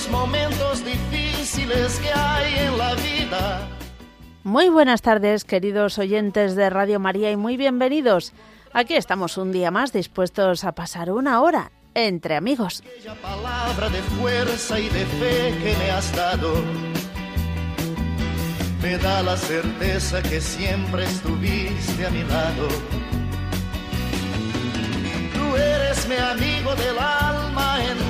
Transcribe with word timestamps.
los 0.00 0.10
momentos 0.10 0.84
difíciles 0.84 1.98
que 1.98 2.10
hay 2.12 2.66
en 2.66 2.78
la 2.78 2.94
vida. 2.94 3.68
Muy 4.44 4.68
buenas 4.68 5.02
tardes, 5.02 5.44
queridos 5.44 5.98
oyentes 5.98 6.54
de 6.54 6.70
Radio 6.70 6.98
María, 6.98 7.30
y 7.30 7.36
muy 7.36 7.56
bienvenidos. 7.58 8.32
Aquí 8.72 8.94
estamos 8.94 9.36
un 9.36 9.52
día 9.52 9.70
más 9.70 9.92
dispuestos 9.92 10.64
a 10.64 10.72
pasar 10.72 11.10
una 11.10 11.42
hora 11.42 11.72
entre 11.92 12.36
amigos. 12.36 12.82
Aquella 12.86 13.14
palabra 13.20 13.88
de 13.90 14.00
fuerza 14.18 14.78
y 14.80 14.88
de 14.88 15.04
fe 15.04 15.54
que 15.62 15.76
me 15.76 15.90
has 15.90 16.14
dado 16.16 16.54
me 18.80 18.96
da 18.96 19.22
la 19.22 19.36
certeza 19.36 20.22
que 20.22 20.40
siempre 20.40 21.04
estuviste 21.04 22.06
a 22.06 22.10
mi 22.10 22.22
lado. 22.22 22.68
Tú 25.34 25.56
eres 25.56 26.08
mi 26.08 26.16
amigo 26.16 26.74
del 26.76 26.98
alma 26.98 27.84
en 27.84 28.09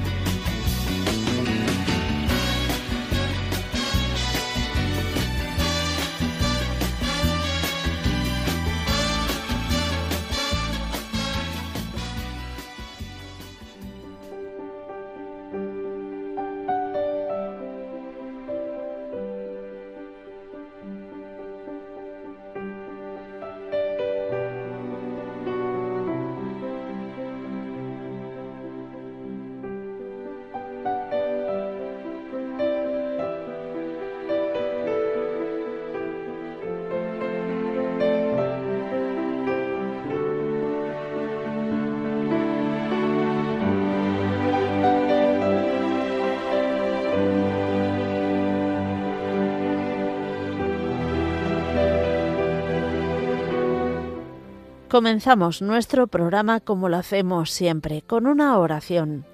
Comenzamos 54.91 55.61
nuestro 55.61 56.07
programa 56.07 56.59
como 56.59 56.89
lo 56.89 56.97
hacemos 56.97 57.49
siempre, 57.49 58.01
con 58.01 58.27
una 58.27 58.57
oración. 58.57 59.25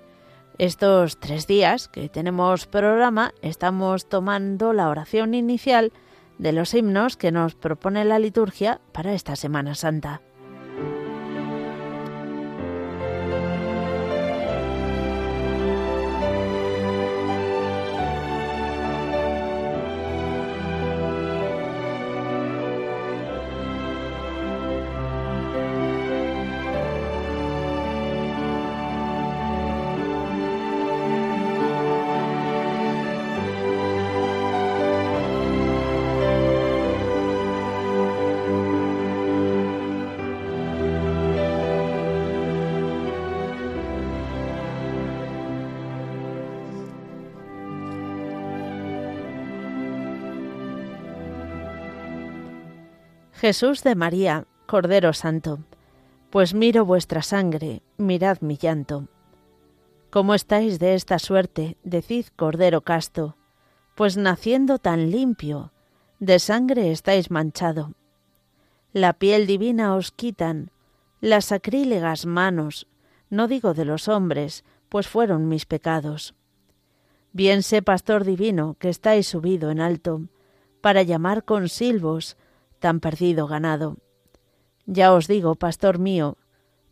Estos 0.60 1.20
tres 1.20 1.48
días 1.48 1.88
que 1.88 2.10
tenemos 2.10 2.68
programa 2.68 3.34
estamos 3.42 4.08
tomando 4.08 4.72
la 4.72 4.88
oración 4.88 5.34
inicial 5.34 5.92
de 6.38 6.52
los 6.52 6.76
himnos 6.76 7.18
que 7.18 7.32
nos 7.32 7.56
propone 7.56 8.06
la 8.06 8.20
liturgia 8.20 8.82
para 8.92 9.14
esta 9.14 9.36
Semana 9.36 9.74
Santa. 9.74 10.22
Jesús 53.48 53.82
de 53.82 53.96
María, 53.96 54.46
Cordero 54.66 55.14
Santo, 55.14 55.60
pues 56.32 56.54
miro 56.54 56.84
vuestra 56.84 57.22
sangre, 57.22 57.82
mirad 57.96 58.42
mi 58.42 58.58
llanto. 58.58 59.08
¿Cómo 60.10 60.34
estáis 60.34 60.80
de 60.80 60.96
esta 60.96 61.18
suerte? 61.18 61.78
Decid, 61.86 62.26
Cordero 62.36 62.82
casto, 62.82 63.38
pues 63.96 64.18
naciendo 64.18 64.80
tan 64.80 65.12
limpio, 65.12 65.72
de 66.20 66.40
sangre 66.40 66.92
estáis 66.92 67.32
manchado. 67.32 67.94
La 68.92 69.14
piel 69.14 69.48
divina 69.48 69.96
os 69.96 70.12
quitan, 70.12 70.72
las 71.22 71.46
sacrílegas 71.46 72.26
manos, 72.26 72.88
no 73.30 73.48
digo 73.48 73.74
de 73.74 73.86
los 73.86 74.10
hombres, 74.10 74.66
pues 74.90 75.08
fueron 75.08 75.48
mis 75.48 75.66
pecados. 75.66 76.36
Bien 77.32 77.64
sé, 77.64 77.82
pastor 77.82 78.26
divino, 78.26 78.76
que 78.78 78.90
estáis 78.90 79.26
subido 79.26 79.72
en 79.72 79.80
alto, 79.80 80.24
para 80.82 81.02
llamar 81.02 81.46
con 81.46 81.70
silbos 81.70 82.36
tan 82.80 83.00
perdido 83.00 83.48
ganado. 83.48 83.98
Ya 84.86 85.14
os 85.14 85.28
digo, 85.28 85.56
pastor 85.56 86.00
mío, 86.00 86.38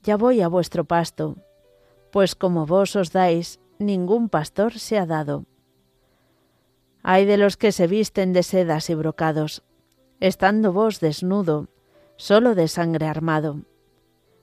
ya 0.03 0.17
voy 0.17 0.41
a 0.41 0.47
vuestro 0.47 0.85
pasto, 0.85 1.37
pues 2.11 2.35
como 2.35 2.65
vos 2.65 2.95
os 2.95 3.11
dais, 3.11 3.59
ningún 3.79 4.29
pastor 4.29 4.79
se 4.79 4.97
ha 4.97 5.05
dado. 5.05 5.45
Hay 7.03 7.25
de 7.25 7.37
los 7.37 7.57
que 7.57 7.71
se 7.71 7.87
visten 7.87 8.33
de 8.33 8.43
sedas 8.43 8.89
y 8.89 8.95
brocados, 8.95 9.63
estando 10.19 10.73
vos 10.73 10.99
desnudo, 10.99 11.67
solo 12.17 12.55
de 12.55 12.67
sangre 12.67 13.07
armado. 13.07 13.61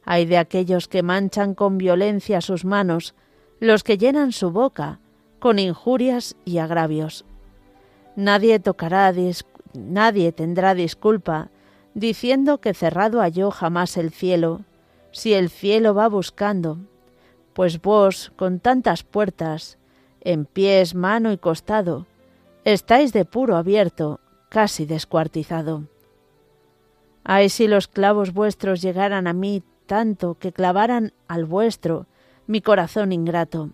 Hay 0.05 0.27
de 0.27 0.39
aquellos 0.39 0.89
que 0.89 1.03
manchan 1.03 1.55
con 1.55 1.79
violencia 1.79 2.41
sus 2.41 2.65
manos, 2.65 3.15
los 3.61 3.85
que 3.85 3.99
llenan 3.99 4.33
su 4.33 4.51
boca 4.51 5.01
con 5.39 5.59
injurias 5.59 6.37
y 6.45 6.59
agravios. 6.59 7.25
Nadie 8.15 8.61
tocará 8.61 9.13
Nadie 9.75 10.33
tendrá 10.33 10.75
disculpa 10.75 11.49
diciendo 11.95 12.59
que 12.59 12.75
cerrado 12.75 13.21
halló 13.21 13.51
jamás 13.51 13.97
el 13.97 14.11
cielo, 14.11 14.61
si 15.13 15.35
el 15.35 15.51
cielo 15.51 15.95
va 15.95 16.09
buscando, 16.09 16.79
pues 17.53 17.81
vos, 17.81 18.33
con 18.37 18.61
tantas 18.61 19.03
puertas, 19.03 19.79
en 20.21 20.47
pies, 20.47 20.95
mano 20.95 21.33
y 21.33 21.39
costado, 21.39 22.07
estáis 22.65 23.13
de 23.13 23.25
puro 23.25 23.57
abierto, 23.57 24.21
casi 24.49 24.87
descuartizado. 24.87 25.85
Ay, 27.25 27.49
si 27.49 27.69
los 27.69 27.89
clavos 27.89 28.33
vuestros 28.33 28.81
llegaran 28.81 29.27
a 29.27 29.33
mí 29.33 29.63
tanto 29.87 30.35
que 30.39 30.53
clavaran 30.53 31.13
al 31.29 31.45
vuestro 31.45 32.07
mi 32.47 32.61
corazón 32.61 33.13
ingrato. 33.13 33.71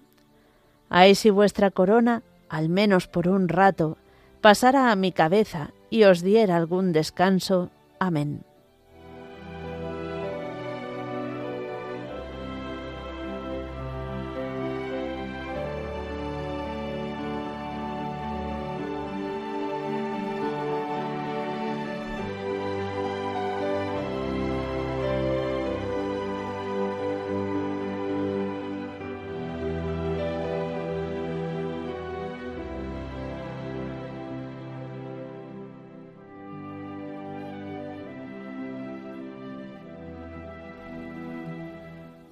Ay, 0.88 1.14
si 1.14 1.31
vuestra 1.31 1.70
corona, 1.70 2.22
al 2.48 2.69
menos 2.69 3.06
por 3.06 3.28
un 3.28 3.48
rato, 3.48 3.97
pasara 4.41 4.91
a 4.91 4.97
mi 4.97 5.12
cabeza 5.12 5.72
y 5.91 6.04
os 6.04 6.22
diera 6.22 6.56
algún 6.56 6.93
descanso. 6.93 7.71
Amén. 7.99 8.47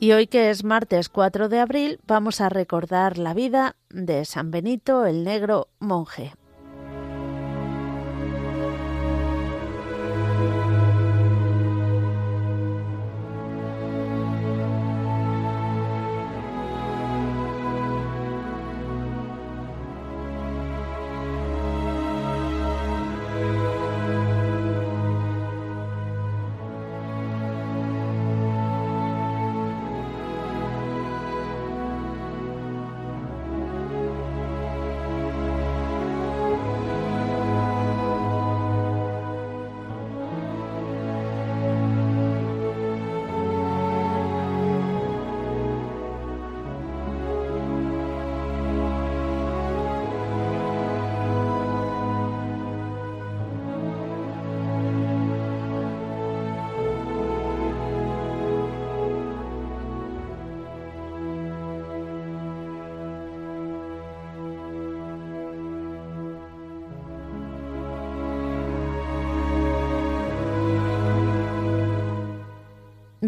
Y 0.07 0.13
hoy 0.13 0.29
que 0.29 0.51
es 0.51 0.63
martes 0.63 1.09
4 1.09 1.49
de 1.49 1.59
abril 1.59 1.99
vamos 2.07 2.41
a 2.41 2.49
recordar 2.49 3.19
la 3.19 3.35
vida 3.35 3.75
de 3.91 4.25
San 4.25 4.53
Benito 4.53 5.05
el 5.05 5.25
Negro 5.25 5.67
monje. 5.81 6.33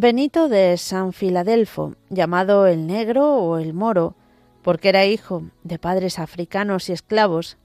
Benito 0.00 0.49
de 0.49 0.77
San 0.77 1.12
Filadelfo, 1.12 1.97
llamado 2.09 2.69
el 2.69 2.87
Negro 2.87 3.35
o 3.35 3.59
el 3.59 3.75
Moro, 3.75 4.15
porque 4.62 4.91
era 4.91 5.06
hijo 5.06 5.43
de 5.65 5.81
padres 5.81 6.21
africanos 6.21 6.89
y 6.89 6.93
esclavos, 6.93 7.56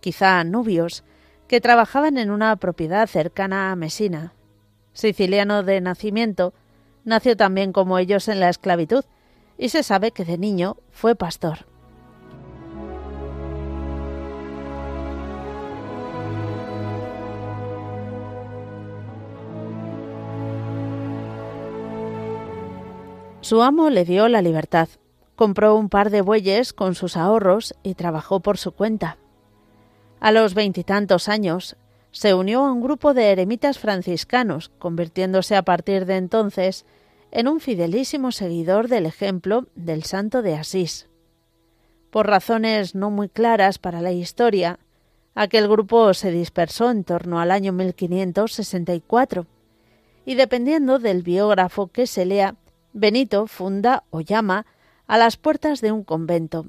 quizá 0.00 0.42
nubios, 0.44 1.04
que 1.46 1.60
trabajaban 1.60 2.16
en 2.16 2.30
una 2.30 2.56
propiedad 2.56 3.06
cercana 3.06 3.70
a 3.70 3.76
Mesina. 3.76 4.32
Siciliano 4.94 5.62
de 5.62 5.82
nacimiento, 5.82 6.54
nació 7.04 7.36
también 7.36 7.74
como 7.74 7.98
ellos 7.98 8.28
en 8.28 8.40
la 8.40 8.48
esclavitud, 8.48 9.04
y 9.58 9.68
se 9.68 9.82
sabe 9.82 10.12
que 10.12 10.24
de 10.24 10.38
niño 10.38 10.78
fue 10.90 11.16
pastor. 11.16 11.66
Su 23.48 23.62
amo 23.62 23.88
le 23.88 24.04
dio 24.04 24.28
la 24.28 24.42
libertad, 24.42 24.90
compró 25.34 25.74
un 25.74 25.88
par 25.88 26.10
de 26.10 26.20
bueyes 26.20 26.74
con 26.74 26.94
sus 26.94 27.16
ahorros 27.16 27.74
y 27.82 27.94
trabajó 27.94 28.40
por 28.40 28.58
su 28.58 28.72
cuenta. 28.72 29.16
A 30.20 30.32
los 30.32 30.52
veintitantos 30.52 31.30
años 31.30 31.78
se 32.10 32.34
unió 32.34 32.66
a 32.66 32.70
un 32.70 32.82
grupo 32.82 33.14
de 33.14 33.30
eremitas 33.30 33.78
franciscanos, 33.78 34.70
convirtiéndose 34.78 35.56
a 35.56 35.62
partir 35.62 36.04
de 36.04 36.18
entonces 36.18 36.84
en 37.30 37.48
un 37.48 37.60
fidelísimo 37.60 38.32
seguidor 38.32 38.88
del 38.88 39.06
ejemplo 39.06 39.66
del 39.74 40.02
santo 40.02 40.42
de 40.42 40.54
Asís. 40.54 41.08
Por 42.10 42.26
razones 42.26 42.94
no 42.94 43.08
muy 43.08 43.30
claras 43.30 43.78
para 43.78 44.02
la 44.02 44.12
historia, 44.12 44.78
aquel 45.34 45.68
grupo 45.68 46.12
se 46.12 46.30
dispersó 46.30 46.90
en 46.90 47.02
torno 47.02 47.40
al 47.40 47.50
año 47.50 47.72
1564, 47.72 49.46
y 50.26 50.34
dependiendo 50.34 50.98
del 50.98 51.22
biógrafo 51.22 51.86
que 51.86 52.06
se 52.06 52.26
lea, 52.26 52.54
Benito 52.92 53.46
funda 53.46 54.04
o 54.10 54.20
llama 54.20 54.66
a 55.06 55.18
las 55.18 55.36
puertas 55.36 55.80
de 55.80 55.92
un 55.92 56.04
convento. 56.04 56.66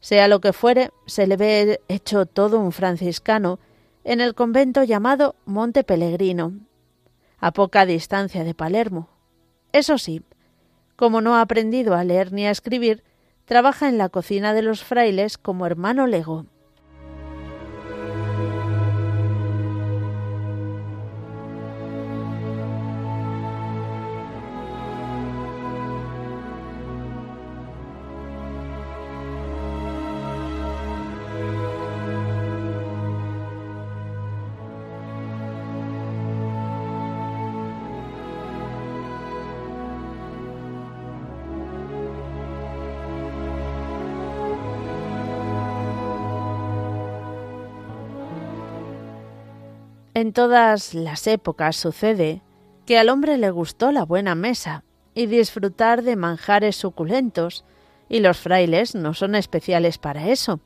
Sea 0.00 0.28
lo 0.28 0.40
que 0.40 0.52
fuere, 0.52 0.90
se 1.06 1.26
le 1.26 1.36
ve 1.36 1.80
hecho 1.88 2.26
todo 2.26 2.58
un 2.60 2.72
franciscano 2.72 3.58
en 4.04 4.20
el 4.20 4.34
convento 4.34 4.84
llamado 4.84 5.34
Monte 5.44 5.84
Pellegrino, 5.84 6.52
a 7.38 7.52
poca 7.52 7.84
distancia 7.84 8.44
de 8.44 8.54
Palermo. 8.54 9.08
Eso 9.72 9.98
sí, 9.98 10.22
como 10.96 11.20
no 11.20 11.36
ha 11.36 11.40
aprendido 11.40 11.94
a 11.94 12.04
leer 12.04 12.32
ni 12.32 12.46
a 12.46 12.50
escribir, 12.50 13.04
trabaja 13.44 13.88
en 13.88 13.98
la 13.98 14.08
cocina 14.08 14.54
de 14.54 14.62
los 14.62 14.82
frailes 14.82 15.38
como 15.38 15.66
hermano 15.66 16.06
lego. 16.06 16.46
En 50.18 50.32
todas 50.32 50.94
las 50.94 51.28
épocas 51.28 51.76
sucede 51.76 52.42
que 52.86 52.98
al 52.98 53.08
hombre 53.08 53.38
le 53.38 53.52
gustó 53.52 53.92
la 53.92 54.04
buena 54.04 54.34
mesa 54.34 54.82
y 55.14 55.26
disfrutar 55.26 56.02
de 56.02 56.16
manjares 56.16 56.74
suculentos, 56.74 57.64
y 58.08 58.18
los 58.18 58.36
frailes 58.36 58.96
no 58.96 59.14
son 59.14 59.36
especiales 59.36 59.96
para 59.98 60.26
eso. 60.26 60.58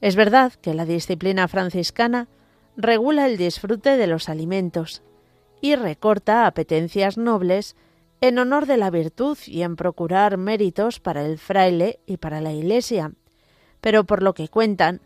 Es 0.00 0.16
verdad 0.16 0.54
que 0.54 0.74
la 0.74 0.86
disciplina 0.86 1.46
franciscana 1.46 2.26
regula 2.76 3.26
el 3.26 3.36
disfrute 3.36 3.96
de 3.96 4.08
los 4.08 4.28
alimentos 4.28 5.04
y 5.60 5.76
recorta 5.76 6.44
apetencias 6.44 7.16
nobles 7.16 7.76
en 8.20 8.40
honor 8.40 8.66
de 8.66 8.76
la 8.76 8.90
virtud 8.90 9.38
y 9.46 9.62
en 9.62 9.76
procurar 9.76 10.36
méritos 10.36 10.98
para 10.98 11.24
el 11.24 11.38
fraile 11.38 12.00
y 12.06 12.16
para 12.16 12.40
la 12.40 12.52
Iglesia. 12.52 13.12
Pero 13.80 14.02
por 14.02 14.20
lo 14.20 14.34
que 14.34 14.48
cuentan, 14.48 15.00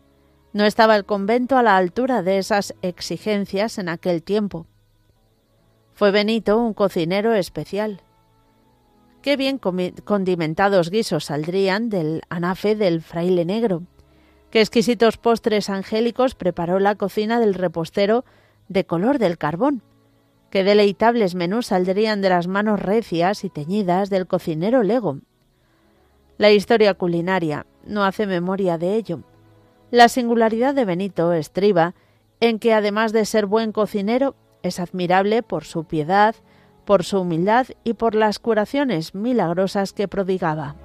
no 0.53 0.65
estaba 0.65 0.95
el 0.95 1.05
convento 1.05 1.57
a 1.57 1.63
la 1.63 1.77
altura 1.77 2.23
de 2.23 2.37
esas 2.37 2.73
exigencias 2.81 3.77
en 3.77 3.89
aquel 3.89 4.23
tiempo. 4.23 4.65
Fue 5.93 6.11
Benito 6.11 6.57
un 6.57 6.73
cocinero 6.73 7.33
especial. 7.33 8.01
Qué 9.21 9.35
bien 9.35 9.59
condimentados 9.59 10.89
guisos 10.89 11.25
saldrían 11.25 11.89
del 11.89 12.21
anafe 12.29 12.75
del 12.75 13.01
fraile 13.01 13.43
negro. 13.45 13.83
Qué 14.49 14.61
exquisitos 14.61 15.17
postres 15.17 15.69
angélicos 15.69 16.35
preparó 16.35 16.79
la 16.79 16.95
cocina 16.95 17.39
del 17.39 17.53
repostero 17.53 18.23
de 18.69 18.85
color 18.85 19.19
del 19.19 19.37
carbón. 19.37 19.83
Qué 20.49 20.63
deleitables 20.63 21.35
menús 21.35 21.67
saldrían 21.67 22.21
de 22.21 22.29
las 22.29 22.47
manos 22.47 22.81
recias 22.81 23.43
y 23.43 23.49
teñidas 23.49 24.09
del 24.09 24.25
cocinero 24.25 24.81
lego. 24.83 25.19
La 26.37 26.51
historia 26.51 26.93
culinaria 26.93 27.65
no 27.85 28.03
hace 28.05 28.25
memoria 28.25 28.77
de 28.77 28.95
ello. 28.95 29.23
La 29.91 30.07
singularidad 30.07 30.75
de 30.75 30.85
Benito 30.85 31.33
estriba 31.33 31.95
en 32.39 32.59
que 32.59 32.73
además 32.73 33.11
de 33.11 33.25
ser 33.25 33.45
buen 33.45 33.71
cocinero, 33.71 34.35
es 34.61 34.79
admirable 34.79 35.43
por 35.43 35.63
su 35.63 35.85
piedad, 35.85 36.35
por 36.85 37.03
su 37.03 37.21
humildad 37.21 37.67
y 37.83 37.93
por 37.93 38.15
las 38.15 38.39
curaciones 38.39 39.15
milagrosas 39.15 39.93
que 39.93 40.07
prodigaba. 40.07 40.75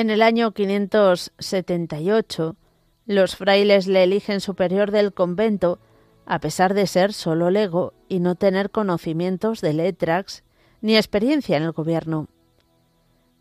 En 0.00 0.08
el 0.08 0.22
año 0.22 0.52
578, 0.52 2.56
los 3.04 3.36
frailes 3.36 3.86
le 3.86 4.02
eligen 4.02 4.40
superior 4.40 4.92
del 4.92 5.12
convento, 5.12 5.78
a 6.24 6.38
pesar 6.38 6.72
de 6.72 6.86
ser 6.86 7.12
solo 7.12 7.50
lego 7.50 7.92
y 8.08 8.20
no 8.20 8.34
tener 8.34 8.70
conocimientos 8.70 9.60
de 9.60 9.74
letras 9.74 10.42
ni 10.80 10.96
experiencia 10.96 11.58
en 11.58 11.64
el 11.64 11.72
gobierno. 11.72 12.28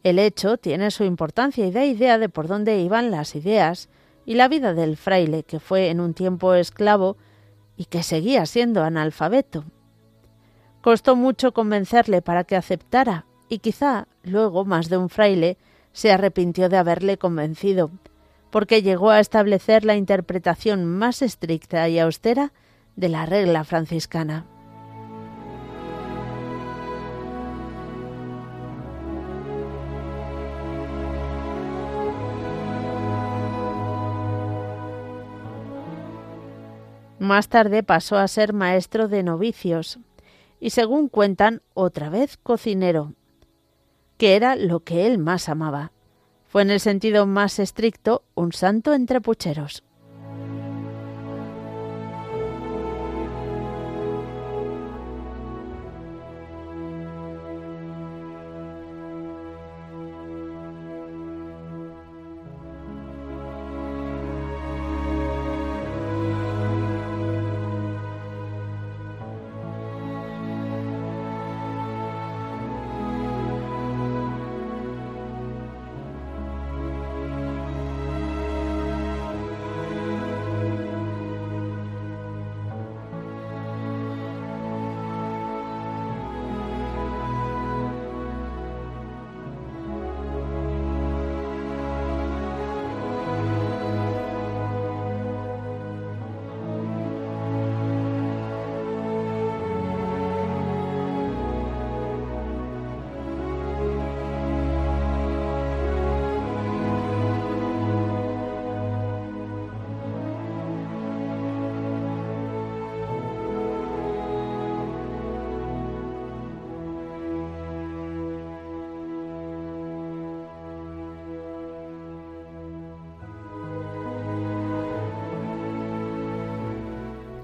El 0.04 0.20
hecho 0.20 0.58
tiene 0.58 0.92
su 0.92 1.06
importancia 1.06 1.66
y 1.66 1.72
da 1.72 1.86
idea 1.86 2.18
de 2.18 2.28
por 2.28 2.50
dónde 2.50 2.82
iban 2.82 3.10
las 3.10 3.36
ideas 3.36 3.88
y 4.26 4.34
la 4.34 4.50
vida 4.50 4.74
del 4.74 4.98
fraile, 4.98 5.44
que 5.44 5.62
fue 5.62 5.90
en 5.90 6.02
un 6.02 6.14
tiempo 6.14 6.54
esclavo 6.56 7.16
y 7.78 7.86
que 7.86 8.04
seguía 8.04 8.46
siendo 8.46 8.84
analfabeto. 8.84 9.64
Costó 10.82 11.16
mucho 11.16 11.54
convencerle 11.54 12.22
para 12.22 12.44
que 12.44 12.58
aceptara, 12.58 13.28
y 13.48 13.60
quizá 13.60 14.10
luego 14.24 14.66
más 14.66 14.90
de 14.90 14.98
un 14.98 15.08
fraile 15.08 15.58
se 16.00 16.14
arrepintió 16.14 16.70
de 16.70 16.78
haberle 16.78 17.18
convencido, 17.18 17.92
porque 18.52 18.82
llegó 18.82 19.10
a 19.10 19.20
establecer 19.20 19.84
la 19.84 19.98
interpretación 19.98 20.86
más 20.86 21.22
estricta 21.22 21.90
y 21.90 22.00
austera 22.00 22.54
de 22.96 23.10
la 23.10 23.26
regla 23.26 23.66
franciscana. 23.66 24.46
Más 37.20 37.50
tarde 37.50 37.84
pasó 37.84 38.18
a 38.18 38.26
ser 38.30 38.54
maestro 38.54 39.10
de 39.10 39.22
novicios 39.22 40.00
y, 40.62 40.70
según 40.70 41.10
cuentan, 41.10 41.62
otra 41.74 42.10
vez 42.10 42.38
cocinero, 42.38 43.16
que 44.20 44.36
era 44.36 44.58
lo 44.58 44.82
que 44.82 45.08
él 45.08 45.18
más 45.18 45.48
amaba. 45.48 45.94
Fue 46.46 46.62
en 46.62 46.72
el 46.72 46.82
sentido 46.82 47.26
más 47.26 47.58
estricto 47.58 48.24
un 48.36 48.52
santo 48.52 48.94
entre 48.94 49.22
pucheros. 49.22 49.86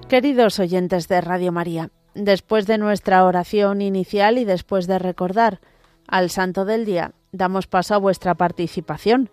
Queridos 0.09 0.59
oyentes 0.59 1.07
de 1.07 1.19
Radio 1.19 1.51
María, 1.51 1.89
después 2.13 2.67
de 2.67 2.77
nuestra 2.77 3.25
oración 3.25 3.81
inicial 3.81 4.37
y 4.37 4.45
después 4.45 4.85
de 4.85 4.99
recordar 4.99 5.61
al 6.07 6.29
Santo 6.29 6.63
del 6.63 6.85
Día, 6.85 7.13
damos 7.31 7.65
paso 7.65 7.95
a 7.95 7.97
vuestra 7.97 8.35
participación. 8.35 9.31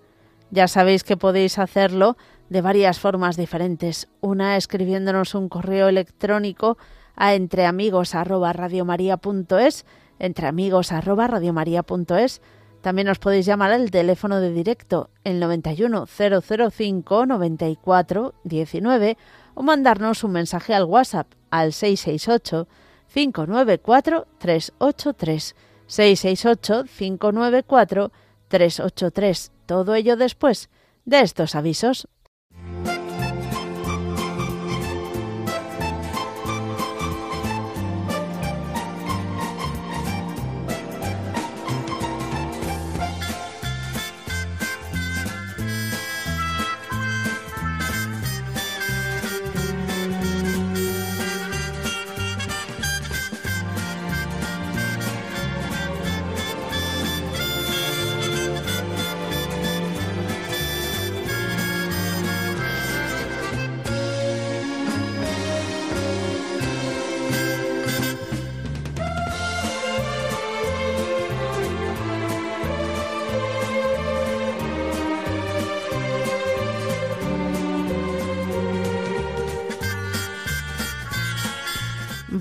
Ya 0.50 0.68
sabéis 0.68 1.04
que 1.04 1.18
podéis 1.18 1.58
hacerlo 1.58 2.16
de 2.48 2.62
varias 2.62 2.98
formas 2.98 3.36
diferentes. 3.36 4.08
Una 4.22 4.56
escribiéndonos 4.56 5.34
un 5.34 5.50
correo 5.50 5.88
electrónico 5.88 6.78
a 7.16 7.34
entreamigos@radiomaria.es, 7.34 9.84
entreamigos@radiomaria.es. 10.18 12.40
También 12.80 13.10
os 13.10 13.18
podéis 13.18 13.44
llamar 13.44 13.72
al 13.72 13.90
teléfono 13.90 14.40
de 14.40 14.52
directo 14.52 15.10
el 15.22 15.38
91 15.38 16.06
005 16.06 17.26
94 17.26 18.34
19 18.42 19.18
o 19.54 19.62
mandarnos 19.62 20.24
un 20.24 20.32
mensaje 20.32 20.74
al 20.74 20.84
WhatsApp 20.84 21.32
al 21.50 21.72
668 21.72 22.68
594 23.12 24.26
383 24.38 25.56
668 25.86 26.84
594 26.84 28.12
383. 28.48 29.52
Todo 29.66 29.94
ello 29.94 30.16
después 30.16 30.70
de 31.04 31.20
estos 31.20 31.54
avisos. 31.54 32.08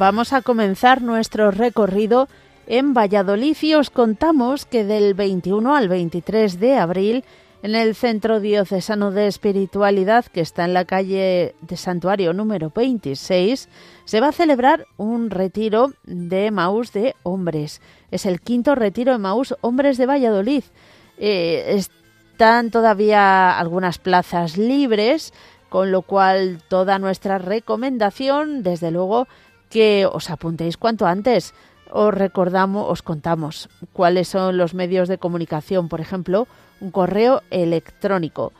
Vamos 0.02 0.34
a 0.34 0.42
comenzar 0.42 1.04
nuestro 1.04 1.52
recorrido 1.52 2.28
en 2.66 2.96
Valladolid 2.96 3.56
y 3.62 3.76
os 3.76 3.92
contamos 3.92 4.66
que 4.66 4.84
del 4.84 5.14
21 5.14 5.76
al 5.76 5.90
23 5.90 6.60
de 6.60 6.76
abril 6.76 7.24
en 7.62 7.76
el 7.76 7.94
Centro 7.94 8.40
Diocesano 8.40 9.12
de 9.12 9.28
Espiritualidad, 9.28 10.26
que 10.26 10.42
está 10.42 10.66
en 10.66 10.74
la 10.74 10.86
calle 10.86 11.54
de 11.62 11.78
Santuario 11.78 12.34
número 12.34 12.72
26, 12.76 13.70
se 14.04 14.20
va 14.20 14.30
a 14.30 14.32
celebrar 14.32 14.88
un 14.98 15.30
retiro 15.30 15.94
de 16.04 16.50
Maús 16.50 16.94
de 16.94 17.16
hombres. 17.22 17.80
Es 18.10 18.26
el 18.26 18.42
quinto 18.42 18.74
retiro 18.74 19.12
de 19.12 19.20
Maús 19.20 19.54
Hombres 19.62 20.00
de 20.00 20.08
Valladolid. 20.08 20.64
Eh, 21.20 21.76
están 21.76 22.72
todavía 22.72 23.56
algunas 23.56 24.00
plazas 24.00 24.58
libres, 24.58 25.32
con 25.70 25.92
lo 25.92 26.02
cual 26.02 26.64
toda 26.70 26.98
nuestra 26.98 27.38
recomendación, 27.38 28.64
desde 28.64 28.90
luego, 28.90 29.28
que 29.72 30.06
os 30.06 30.30
apuntéis 30.30 30.78
cuanto 30.78 31.08
antes. 31.08 31.56
Os 31.90 32.14
recordamos, 32.14 32.86
os 32.88 33.02
contamos 33.02 33.68
cuáles 33.92 34.28
son 34.28 34.58
los 34.58 34.74
medios 34.74 35.10
de 35.10 35.18
comunicación, 35.18 35.90
por 35.90 36.00
ejemplo, 36.00 36.48
un 36.80 36.92
correo 36.92 37.42
electrónico 37.50 38.54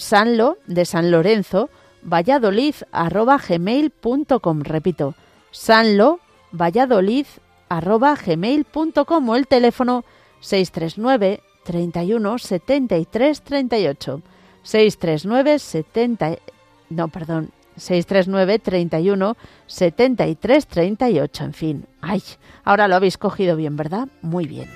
sanlo 0.00 0.56
de 0.66 0.84
San 0.84 1.10
Lorenzo 1.10 1.68
valladolid 2.02 2.74
arroba 2.90 3.36
gmail.com 3.36 4.62
repito 4.62 5.14
sanlo 5.50 6.20
valladolid 6.52 7.26
arroba 7.68 8.16
gmail.com 8.16 9.28
o 9.28 9.36
el 9.36 9.46
teléfono 9.46 10.04
639 10.40 11.42
31 11.64 12.38
73 12.38 13.42
38 13.42 14.22
639 14.62 15.58
70 15.58 16.38
no 16.88 17.08
perdón 17.08 17.50
639 17.76 18.58
31 18.58 19.36
73 19.66 20.66
38. 20.66 21.44
En 21.44 21.52
fin, 21.52 21.86
ay, 22.00 22.22
ahora 22.64 22.88
lo 22.88 22.96
habéis 22.96 23.18
cogido 23.18 23.56
bien, 23.56 23.76
¿verdad? 23.76 24.08
Muy 24.22 24.46
bien. 24.46 24.68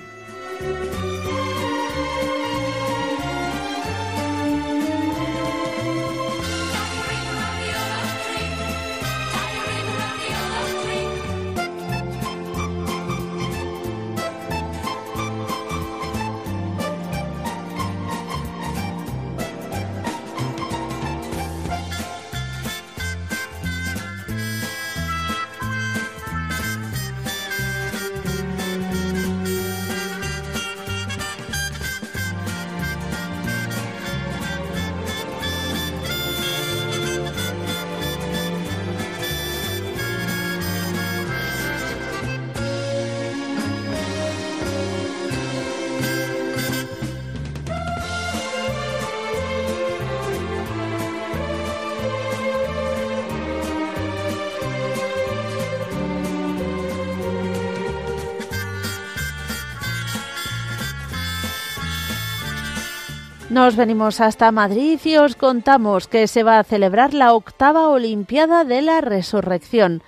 Nos 63.65 63.77
venimos 63.77 64.21
hasta 64.21 64.51
Madrid 64.51 64.99
y 65.05 65.17
os 65.17 65.35
contamos 65.35 66.07
que 66.07 66.27
se 66.27 66.43
va 66.43 66.59
a 66.59 66.63
celebrar 66.63 67.15
la 67.15 67.33
octava 67.33 67.89
Olimpiada 67.89 68.63
de 68.63 68.83
la 68.83 69.01
Resurrección. 69.01 70.03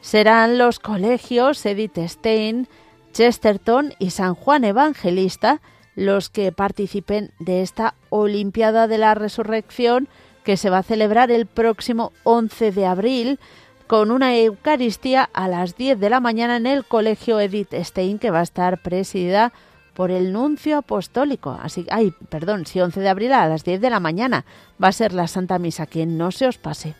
Serán 0.00 0.58
los 0.58 0.78
colegios 0.78 1.66
Edith 1.66 1.98
Stein, 1.98 2.68
Chesterton 3.12 3.94
y 3.98 4.10
San 4.10 4.36
Juan 4.36 4.62
Evangelista 4.62 5.60
los 5.96 6.30
que 6.30 6.52
participen 6.52 7.32
de 7.40 7.62
esta 7.62 7.96
Olimpiada 8.10 8.86
de 8.86 8.98
la 8.98 9.14
Resurrección 9.14 10.06
que 10.44 10.56
se 10.56 10.70
va 10.70 10.78
a 10.78 10.84
celebrar 10.84 11.32
el 11.32 11.46
próximo 11.46 12.12
11 12.22 12.70
de 12.70 12.86
abril 12.86 13.40
con 13.88 14.12
una 14.12 14.36
Eucaristía 14.36 15.28
a 15.32 15.48
las 15.48 15.76
10 15.76 15.98
de 15.98 16.10
la 16.10 16.20
mañana 16.20 16.58
en 16.58 16.68
el 16.68 16.84
Colegio 16.84 17.40
Edith 17.40 17.74
Stein 17.74 18.20
que 18.20 18.30
va 18.30 18.38
a 18.38 18.44
estar 18.44 18.80
presidida 18.80 19.48
por 19.48 19.69
el 20.08 20.32
nuncio 20.32 20.78
apostólico. 20.78 21.58
Así, 21.60 21.84
ay, 21.90 22.14
perdón, 22.30 22.64
si 22.64 22.80
11 22.80 23.00
de 23.00 23.08
abril 23.10 23.32
a 23.32 23.46
las 23.46 23.64
10 23.64 23.82
de 23.82 23.90
la 23.90 24.00
mañana 24.00 24.46
va 24.82 24.88
a 24.88 24.92
ser 24.92 25.12
la 25.12 25.26
Santa 25.26 25.58
Misa, 25.58 25.84
que 25.84 26.06
no 26.06 26.30
se 26.30 26.46
os 26.46 26.56
pase. 26.56 26.94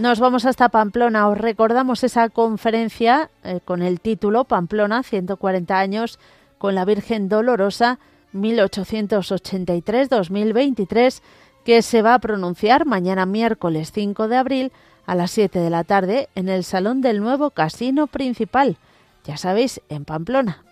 Nos 0.00 0.18
vamos 0.18 0.46
hasta 0.46 0.70
Pamplona. 0.70 1.28
Os 1.28 1.36
recordamos 1.36 2.02
esa 2.04 2.30
conferencia 2.30 3.28
eh, 3.44 3.60
con 3.62 3.82
el 3.82 4.00
título 4.00 4.44
Pamplona, 4.44 5.02
140 5.02 5.78
años 5.78 6.18
con 6.56 6.74
la 6.74 6.86
Virgen 6.86 7.28
Dolorosa, 7.28 7.98
1883-2023, 8.32 11.20
que 11.66 11.82
se 11.82 12.00
va 12.00 12.14
a 12.14 12.18
pronunciar 12.18 12.86
mañana 12.86 13.26
miércoles 13.26 13.92
5 13.92 14.26
de 14.28 14.36
abril 14.38 14.72
a 15.04 15.14
las 15.14 15.32
7 15.32 15.58
de 15.58 15.68
la 15.68 15.84
tarde 15.84 16.30
en 16.34 16.48
el 16.48 16.64
Salón 16.64 17.02
del 17.02 17.20
Nuevo 17.20 17.50
Casino 17.50 18.06
Principal. 18.06 18.78
Ya 19.26 19.36
sabéis, 19.36 19.82
en 19.90 20.06
Pamplona. 20.06 20.64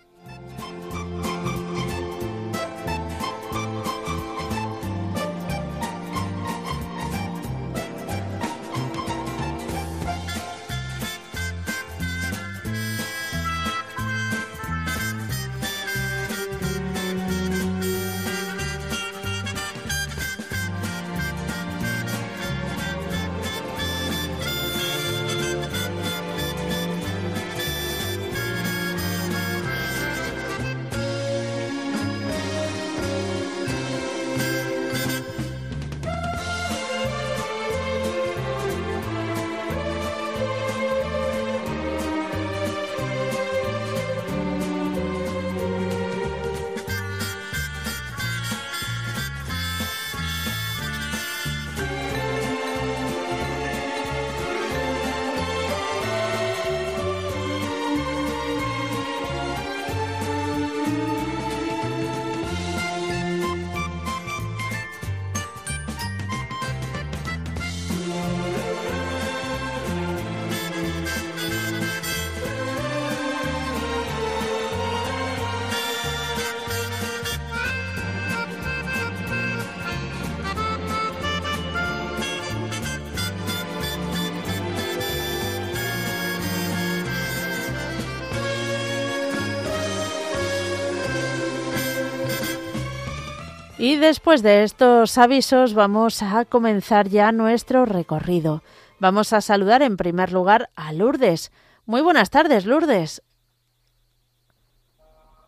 Y 93.78 93.94
después 93.94 94.42
de 94.42 94.64
estos 94.64 95.16
avisos 95.18 95.72
vamos 95.72 96.20
a 96.24 96.44
comenzar 96.44 97.08
ya 97.08 97.30
nuestro 97.30 97.84
recorrido. 97.86 98.64
Vamos 98.98 99.32
a 99.32 99.40
saludar 99.40 99.82
en 99.82 99.96
primer 99.96 100.32
lugar 100.32 100.68
a 100.74 100.92
Lourdes. 100.92 101.52
Muy 101.86 102.00
buenas 102.00 102.30
tardes, 102.30 102.66
Lourdes. 102.66 103.22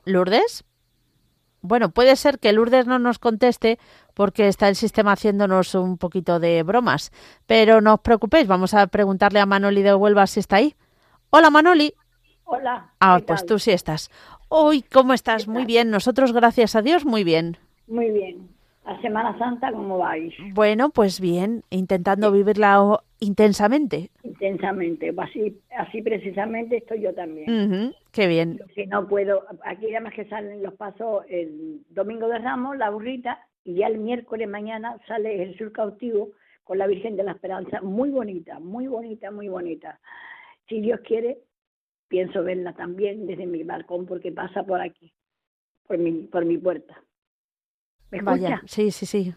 ¿Lourdes? 0.05 0.63
Bueno, 1.61 1.91
puede 1.91 2.15
ser 2.15 2.39
que 2.39 2.53
Lourdes 2.53 2.87
no 2.87 3.01
nos 3.01 3.19
conteste 3.19 3.81
porque 4.15 4.47
está 4.47 4.69
el 4.69 4.77
sistema 4.77 5.13
haciéndonos 5.13 5.75
un 5.75 5.99
poquito 5.99 6.39
de 6.39 6.63
bromas. 6.63 7.11
Pero 7.47 7.81
no 7.81 7.95
os 7.95 8.01
preocupéis, 8.01 8.47
vamos 8.47 8.75
a 8.75 8.87
preguntarle 8.87 9.41
a 9.41 9.47
Manoli 9.47 9.83
de 9.83 9.93
Huelva 9.93 10.29
si 10.29 10.39
está 10.39 10.57
ahí. 10.57 10.77
Hola, 11.31 11.51
Manoli. 11.51 11.95
Hola. 12.45 12.93
Ah, 13.01 13.19
pues 13.27 13.45
tú 13.45 13.59
sí 13.59 13.73
estás. 13.73 14.09
Hoy, 14.49 14.83
¿cómo 14.83 15.15
estás? 15.15 15.49
Muy 15.49 15.65
bien. 15.65 15.91
Nosotros, 15.91 16.33
gracias 16.33 16.77
a 16.77 16.83
Dios, 16.83 17.05
muy 17.05 17.25
bien. 17.25 17.59
Muy 17.91 18.11
bien. 18.11 18.49
La 18.87 19.01
Semana 19.03 19.37
Santa, 19.37 19.73
¿cómo 19.73 19.99
vais? 19.99 20.33
Bueno, 20.55 20.91
pues 20.91 21.21
bien, 21.21 21.63
intentando 21.71 22.33
vivirla 22.33 23.01
intensamente. 23.19 24.11
Intensamente, 24.23 25.13
así, 25.19 25.61
así 25.77 26.01
precisamente 26.01 26.79
estoy 26.79 27.03
yo 27.03 27.13
también. 27.13 27.93
qué 28.13 28.27
bien. 28.27 28.59
Si 28.75 28.87
no 28.87 29.07
puedo, 29.07 29.43
aquí 29.65 29.91
además 29.91 30.15
que 30.15 30.25
salen 30.27 30.63
los 30.63 30.75
pasos 30.75 31.25
el 31.29 31.83
domingo 31.91 32.29
de 32.29 32.39
Ramos, 32.39 32.79
la 32.79 32.91
burrita, 32.91 33.45
y 33.65 33.75
ya 33.75 33.89
el 33.89 33.99
miércoles 33.99 34.49
mañana 34.49 34.97
sale 35.07 35.43
el 35.43 35.59
sur 35.59 35.73
cautivo 35.73 36.31
con 36.65 36.79
la 36.79 36.87
Virgen 36.87 37.17
de 37.17 37.25
la 37.25 37.33
Esperanza, 37.33 37.81
muy 37.83 38.11
bonita, 38.11 38.61
muy 38.61 38.87
bonita, 38.87 39.31
muy 39.31 39.49
bonita. 39.49 39.99
Si 40.69 40.81
Dios 40.81 41.01
quiere, 41.01 41.39
pienso 42.09 42.45
verla 42.45 42.73
también 42.73 43.27
desde 43.27 43.47
mi 43.47 43.65
balcón 43.65 44.07
porque 44.07 44.31
pasa 44.31 44.63
por 44.63 44.81
aquí, 44.81 45.13
por 45.87 45.99
mi, 45.99 46.13
por 46.29 46.45
mi 46.45 46.57
puerta. 46.57 46.97
¿Me 48.11 48.23
Vaya, 48.23 48.63
sí, 48.67 48.91
sí, 48.91 49.07
sí. 49.07 49.35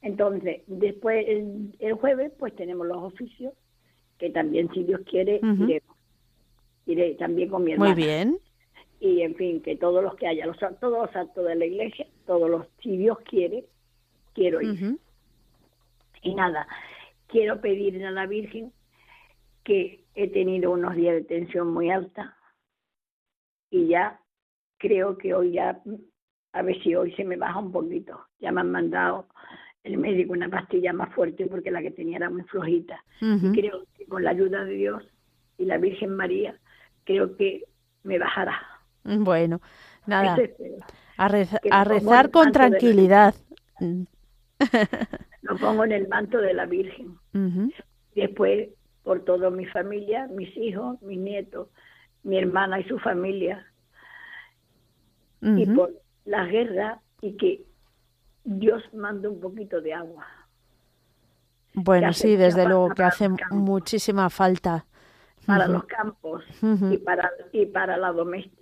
Entonces, 0.00 0.62
después, 0.66 1.24
el, 1.26 1.92
jueves, 1.94 2.32
pues 2.38 2.54
tenemos 2.56 2.86
los 2.86 2.98
oficios, 2.98 3.54
que 4.18 4.30
también, 4.30 4.70
si 4.72 4.84
Dios 4.84 5.00
quiere, 5.08 5.40
iré, 6.86 7.14
también 7.14 7.48
con 7.48 7.64
mi 7.64 7.72
hermana. 7.72 7.94
Muy 7.94 8.02
bien. 8.02 8.38
Y, 9.00 9.22
en 9.22 9.34
fin, 9.34 9.62
que 9.62 9.76
todos 9.76 10.02
los 10.02 10.14
que 10.16 10.26
haya, 10.26 10.46
los, 10.46 10.58
todos 10.58 11.06
los 11.06 11.16
actos 11.16 11.46
de 11.46 11.54
la 11.56 11.66
iglesia, 11.66 12.06
todos 12.26 12.50
los, 12.50 12.66
si 12.82 12.96
Dios 12.96 13.18
quiere, 13.28 13.66
quiero 14.34 14.60
ir. 14.60 14.98
Y 16.22 16.34
nada, 16.34 16.66
quiero 17.26 17.60
pedirle 17.60 18.06
a 18.06 18.10
la 18.10 18.26
Virgen 18.26 18.72
que 19.62 20.04
he 20.14 20.28
tenido 20.28 20.70
unos 20.70 20.94
días 20.94 21.14
de 21.14 21.24
tensión 21.24 21.72
muy 21.72 21.90
alta 21.90 22.36
y 23.70 23.88
ya 23.88 24.20
creo 24.78 25.18
que 25.18 25.34
hoy 25.34 25.52
ya 25.52 25.82
a 26.54 26.62
ver 26.62 26.80
si 26.82 26.94
hoy 26.94 27.12
se 27.12 27.24
me 27.24 27.36
baja 27.36 27.58
un 27.58 27.72
poquito. 27.72 28.26
Ya 28.40 28.52
me 28.52 28.60
han 28.60 28.70
mandado 28.70 29.26
el 29.82 29.98
médico 29.98 30.32
una 30.32 30.48
pastilla 30.48 30.92
más 30.92 31.12
fuerte 31.12 31.46
porque 31.46 31.70
la 31.70 31.82
que 31.82 31.90
tenía 31.90 32.16
era 32.16 32.30
muy 32.30 32.42
flojita. 32.44 33.04
Y 33.20 33.52
creo 33.52 33.84
que 33.98 34.06
con 34.06 34.22
la 34.22 34.30
ayuda 34.30 34.64
de 34.64 34.74
Dios 34.74 35.02
y 35.58 35.64
la 35.64 35.78
Virgen 35.78 36.14
María, 36.14 36.56
creo 37.02 37.36
que 37.36 37.64
me 38.04 38.18
bajará. 38.20 38.62
Bueno, 39.02 39.60
nada. 40.06 40.38
A, 41.16 41.26
a 41.26 41.84
rezar 41.84 42.30
con 42.30 42.52
tranquilidad. 42.52 43.34
lo 45.42 45.56
pongo 45.56 45.84
en 45.84 45.92
el 45.92 46.06
manto 46.06 46.38
de 46.38 46.54
la 46.54 46.66
Virgen. 46.66 47.18
Después, 48.14 48.68
por 49.02 49.24
toda 49.24 49.50
mi 49.50 49.66
familia, 49.66 50.28
mis 50.28 50.56
hijos, 50.56 51.02
mis 51.02 51.18
nietos, 51.18 51.68
mi 52.22 52.38
hermana 52.38 52.78
y 52.78 52.84
su 52.84 53.00
familia. 53.00 53.66
Y 55.42 55.66
por 55.66 56.03
la 56.24 56.46
guerra 56.46 57.00
y 57.20 57.36
que 57.36 57.64
Dios 58.44 58.82
manda 58.92 59.28
un 59.28 59.40
poquito 59.40 59.80
de 59.80 59.94
agua. 59.94 60.26
Bueno, 61.74 62.12
sí, 62.12 62.36
desde 62.36 62.66
luego 62.66 62.90
que 62.90 63.02
hace 63.02 63.28
muchísima 63.50 64.30
falta. 64.30 64.86
Para 65.46 65.68
los 65.68 65.84
campos 65.84 66.42
y 66.62 66.96
para 66.98 67.30
y 67.52 67.66
para 67.66 67.98
la 67.98 68.14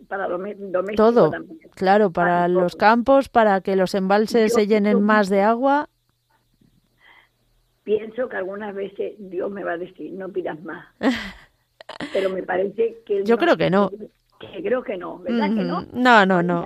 para 0.08 0.26
Todo, 0.96 1.30
claro, 1.76 2.10
para, 2.10 2.48
los 2.48 2.74
campos, 2.74 3.28
para 3.28 3.60
que 3.60 3.76
los 3.76 3.94
embalses 3.94 4.52
se 4.52 4.66
llenen 4.66 5.00
más 5.00 5.28
de 5.28 5.42
agua. 5.42 5.88
Pienso 7.84 8.28
que 8.28 8.36
algunas 8.36 8.74
veces 8.74 9.14
Dios 9.18 9.50
me 9.50 9.62
va 9.62 9.72
a 9.72 9.78
decir, 9.78 10.12
no 10.12 10.28
pidas 10.30 10.60
más. 10.64 10.84
Pero 12.12 12.30
me 12.30 12.42
parece 12.42 13.02
que... 13.06 13.24
Yo 13.24 13.38
creo 13.38 13.56
que 13.56 13.70
no 13.70 13.90
creo 14.62 14.82
que 14.82 14.96
no, 14.96 15.18
¿verdad 15.18 15.48
que 15.48 15.64
no? 15.64 15.82
No, 15.92 16.26
no, 16.26 16.42
no. 16.42 16.64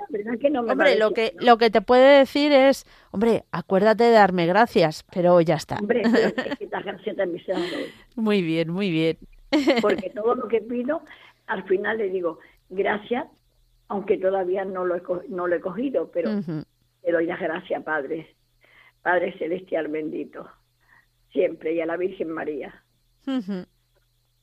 hombre, 0.69 0.97
lo 0.97 1.11
que, 1.11 1.33
lo 1.39 1.57
que 1.57 1.69
te 1.69 1.81
puede 1.81 2.19
decir 2.19 2.51
es, 2.51 2.85
hombre, 3.11 3.43
acuérdate 3.51 4.05
de 4.05 4.11
darme 4.11 4.45
gracias, 4.45 5.03
pero 5.13 5.39
ya 5.41 5.55
está. 5.55 5.77
Hombre, 5.79 6.01
es 6.03 6.57
que 6.57 6.67
gracias 6.67 7.15
también 7.15 7.45
se 7.45 7.53
Muy 8.15 8.41
bien, 8.41 8.69
muy 8.69 8.91
bien. 8.91 9.17
Porque 9.81 10.09
todo 10.09 10.35
lo 10.35 10.47
que 10.47 10.61
pido, 10.61 11.01
al 11.47 11.63
final 11.63 11.97
le 11.97 12.09
digo, 12.09 12.39
gracias, 12.69 13.27
aunque 13.87 14.17
todavía 14.17 14.65
no 14.65 14.85
lo 14.85 14.95
he, 14.95 15.01
no 15.29 15.47
lo 15.47 15.55
he 15.55 15.61
cogido, 15.61 16.11
pero 16.11 16.31
le 17.03 17.11
doy 17.11 17.25
las 17.25 17.39
gracias, 17.39 17.83
Padre, 17.83 18.35
Padre 19.01 19.37
Celestial 19.37 19.87
bendito, 19.87 20.49
siempre, 21.31 21.73
y 21.73 21.81
a 21.81 21.85
la 21.85 21.97
Virgen 21.97 22.31
María. 22.31 22.83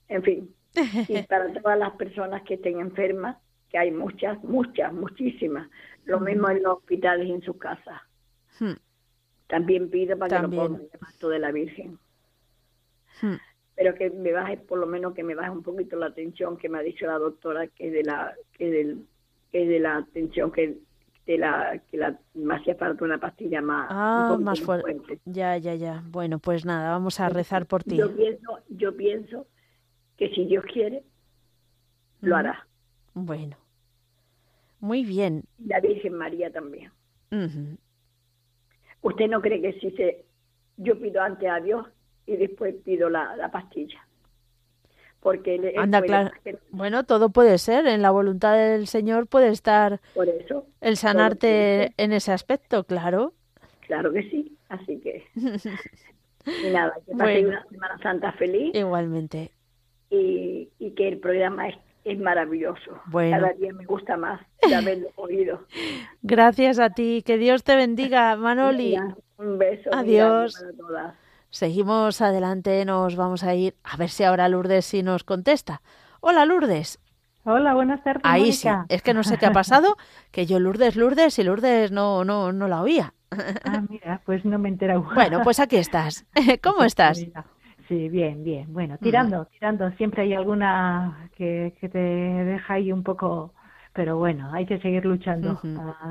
En 0.08 0.22
fin, 0.22 0.54
y 0.74 1.22
para 1.28 1.52
todas 1.52 1.78
las 1.78 1.92
personas 1.92 2.42
que 2.42 2.54
estén 2.54 2.80
enfermas, 2.80 3.36
que 3.70 3.78
hay 3.78 3.90
muchas, 3.90 4.42
muchas, 4.44 4.92
muchísimas. 4.92 5.68
Lo 6.04 6.20
mismo 6.20 6.48
en 6.50 6.62
los 6.62 6.78
hospitales 6.78 7.26
y 7.26 7.32
en 7.32 7.42
sus 7.42 7.56
casas. 7.56 8.00
Hmm. 8.58 8.74
También 9.46 9.90
pido 9.90 10.16
para 10.18 10.36
que 10.36 10.42
lo 10.42 10.50
pongan 10.50 10.82
el 10.82 11.00
manto 11.00 11.28
de 11.28 11.38
la 11.38 11.52
Virgen. 11.52 11.98
Hmm. 13.20 13.34
Pero 13.76 13.94
que 13.94 14.10
me 14.10 14.32
baje, 14.32 14.56
por 14.58 14.78
lo 14.78 14.86
menos 14.86 15.14
que 15.14 15.24
me 15.24 15.34
baje 15.34 15.50
un 15.50 15.62
poquito 15.62 15.96
la 15.96 16.14
tensión 16.14 16.56
que 16.56 16.68
me 16.68 16.78
ha 16.78 16.82
dicho 16.82 17.06
la 17.06 17.18
doctora, 17.18 17.66
que 17.68 17.88
es 17.88 17.92
de 17.92 18.04
la, 18.04 18.34
que 18.52 18.70
del, 18.70 19.06
que 19.50 19.66
de 19.66 19.80
la 19.80 20.06
tensión 20.12 20.52
que 20.52 20.78
de 21.26 21.38
la 21.38 21.80
que 21.90 21.96
la 21.96 22.18
me 22.34 22.54
hacía 22.54 22.74
falta 22.74 23.02
una 23.02 23.18
pastilla 23.18 23.62
más, 23.62 23.86
ah, 23.90 24.36
más 24.38 24.60
fuerte. 24.60 25.18
Ya, 25.24 25.56
ya, 25.56 25.74
ya. 25.74 26.02
Bueno, 26.06 26.38
pues 26.38 26.66
nada, 26.66 26.90
vamos 26.90 27.18
a 27.18 27.30
rezar 27.30 27.66
por 27.66 27.82
ti. 27.82 27.96
Yo 27.96 28.14
pienso, 28.14 28.58
yo 28.68 28.94
pienso 28.94 29.46
que 30.16 30.30
si 30.30 30.44
Dios 30.44 30.64
quiere, 30.72 31.02
lo 32.20 32.36
hará. 32.36 32.66
Bueno, 33.14 33.56
muy 34.80 35.04
bien. 35.04 35.44
La 35.64 35.80
Virgen 35.80 36.14
María 36.14 36.50
también. 36.50 36.90
¿Usted 39.02 39.28
no 39.28 39.40
cree 39.40 39.60
que 39.60 39.72
si 39.80 39.90
se, 39.92 40.24
yo 40.76 41.00
pido 41.00 41.20
antes 41.20 41.48
a 41.48 41.58
Dios 41.60 41.86
y 42.26 42.36
después 42.36 42.74
pido 42.84 43.10
la, 43.10 43.50
pastilla? 43.52 44.06
Porque 45.20 45.74
Anda, 45.76 46.02
claro. 46.02 46.30
Bueno, 46.70 47.04
todo 47.04 47.30
puede 47.30 47.58
ser. 47.58 47.86
En 47.86 48.02
la 48.02 48.10
voluntad 48.10 48.56
del 48.56 48.86
Señor 48.86 49.26
puede 49.26 49.48
estar 49.48 50.00
Por 50.14 50.28
eso, 50.28 50.66
el 50.80 50.96
sanarte 50.96 51.92
en 51.96 52.12
ese 52.12 52.32
aspecto, 52.32 52.84
claro. 52.84 53.32
Claro 53.86 54.12
que 54.12 54.22
sí. 54.30 54.56
Así 54.68 55.00
que. 55.00 55.24
y 55.34 56.70
nada, 56.70 56.94
que 57.06 57.16
pase 57.16 57.46
una 57.46 57.64
Semana 57.70 57.98
Santa 58.02 58.32
feliz. 58.32 58.74
Igualmente 58.74 59.50
y, 60.10 60.68
que 60.96 61.08
el 61.08 61.18
programa 61.18 61.68
es, 61.68 61.76
es 62.04 62.18
maravilloso. 62.18 63.00
Cada 63.12 63.52
día 63.54 63.72
me 63.72 63.84
gusta 63.84 64.16
más 64.16 64.40
de 64.66 64.74
haberlo 64.74 65.08
oído. 65.16 65.60
Gracias 66.22 66.78
a 66.78 66.90
ti. 66.90 67.22
Que 67.24 67.38
Dios 67.38 67.64
te 67.64 67.76
bendiga, 67.76 68.36
Manoli. 68.36 68.96
Un 69.38 69.58
beso. 69.58 69.90
Adiós. 69.92 70.64
Seguimos 71.50 72.20
adelante, 72.20 72.84
nos 72.84 73.14
vamos 73.14 73.44
a 73.44 73.54
ir 73.54 73.76
a 73.84 73.96
ver 73.96 74.10
si 74.10 74.24
ahora 74.24 74.48
Lourdes 74.48 74.86
sí 74.86 75.04
nos 75.04 75.22
contesta. 75.22 75.82
Hola, 76.20 76.44
Lourdes. 76.46 76.98
Hola, 77.44 77.74
buenas 77.74 78.02
tardes. 78.02 78.22
Ahí 78.24 78.52
sí, 78.52 78.68
es 78.88 79.02
que 79.02 79.14
no 79.14 79.22
sé 79.22 79.38
qué 79.38 79.46
ha 79.46 79.52
pasado, 79.52 79.96
que 80.32 80.46
yo 80.46 80.58
Lourdes, 80.58 80.96
Lourdes 80.96 81.38
y 81.38 81.44
Lourdes 81.44 81.92
no, 81.92 82.24
no, 82.24 82.52
no 82.52 82.66
la 82.66 82.82
oía. 82.82 83.14
Ah, 83.64 83.82
mira, 83.88 84.20
pues 84.24 84.44
no 84.44 84.58
me 84.58 84.68
he 84.68 84.72
enterado. 84.72 85.06
Bueno, 85.14 85.42
pues 85.44 85.60
aquí 85.60 85.76
estás. 85.76 86.24
¿Cómo 86.62 86.78
pues 86.78 86.86
estás? 86.86 87.24
Sí, 87.88 88.08
bien, 88.08 88.42
bien. 88.44 88.72
Bueno, 88.72 88.98
tirando, 88.98 89.44
tirando. 89.46 89.90
Siempre 89.92 90.22
hay 90.22 90.34
alguna 90.34 91.30
que, 91.36 91.74
que 91.80 91.88
te 91.88 91.98
deja 91.98 92.74
ahí 92.74 92.92
un 92.92 93.02
poco 93.02 93.52
pero 93.94 94.18
bueno, 94.18 94.52
hay 94.52 94.66
que 94.66 94.80
seguir 94.80 95.04
luchando, 95.06 95.60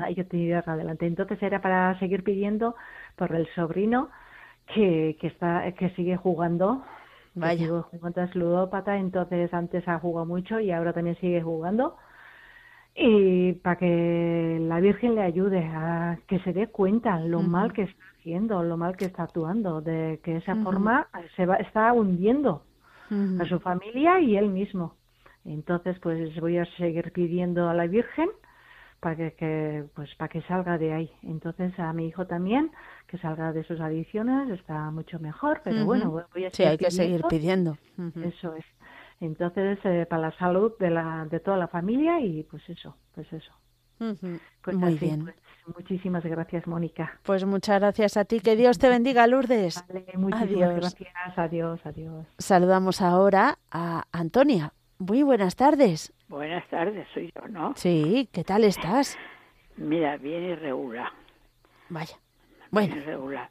hay 0.02 0.14
que 0.14 0.24
tirar 0.24 0.64
adelante. 0.66 1.06
Entonces 1.06 1.40
era 1.42 1.60
para 1.60 1.96
seguir 1.98 2.24
pidiendo 2.24 2.74
por 3.14 3.34
el 3.34 3.46
sobrino 3.54 4.08
que, 4.74 5.18
que 5.20 5.26
está 5.26 5.70
que 5.72 5.90
sigue 5.90 6.16
jugando, 6.16 6.82
Vaya. 7.34 7.66
sigue 7.66 7.82
jugando 7.90 8.22
es 8.22 8.34
ludópata, 8.34 8.96
entonces 8.96 9.52
antes 9.52 9.86
ha 9.86 9.98
jugado 9.98 10.24
mucho 10.26 10.60
y 10.60 10.70
ahora 10.70 10.94
también 10.94 11.16
sigue 11.20 11.42
jugando. 11.42 11.96
Y 12.94 13.52
para 13.54 13.76
que 13.76 14.58
la 14.62 14.80
Virgen 14.80 15.14
le 15.16 15.22
ayude 15.22 15.58
a 15.58 16.18
que 16.26 16.38
se 16.40 16.52
dé 16.54 16.68
cuenta 16.68 17.18
lo 17.20 17.42
mal 17.42 17.72
que 17.74 17.82
está 17.82 18.04
lo 18.24 18.76
mal 18.76 18.96
que 18.96 19.06
está 19.06 19.24
actuando, 19.24 19.80
de 19.80 20.20
que 20.22 20.36
esa 20.36 20.56
forma 20.56 21.08
se 21.36 21.46
va, 21.46 21.56
está 21.56 21.92
hundiendo 21.92 22.64
a 23.40 23.44
su 23.46 23.60
familia 23.60 24.20
y 24.20 24.36
él 24.36 24.48
mismo. 24.48 24.96
Entonces, 25.44 25.98
pues 26.00 26.34
voy 26.40 26.58
a 26.58 26.64
seguir 26.76 27.12
pidiendo 27.12 27.68
a 27.68 27.74
la 27.74 27.86
Virgen 27.86 28.30
para 29.04 29.30
que, 29.32 29.84
pues 29.94 30.14
para 30.14 30.30
que 30.30 30.40
salga 30.42 30.78
de 30.78 30.94
ahí. 30.94 31.10
Entonces 31.22 31.78
a 31.78 31.92
mi 31.92 32.06
hijo 32.06 32.26
también 32.26 32.70
que 33.06 33.18
salga 33.18 33.52
de 33.52 33.62
sus 33.64 33.78
adicciones 33.78 34.48
está 34.48 34.90
mucho 34.90 35.18
mejor, 35.18 35.60
pero 35.62 35.84
bueno, 35.84 36.10
voy 36.32 36.46
a 36.46 36.50
Sí, 36.50 36.62
hay 36.64 36.78
que 36.78 36.90
seguir 36.90 37.22
pidiendo. 37.28 37.76
Eso 38.22 38.54
es. 38.54 38.64
Entonces 39.20 39.78
eh, 39.84 40.06
para 40.08 40.22
la 40.22 40.38
salud 40.38 40.72
de 40.80 40.88
la 40.88 41.26
de 41.30 41.38
toda 41.38 41.58
la 41.58 41.68
familia 41.68 42.18
y 42.18 42.44
pues 42.44 42.66
eso, 42.70 42.96
pues 43.14 43.30
eso. 43.30 43.52
Pues 43.98 44.74
Muy 44.74 44.94
bien. 44.94 45.24
Pues, 45.24 45.36
muchísimas 45.66 46.24
gracias, 46.24 46.66
Mónica. 46.66 47.18
Pues 47.22 47.44
muchas 47.44 47.80
gracias 47.80 48.16
a 48.16 48.24
ti. 48.24 48.40
Que 48.40 48.56
Dios 48.56 48.78
te 48.78 48.88
bendiga, 48.88 49.26
Lourdes. 49.26 49.84
muchísimas 50.14 50.76
gracias. 50.76 51.38
Adiós, 51.38 51.84
adiós. 51.84 52.26
Saludamos 52.38 53.00
ahora 53.00 53.58
a 53.70 54.04
Antonia. 54.12 54.72
Muy 54.98 55.22
buenas 55.22 55.56
tardes. 55.56 56.12
Buenas 56.28 56.66
tardes, 56.68 57.06
soy 57.12 57.32
yo, 57.34 57.48
¿no? 57.48 57.74
Sí, 57.76 58.28
¿qué 58.32 58.44
tal 58.44 58.64
estás? 58.64 59.18
Mira, 59.76 60.16
bien 60.16 60.42
irregular. 60.44 61.10
Vaya. 61.88 62.16
Bueno. 62.70 62.94
Bien 62.94 63.02
irregular. 63.02 63.50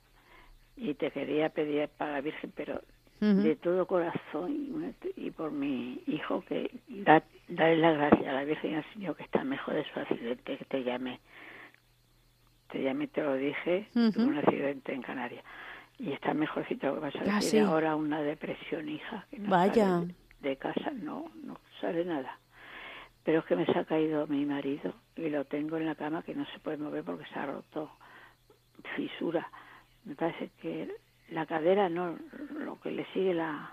Y 0.76 0.94
te 0.96 1.12
quería 1.12 1.50
pedir 1.50 1.90
para 1.90 2.14
la 2.14 2.22
Virgen, 2.22 2.52
pero 2.56 2.82
de 3.20 3.56
todo 3.56 3.86
corazón 3.86 4.94
y, 5.16 5.32
por 5.32 5.50
mi 5.50 6.02
hijo, 6.08 6.42
que 6.42 6.70
da, 6.90 7.24
dale 7.48 7.78
la 7.78 7.92
gracia 7.92 8.32
a 8.32 8.34
la 8.34 8.44
Virgen 8.44 8.72
y 8.72 8.76
al 8.76 8.94
Señor 8.94 9.16
que 9.16 9.24
está 9.24 9.46
mejor 9.46 9.76
de 9.76 9.86
su 9.94 10.00
accidente, 10.00 10.58
que 10.58 10.66
te 10.66 10.84
llame. 10.84 11.22
Te 12.72 12.82
llamé, 12.82 13.08
te 13.08 13.22
lo 13.22 13.36
dije, 13.36 13.88
tuvo 13.94 14.28
un 14.28 14.38
accidente 14.38 14.94
en 14.94 15.02
Canarias. 15.02 15.44
Y 16.00 16.12
está 16.12 16.34
mejorcito, 16.34 16.96
que 16.96 17.02
pasa 17.02 17.20
ah, 17.28 17.68
ahora 17.68 17.96
una 17.96 18.22
depresión, 18.22 18.90
hija. 18.90 19.26
Que 19.30 19.40
Vaya. 19.40 20.02
de 20.42 20.58
casa, 20.58 20.92
no, 20.92 21.32
no 21.44 21.60
sale 21.80 22.04
nada 22.04 22.40
pero 23.24 23.40
es 23.40 23.46
que 23.46 23.56
me 23.56 23.66
se 23.66 23.80
ha 23.80 23.86
caído 23.86 24.28
mi 24.28 24.46
marido 24.46 24.94
y 25.16 25.30
lo 25.30 25.46
tengo 25.46 25.78
en 25.78 25.86
la 25.86 25.96
cama 25.96 26.24
que 26.24 26.36
no 26.36 26.46
se 26.48 26.60
puede 26.60 26.78
mover 26.78 27.04
porque 27.04 27.26
se 27.32 27.40
ha 27.40 27.46
roto 27.46 27.90
fisura. 28.96 29.50
Me 30.04 30.16
parece 30.16 30.50
que 30.62 30.94
la 31.30 31.46
cadera 31.46 31.88
no, 31.88 32.18
lo 32.60 32.80
que 32.82 32.92
le 32.92 33.06
sigue 33.14 33.34
la... 33.34 33.72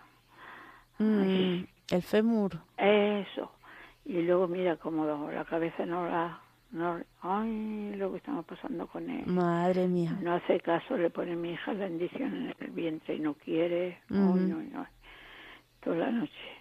Mm, 0.99 1.65
el 1.91 2.03
fémur. 2.03 2.59
Eso. 2.77 3.53
Y 4.05 4.23
luego 4.23 4.47
mira 4.47 4.77
como 4.77 5.31
la 5.31 5.45
cabeza 5.45 5.85
no 5.85 6.07
la... 6.09 6.41
No, 6.73 7.01
ay, 7.23 7.95
lo 7.97 8.13
que 8.13 8.19
estamos 8.19 8.45
pasando 8.45 8.87
con 8.87 9.11
él. 9.11 9.27
Madre 9.27 9.89
mía. 9.89 10.17
No 10.23 10.35
hace 10.35 10.61
caso, 10.61 10.97
le 10.97 11.11
pone 11.11 11.35
mi 11.35 11.53
hija 11.53 11.73
bendición 11.73 12.35
en 12.35 12.55
el 12.61 12.71
vientre 12.71 13.17
y 13.17 13.21
no 13.21 13.35
quiere. 13.35 13.99
no, 14.09 14.37
no. 14.37 14.87
Toda 15.81 15.97
la 15.97 16.11
noche 16.11 16.61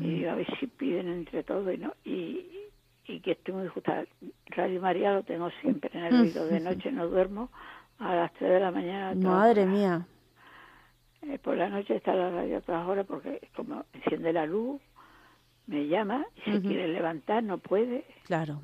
y 0.00 0.24
a 0.24 0.34
ver 0.34 0.46
si 0.58 0.66
piden 0.66 1.08
entre 1.08 1.44
todos 1.44 1.72
y 1.72 1.78
no 1.78 1.94
y, 2.04 2.44
y 3.06 3.20
que 3.20 3.32
estoy 3.32 3.54
muy 3.54 3.68
justa. 3.68 4.04
Radio 4.46 4.80
María 4.80 5.12
lo 5.12 5.22
tengo 5.22 5.50
siempre 5.62 5.90
en 5.94 6.04
el 6.06 6.20
oído. 6.20 6.46
De 6.46 6.60
noche 6.60 6.90
no 6.90 7.06
duermo 7.06 7.50
a 7.98 8.14
las 8.14 8.32
3 8.34 8.50
de 8.50 8.60
la 8.60 8.70
mañana 8.70 9.14
madre 9.14 9.66
mía. 9.66 10.06
Eh, 11.22 11.38
por 11.38 11.56
la 11.56 11.68
noche 11.68 11.96
está 11.96 12.14
la 12.14 12.30
radio 12.30 12.58
a 12.58 12.60
todas 12.60 12.88
horas 12.88 13.06
porque 13.06 13.48
como 13.54 13.84
enciende 13.92 14.32
la 14.32 14.46
luz 14.46 14.80
me 15.68 15.86
llama 15.86 16.26
y 16.44 16.50
si 16.50 16.60
quiere 16.60 16.88
levantar 16.88 17.44
no 17.44 17.58
puede 17.58 18.04
claro 18.24 18.62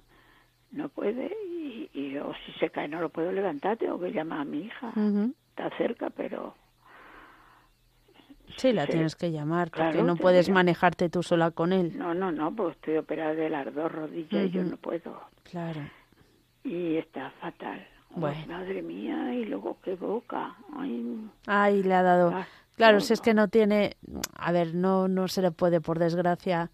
no 0.73 0.89
puede 0.89 1.31
y, 1.47 1.89
y 1.93 2.11
yo 2.11 2.33
si 2.45 2.53
se 2.59 2.71
cae 2.71 2.89
no 2.89 3.01
lo 3.01 3.11
puedo 3.11 3.31
levantar 3.31 3.77
tengo 3.77 4.01
que 4.01 4.11
llamar 4.11 4.41
a 4.41 4.45
mi 4.45 4.63
hija 4.63 4.93
está 5.51 5.71
cerca 5.77 6.11
pero 6.11 6.57
Sí, 8.57 8.73
la 8.73 8.87
tienes 8.87 9.17
que 9.17 9.33
llamar, 9.33 9.71
porque 9.71 10.03
no 10.03 10.17
puedes 10.17 10.49
manejarte 10.49 11.09
tú 11.09 11.23
sola 11.23 11.51
con 11.51 11.73
él. 11.73 11.97
No, 11.97 12.15
no, 12.15 12.31
no, 12.31 12.55
porque 12.55 12.75
estoy 12.75 12.97
operada 12.99 13.35
de 13.35 13.49
las 13.49 13.75
dos 13.75 13.91
rodillas 13.91 14.47
y 14.47 14.51
yo 14.51 14.63
no 14.63 14.77
puedo. 14.77 15.21
Claro. 15.45 15.81
Y 16.63 16.97
está 16.97 17.31
fatal. 17.41 17.87
Bueno. 18.11 18.47
madre 18.47 18.81
mía, 18.81 19.35
y 19.35 19.45
luego 19.45 19.79
qué 19.83 19.97
boca. 19.97 20.55
Ay, 20.77 21.29
Ay 21.47 21.83
le 21.83 21.95
ha 21.95 22.03
dado. 22.03 22.33
claro, 22.77 23.01
si 23.01 23.13
es 23.13 23.21
que 23.21 23.35
no 23.35 23.49
tiene. 23.49 23.97
A 24.39 24.53
ver, 24.53 24.75
no, 24.75 25.09
no 25.09 25.27
se 25.27 25.43
le 25.43 25.51
puede, 25.51 25.81
por 25.81 25.99
desgracia. 25.99 26.71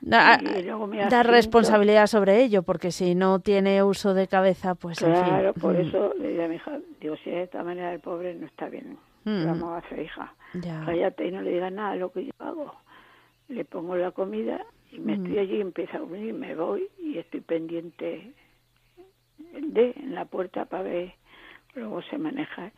Dar 0.00 1.26
responsabilidad 1.26 2.06
sobre 2.06 2.42
ello, 2.42 2.62
porque 2.62 2.90
si 2.90 3.14
no 3.14 3.40
tiene 3.40 3.82
uso 3.82 4.14
de 4.14 4.28
cabeza, 4.28 4.74
pues. 4.74 4.98
Claro, 4.98 5.52
por 5.54 5.76
eso 5.76 6.12
le 6.18 6.28
dije 6.28 6.44
a 6.44 6.48
mi 6.48 6.56
hija, 6.56 6.78
digo, 7.00 7.16
si 7.24 7.30
de 7.30 7.42
esta 7.42 7.62
manera 7.62 7.92
el 7.92 8.00
pobre 8.00 8.34
no 8.34 8.46
está 8.46 8.68
bien. 8.68 8.98
Vamos 9.24 9.72
a 9.72 9.78
hacer, 9.78 10.00
hija. 10.00 10.32
Cállate 10.84 11.26
y 11.26 11.32
no 11.32 11.42
le 11.42 11.50
digas 11.50 11.72
nada 11.72 11.96
lo 11.96 12.12
que 12.12 12.26
yo 12.26 12.32
hago. 12.38 12.72
Le 13.48 13.64
pongo 13.64 13.96
la 13.96 14.12
comida 14.12 14.64
y 14.92 14.98
me 14.98 15.14
estoy 15.14 15.38
allí, 15.38 15.60
empieza 15.60 15.98
a 15.98 16.16
y 16.16 16.32
me 16.32 16.54
voy 16.54 16.88
y 16.98 17.18
estoy 17.18 17.40
pendiente 17.40 18.32
de 19.52 19.94
en 19.96 20.14
la 20.14 20.24
puerta 20.24 20.64
para 20.64 20.84
ver, 20.84 21.14
luego 21.74 22.02
se 22.02 22.18
maneja. 22.18 22.70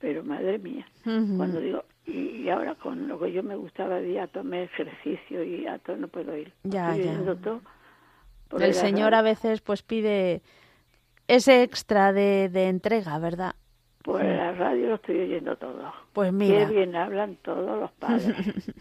Pero 0.00 0.22
madre 0.22 0.58
mía, 0.58 0.86
cuando 1.02 1.60
digo, 1.60 1.84
y, 2.06 2.48
ahora 2.48 2.74
con 2.76 3.08
lo 3.08 3.18
que 3.18 3.32
yo 3.32 3.42
me 3.42 3.56
gustaba 3.56 3.96
de 3.96 4.20
a 4.20 4.28
tomar 4.28 4.60
ejercicio 4.60 5.42
y 5.42 5.66
a 5.66 5.78
todo 5.78 5.96
no 5.96 6.08
puedo 6.08 6.36
ir. 6.36 6.52
Ya, 6.62 6.96
ya. 6.96 7.20
el 8.60 8.74
Señor 8.74 9.14
a 9.14 9.22
veces 9.22 9.60
pues 9.60 9.82
pide 9.82 10.42
ese 11.26 11.62
extra 11.62 12.12
de, 12.12 12.48
de 12.48 12.68
entrega, 12.68 13.18
¿verdad? 13.18 13.54
Pues 14.02 14.24
la 14.24 14.52
radio 14.52 14.88
lo 14.88 14.94
estoy 14.94 15.18
oyendo 15.20 15.56
todo. 15.56 15.92
Pues 16.12 16.32
mira. 16.32 16.66
Qué 16.66 16.74
bien 16.74 16.96
hablan 16.96 17.36
todos 17.42 17.78
los 17.78 17.90
padres. 17.98 18.72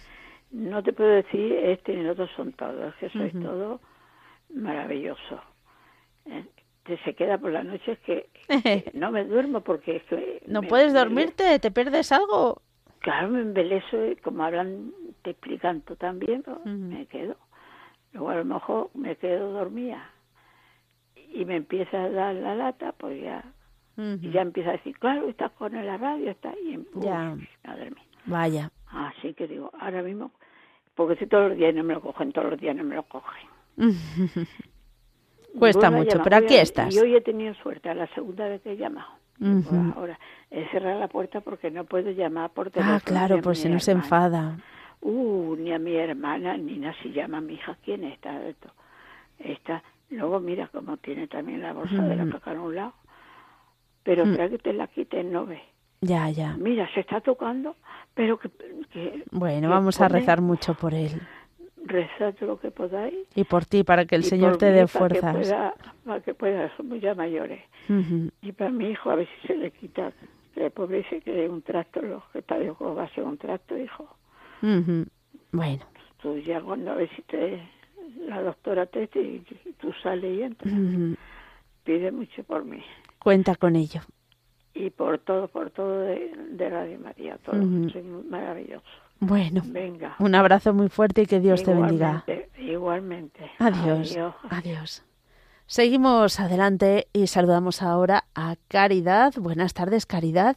no 0.51 0.82
te 0.84 0.93
puedo 0.93 1.10
decir 1.10 1.51
este 1.51 1.93
ni 1.95 2.01
el 2.01 2.12
otro 2.12 2.27
son 2.36 2.53
todos, 2.53 2.95
que 2.95 3.10
sois 3.10 3.34
todo 3.34 3.82
maravilloso. 4.53 5.41
Eh, 6.25 6.45
te 6.88 6.97
se 7.04 7.13
queda 7.13 7.38
por 7.38 7.52
la 7.52 7.63
noche 7.63 7.91
es 7.91 8.00
que, 8.00 8.30
no 8.93 9.12
me 9.12 9.26
duermo 9.26 9.62
porque 9.62 9.97
es 9.97 10.04
que 10.04 10.41
no 10.47 10.62
puedes 10.63 10.93
dormirte, 10.93 11.60
te 11.60 11.71
pierdes 11.71 12.12
algo. 12.12 12.62
Claro, 13.00 13.30
me 13.30 13.41
embeleso 13.41 14.08
y 14.08 14.15
como 14.17 14.43
hablan, 14.43 14.91
te 15.21 15.32
explican 15.32 15.82
tú 15.82 15.95
también, 15.95 16.43
pues, 16.43 16.65
me 16.65 17.06
quedo. 17.06 17.36
Luego 18.13 18.30
a 18.30 18.36
lo 18.36 18.45
mejor 18.45 18.89
me 18.95 19.15
quedo 19.17 19.52
dormida 19.52 20.10
y 21.15 21.45
me 21.45 21.58
empieza 21.58 22.04
a 22.04 22.10
dar 22.10 22.36
la 22.36 22.56
lata, 22.56 22.93
pues 22.93 23.21
ya 23.21 23.43
y 23.97 24.30
ya 24.30 24.41
empieza 24.41 24.69
a 24.69 24.73
decir, 24.73 24.97
claro, 25.00 25.28
estás 25.28 25.52
con 25.54 25.73
la 25.73 25.97
radio, 25.97 26.30
está 26.30 26.52
ahí. 26.52 26.80
ya. 26.95 27.36
Madre 27.65 27.89
mía. 27.91 28.04
Vaya. 28.26 28.71
Así 28.88 29.34
que 29.34 29.47
digo, 29.47 29.71
ahora 29.80 30.04
mismo, 30.04 30.32
porque 30.93 31.15
si 31.15 31.26
todos 31.26 31.50
los 31.50 31.58
días 31.58 31.73
no 31.73 31.84
me 31.84 31.95
lo 31.95 32.02
cogen, 32.02 32.32
todos 32.32 32.52
los 32.52 32.60
días 32.60 32.76
no 32.76 32.84
me 32.84 32.95
lo 32.95 33.04
cogen. 33.04 33.47
Cuesta 35.58 35.91
mucho, 35.91 36.22
pero 36.24 36.38
aquí 36.38 36.56
estás. 36.56 36.93
Y 36.93 37.00
hoy 37.00 37.15
he 37.15 37.22
tenido 37.22 37.54
suerte, 37.56 37.89
a 37.89 37.93
la 37.93 38.08
segunda 38.13 38.48
vez 38.48 38.62
que 38.62 38.74
he 38.74 38.78
llamado. 38.78 39.10
Ahora, 39.96 40.20
he 40.50 40.67
cerrado 40.70 41.00
la 41.00 41.08
puerta 41.08 41.41
porque 41.41 41.70
no 41.70 41.84
puedo 41.84 42.10
llamar 42.12 42.52
por 42.52 42.72
teléfono. 42.72 42.98
Ah, 42.98 43.02
claro, 43.04 43.41
por 43.41 43.56
si 43.56 43.70
no 43.70 43.80
se 43.80 43.91
enfada. 43.91 44.58
Uh, 45.02 45.56
ni 45.58 45.72
a 45.72 45.80
mi 45.80 45.96
hermana, 45.96 46.58
ni 46.58 46.78
nada, 46.78 46.96
si 47.04 47.12
llama 47.12 47.38
a 47.38 47.41
mi 47.41 47.54
hija, 47.54 47.78
¿quién 47.84 48.04
está? 48.04 48.43
Esto? 48.48 48.72
Está, 49.38 49.84
luego 50.10 50.39
mira 50.39 50.67
cómo 50.74 50.98
tiene 50.98 51.28
también 51.28 51.62
la 51.62 51.74
bolsa 51.74 52.02
de 52.02 52.15
la 52.15 52.28
caca 52.28 52.52
a 52.52 52.62
un 52.62 52.74
lado 52.74 52.93
pero 54.08 54.26
mm. 54.26 54.38
que 54.38 54.58
te 54.60 54.72
la 54.72 54.88
quiten, 54.88 55.34
no 55.34 55.46
ve. 55.46 55.62
Ya, 56.00 56.30
ya. 56.30 56.56
Mira, 56.56 56.88
se 56.93 57.02
está 57.02 57.20
tocando, 57.20 57.76
pero 58.13 58.39
que... 58.39 58.50
bueno, 59.32 59.70
vamos 59.70 60.00
a 60.00 60.08
rezar 60.08 60.39
mucho 60.39 60.76
por 60.76 60.93
él. 60.93 61.22
Rezad 61.88 62.36
lo 62.41 62.60
que 62.60 62.71
podáis. 62.71 63.15
Y 63.36 63.43
por 63.43 63.65
ti, 63.65 63.84
para 63.84 64.06
que 64.06 64.15
el 64.15 64.23
Señor 64.23 64.58
te 64.58 64.71
dé 64.71 64.88
fuerzas. 64.88 65.21
Para 65.21 65.39
que 65.39 65.45
pueda, 65.45 65.76
para 66.06 66.21
que 66.21 66.34
pueda, 66.34 66.78
somos 66.78 67.02
ya 67.02 67.15
mayores. 67.15 67.62
Y 68.41 68.52
para 68.52 68.71
mi 68.71 68.89
hijo, 68.89 69.10
a 69.10 69.15
ver 69.15 69.28
si 69.28 69.47
se 69.47 69.56
le 69.56 69.71
quita. 69.71 70.12
Que 70.54 70.65
el 70.65 70.71
pobre 70.71 70.97
dice 70.97 71.21
que 71.21 71.47
un 71.47 71.62
tracto, 71.62 72.02
lo 72.02 72.23
que 72.34 72.39
está 72.39 72.58
de 72.58 72.69
va 72.71 73.04
a 73.04 73.10
ser 73.10 73.23
un 73.23 73.38
tracto, 73.38 73.78
hijo. 73.78 74.08
Bueno. 75.52 75.86
Tú 76.21 76.38
ya 76.39 76.62
cuando 76.62 76.91
a 76.91 76.95
ver 76.95 77.10
si 77.15 77.21
te, 77.23 77.62
la 78.28 78.41
doctora 78.41 78.86
te, 78.88 79.04
y 79.13 79.43
tú 79.80 79.93
sales 80.02 80.38
y 80.38 80.41
entras. 80.41 80.73
Pide 81.84 82.12
mucho 82.12 82.43
por 82.43 82.65
mí. 82.65 82.84
Cuenta 83.19 83.56
con 83.56 83.76
ello. 83.76 84.02
Y 84.73 84.89
por 84.89 85.19
todo, 85.19 85.47
por 85.47 85.71
todo 85.71 86.02
de, 86.02 86.69
Radio 86.69 87.00
María, 87.00 87.38
todo. 87.38 87.56
maravilloso. 88.30 88.86
Bueno, 89.19 89.62
Venga. 89.65 90.15
un 90.19 90.36
abrazo 90.36 90.73
muy 90.73 90.89
fuerte 90.89 91.23
y 91.23 91.25
que 91.25 91.39
Dios 91.39 91.63
te 91.63 91.73
bendiga. 91.73 92.23
Igualmente. 92.58 93.51
Adiós, 93.60 94.17
adiós. 94.49 95.03
Seguimos 95.65 96.39
adelante 96.39 97.08
y 97.12 97.27
saludamos 97.27 97.82
ahora 97.82 98.25
a 98.36 98.56
Caridad. 98.67 99.34
Buenas 99.38 99.73
tardes, 99.73 100.06
Caridad. 100.06 100.56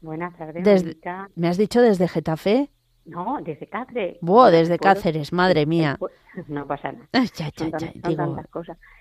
Buenas 0.00 0.36
tardes. 0.36 0.64
Desde, 0.64 0.96
¿Me 1.36 1.48
has 1.48 1.56
dicho 1.56 1.80
desde 1.82 2.08
Getafe? 2.08 2.70
No, 3.04 3.38
desde 3.42 3.66
Cáceres. 3.66 4.18
Buah, 4.20 4.50
desde 4.50 4.78
Cáceres, 4.78 5.32
madre 5.32 5.66
mía. 5.66 5.98
No 6.46 6.64
pasa 6.64 6.92
nada. 6.92 7.08
Ya, 7.12 7.50
ya, 7.56 7.76
ya, 7.76 7.92
digo, 8.08 8.36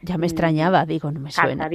ya 0.02 0.18
me 0.18 0.26
extrañaba, 0.26 0.88
digo, 0.88 1.12
no 1.12 1.20
me 1.20 1.30
suena. 1.32 1.70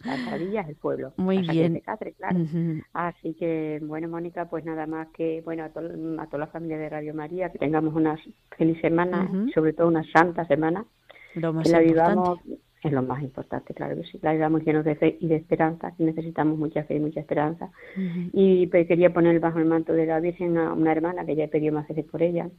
Cazadilla 0.00 0.62
es 0.62 0.68
el 0.70 0.76
pueblo. 0.76 1.12
Muy 1.16 1.38
bien. 1.38 1.80
Cáceres, 1.80 2.16
claro. 2.16 2.38
Así 2.92 3.34
que, 3.34 3.80
bueno, 3.82 4.08
Mónica, 4.08 4.48
pues 4.48 4.64
nada 4.64 4.86
más 4.86 5.08
que, 5.08 5.42
bueno, 5.44 5.64
a, 5.64 5.66
a 5.66 6.26
toda 6.26 6.38
la 6.38 6.46
familia 6.46 6.78
de 6.78 6.88
Radio 6.88 7.14
María, 7.14 7.50
que 7.50 7.58
tengamos 7.58 7.94
una 7.94 8.16
feliz 8.56 8.80
semana, 8.80 9.30
sobre 9.54 9.72
todo 9.72 9.88
una 9.88 10.04
santa 10.12 10.46
semana, 10.46 10.84
lo 11.34 11.52
más 11.52 11.68
la 11.68 11.80
vivamos 11.80 12.40
es 12.82 12.92
lo 12.92 13.02
más 13.02 13.22
importante, 13.22 13.74
claro 13.74 13.94
que 13.96 14.04
sí. 14.04 14.18
La 14.22 14.32
vivamos 14.32 14.64
llenos 14.64 14.84
de 14.84 14.96
fe 14.96 15.16
y 15.20 15.28
de 15.28 15.36
esperanza, 15.36 15.92
que 15.96 16.02
necesitamos 16.02 16.58
mucha 16.58 16.82
fe 16.82 16.96
y 16.96 17.00
mucha 17.00 17.20
esperanza. 17.20 17.70
Y 18.32 18.66
pues, 18.66 18.88
quería 18.88 19.12
poner 19.12 19.38
bajo 19.38 19.60
el 19.60 19.66
manto 19.66 19.92
de 19.92 20.06
la 20.06 20.18
Virgen 20.18 20.58
a 20.58 20.72
una 20.72 20.90
hermana 20.90 21.24
que 21.24 21.36
ya 21.36 21.44
he 21.44 21.48
pedido 21.48 21.72
más 21.74 21.86
veces 21.86 22.04
por 22.06 22.22
ella. 22.22 22.50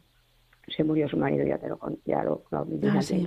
Se 0.74 0.86
murió 0.86 1.10
su 1.10 1.18
marido, 1.18 1.46
ya 1.46 1.58
te 1.58 1.68
lo 1.68 1.78
ya 2.06 2.24
lo, 2.24 2.44
lo 2.52 2.68
ah, 2.92 3.02
sí. 3.02 3.26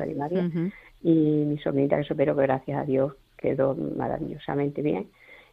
Y 1.02 1.44
mi 1.44 1.58
sobrinita 1.58 1.98
que 1.98 2.04
se 2.04 2.14
operó, 2.14 2.34
que 2.34 2.42
gracias 2.42 2.80
a 2.80 2.84
Dios 2.84 3.12
quedó 3.36 3.74
maravillosamente 3.74 4.82
bien. 4.82 5.10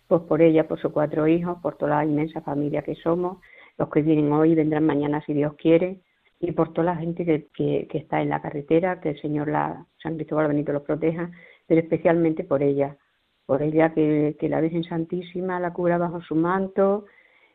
Pues 0.08 0.22
por 0.24 0.42
ella, 0.42 0.68
por 0.68 0.80
sus 0.80 0.92
cuatro 0.92 1.28
hijos, 1.28 1.58
por 1.62 1.76
toda 1.76 1.98
la 1.98 2.06
inmensa 2.06 2.42
familia 2.42 2.82
que 2.82 2.96
somos, 2.96 3.38
los 3.78 3.90
que 3.90 4.02
vienen 4.02 4.32
hoy 4.32 4.56
vendrán 4.56 4.86
mañana 4.86 5.22
si 5.26 5.34
Dios 5.34 5.54
quiere, 5.56 6.02
y 6.40 6.52
por 6.52 6.74
toda 6.74 6.86
la 6.86 6.96
gente 6.98 7.26
que, 7.26 7.48
que, 7.88 7.98
está 7.98 8.22
en 8.22 8.30
la 8.30 8.42
carretera, 8.42 9.00
que 9.00 9.12
el 9.12 9.22
Señor 9.22 9.48
la, 9.48 9.86
San 10.02 10.16
Cristóbal 10.16 10.50
Benito 10.50 10.74
los 10.74 10.84
proteja, 10.84 11.32
pero 11.68 11.80
especialmente 11.80 12.44
por 12.44 12.62
ella, 12.62 12.98
por 13.46 13.62
ella 13.62 13.94
que, 13.94 14.36
que 14.38 14.50
la 14.50 14.60
Virgen 14.60 14.84
Santísima 14.84 15.60
la 15.62 15.72
cubra 15.72 15.98
bajo 15.98 16.22
su 16.22 16.36
manto 16.36 17.06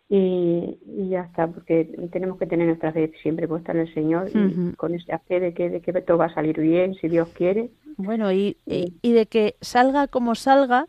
y, 0.08 0.78
y, 0.86 1.10
ya 1.10 1.20
está, 1.20 1.48
porque 1.48 1.84
tenemos 2.10 2.38
que 2.38 2.46
tener 2.46 2.66
nuestra 2.66 2.92
fe 2.92 3.12
siempre 3.22 3.46
puesta 3.46 3.72
en 3.72 3.80
el 3.80 3.92
Señor 3.92 4.28
y 4.34 4.72
con 4.76 4.94
esa 4.94 5.18
fe 5.18 5.38
de 5.38 5.52
que, 5.52 5.68
de 5.68 5.82
que 5.82 5.92
todo 6.00 6.16
va 6.16 6.26
a 6.26 6.34
salir 6.34 6.58
bien, 6.58 6.94
si 6.94 7.08
Dios 7.08 7.28
quiere. 7.34 7.70
Bueno, 7.98 8.32
y, 8.32 8.56
y, 8.64 9.12
de 9.12 9.26
que 9.26 9.56
salga 9.60 10.06
como 10.06 10.34
salga, 10.34 10.86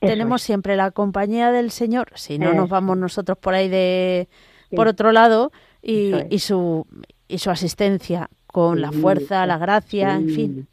tenemos 0.00 0.42
siempre 0.42 0.76
la 0.76 0.90
compañía 0.90 1.52
del 1.52 1.70
Señor, 1.70 2.08
si 2.14 2.38
no 2.38 2.52
nos 2.54 2.68
vamos 2.68 2.96
nosotros 2.96 3.38
por 3.38 3.54
ahí 3.54 3.68
de 3.68 4.28
por 4.74 4.88
otro 4.88 5.12
lado, 5.12 5.52
y, 5.82 6.12
y 6.30 6.38
su 6.40 6.86
y 7.28 7.38
su 7.38 7.50
asistencia 7.50 8.30
con 8.46 8.80
la 8.80 8.90
fuerza, 8.90 9.46
la 9.46 9.58
gracia, 9.58 10.14
en 10.16 10.30
fin. 10.30 10.68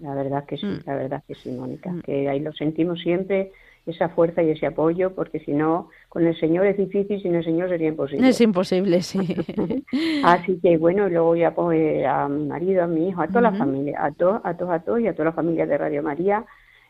La, 0.00 0.14
verdad 0.14 0.44
que 0.46 0.56
sí, 0.56 0.66
mm. 0.66 0.80
la 0.86 0.96
verdad 0.96 1.22
que 1.28 1.34
sí, 1.34 1.50
Mónica, 1.50 1.90
mm. 1.90 2.00
que 2.00 2.28
ahí 2.28 2.40
lo 2.40 2.52
sentimos 2.52 3.00
siempre, 3.00 3.52
esa 3.90 4.08
fuerza 4.10 4.42
y 4.42 4.50
ese 4.50 4.66
apoyo, 4.66 5.14
porque 5.14 5.40
si 5.40 5.52
no, 5.52 5.88
con 6.08 6.26
el 6.26 6.38
Señor 6.38 6.66
es 6.66 6.76
difícil, 6.76 7.20
sin 7.22 7.34
el 7.34 7.44
Señor 7.44 7.68
sería 7.68 7.88
imposible. 7.88 8.28
Es 8.28 8.40
imposible, 8.40 9.02
sí. 9.02 9.18
Así 10.24 10.58
que 10.60 10.76
bueno, 10.76 11.08
y 11.08 11.12
luego 11.12 11.36
ya 11.36 11.54
pues 11.54 12.04
a 12.06 12.28
mi 12.28 12.46
marido, 12.46 12.84
a 12.84 12.86
mi 12.86 13.08
hijo, 13.08 13.22
a 13.22 13.28
toda 13.28 13.42
la 13.42 13.52
familia, 13.52 14.04
a 14.04 14.12
todos, 14.12 14.40
a 14.44 14.54
todos, 14.56 14.72
a 14.72 14.80
todos 14.80 15.00
y 15.00 15.06
a 15.06 15.12
toda 15.12 15.26
la 15.26 15.32
familia 15.32 15.66
de 15.66 15.78
Radio 15.78 16.02
María. 16.02 16.44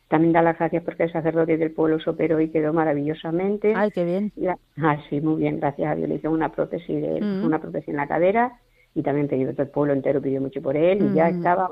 También 0.08 0.32
da 0.32 0.40
las 0.40 0.58
gracias 0.58 0.82
porque 0.84 1.02
el 1.02 1.12
sacerdote 1.12 1.58
del 1.58 1.70
pueblo 1.70 2.00
se 2.00 2.08
operó 2.08 2.40
y 2.40 2.48
quedó 2.48 2.72
maravillosamente. 2.72 3.74
Ay, 3.76 3.90
qué 3.90 4.04
bien. 4.04 4.32
ah, 4.78 4.96
sí, 5.10 5.20
muy 5.20 5.40
bien, 5.40 5.60
gracias 5.60 5.92
a 5.92 5.94
Dios. 5.94 6.08
Le 6.08 6.14
hice 6.14 6.28
una 6.28 6.50
prótesis, 6.50 7.02
de, 7.02 7.20
una 7.44 7.60
prótesis 7.60 7.90
en 7.90 7.96
la 7.96 8.08
cadera 8.08 8.58
y 8.94 9.02
también 9.02 9.28
pedido 9.28 9.52
todo 9.52 9.62
el 9.62 9.68
pueblo 9.68 9.92
entero 9.92 10.20
pidió 10.20 10.40
mucho 10.40 10.62
por 10.62 10.76
él 10.76 11.10
y 11.10 11.14
ya 11.14 11.30
mm. 11.30 11.36
estaba, 11.36 11.70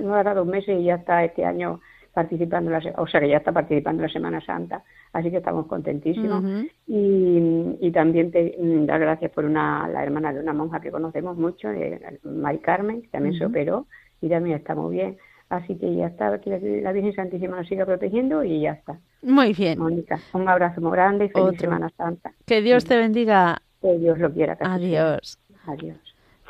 no 0.00 0.18
era 0.18 0.34
dos 0.34 0.46
meses 0.46 0.80
y 0.80 0.84
ya 0.84 0.96
está 0.96 1.22
este 1.24 1.44
año 1.44 1.80
participando, 2.14 2.70
la, 2.70 2.80
o 2.96 3.06
sea 3.06 3.20
que 3.20 3.28
ya 3.28 3.38
está 3.38 3.52
participando 3.52 4.02
en 4.02 4.06
la 4.06 4.12
Semana 4.12 4.40
Santa, 4.40 4.82
así 5.12 5.30
que 5.30 5.38
estamos 5.38 5.66
contentísimos 5.66 6.44
y, 6.86 7.76
y, 7.80 7.90
también 7.90 8.30
te, 8.30 8.56
mm, 8.58 8.86
dar 8.86 9.00
gracias 9.00 9.32
por 9.32 9.44
una, 9.44 9.88
la 9.88 10.04
hermana 10.04 10.32
de 10.32 10.40
una 10.40 10.52
monja 10.52 10.80
que 10.80 10.92
conocemos 10.92 11.36
mucho, 11.36 11.70
eh, 11.70 12.00
Mari 12.22 12.58
Carmen, 12.58 13.02
que 13.02 13.08
también 13.08 13.36
se 13.36 13.44
operó 13.44 13.86
y 14.20 14.28
también 14.28 14.56
está 14.56 14.74
muy 14.74 14.94
bien. 14.94 15.18
Así 15.50 15.76
que 15.76 15.94
ya 15.94 16.06
está, 16.06 16.40
que 16.40 16.80
la 16.82 16.92
Virgen 16.92 17.14
Santísima 17.14 17.56
nos 17.56 17.68
siga 17.68 17.84
protegiendo 17.84 18.42
y 18.42 18.62
ya 18.62 18.72
está. 18.72 18.98
Muy 19.22 19.52
bien. 19.52 19.78
Mónica, 19.78 20.18
un 20.32 20.48
abrazo 20.48 20.80
muy 20.80 20.92
grande 20.92 21.26
y 21.26 21.28
feliz 21.28 21.60
Semana 21.60 21.90
Santa. 21.96 22.32
Que 22.46 22.62
Dios 22.62 22.84
te 22.84 22.96
bendiga. 22.96 23.60
Que 23.80 23.98
Dios 23.98 24.18
lo 24.18 24.32
quiera. 24.32 24.56
Adiós. 24.60 25.38
Adiós. 25.66 25.98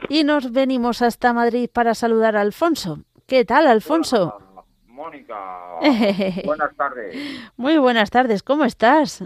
Y 0.09 0.25
nos 0.25 0.53
venimos 0.53 1.03
hasta 1.03 1.33
Madrid 1.33 1.69
para 1.73 1.95
saludar 1.95 2.37
a 2.37 2.41
Alfonso. 2.41 2.99
¿Qué 3.27 3.45
tal, 3.45 3.67
Alfonso? 3.67 4.44
Mónica, 4.95 5.81
buenas 6.45 6.77
tardes. 6.77 7.17
Muy 7.57 7.79
buenas 7.79 8.11
tardes, 8.11 8.45
¿cómo 8.45 8.65
estás? 8.65 9.25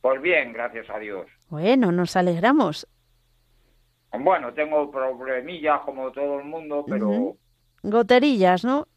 Pues 0.00 0.22
bien, 0.22 0.54
gracias 0.54 0.88
a 0.88 0.98
Dios. 0.98 1.26
Bueno, 1.50 1.92
nos 1.92 2.16
alegramos. 2.16 2.88
Bueno, 4.18 4.54
tengo 4.54 4.90
problemillas 4.90 5.80
como 5.82 6.10
todo 6.12 6.38
el 6.38 6.46
mundo, 6.46 6.82
pero... 6.88 7.36
Goterillas, 7.82 8.64
¿no? 8.64 8.88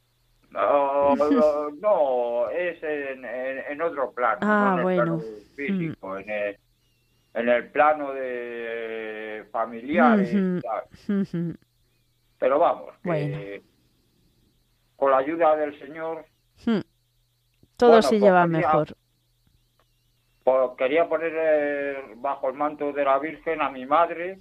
No, 0.52 1.16
no, 1.82 2.50
es 2.50 2.82
en, 2.82 3.82
otro 3.82 4.14
plano. 4.14 4.40
Ah, 4.44 4.80
bueno. 4.82 5.20
físico, 5.54 6.14
mm. 6.14 6.20
en 6.20 6.30
el 6.30 6.60
en 7.34 7.50
el 7.50 7.70
plano 7.72 8.14
de 8.14 9.46
familiares 9.52 10.34
Pero 12.40 12.58
vamos, 12.58 12.94
con 14.98 15.12
la 15.12 15.18
ayuda 15.18 15.56
del 15.56 15.80
Señor... 15.80 16.26
Hmm. 16.66 16.82
Todo 17.78 18.02
se 18.02 18.10
pues 18.10 18.22
lleva 18.22 18.48
mejor. 18.48 18.98
Pues 20.44 20.72
quería 20.78 21.08
poner 21.08 22.16
bajo 22.16 22.50
el 22.50 22.56
manto 22.56 22.92
de 22.92 23.06
la 23.06 23.20
Virgen 23.20 23.62
a 23.62 23.70
mi 23.70 23.86
madre, 23.86 24.40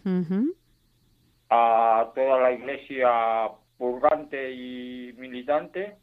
a 1.51 2.11
toda 2.15 2.41
la 2.41 2.53
iglesia 2.53 3.51
purgante 3.77 4.53
y 4.53 5.13
militante, 5.19 5.99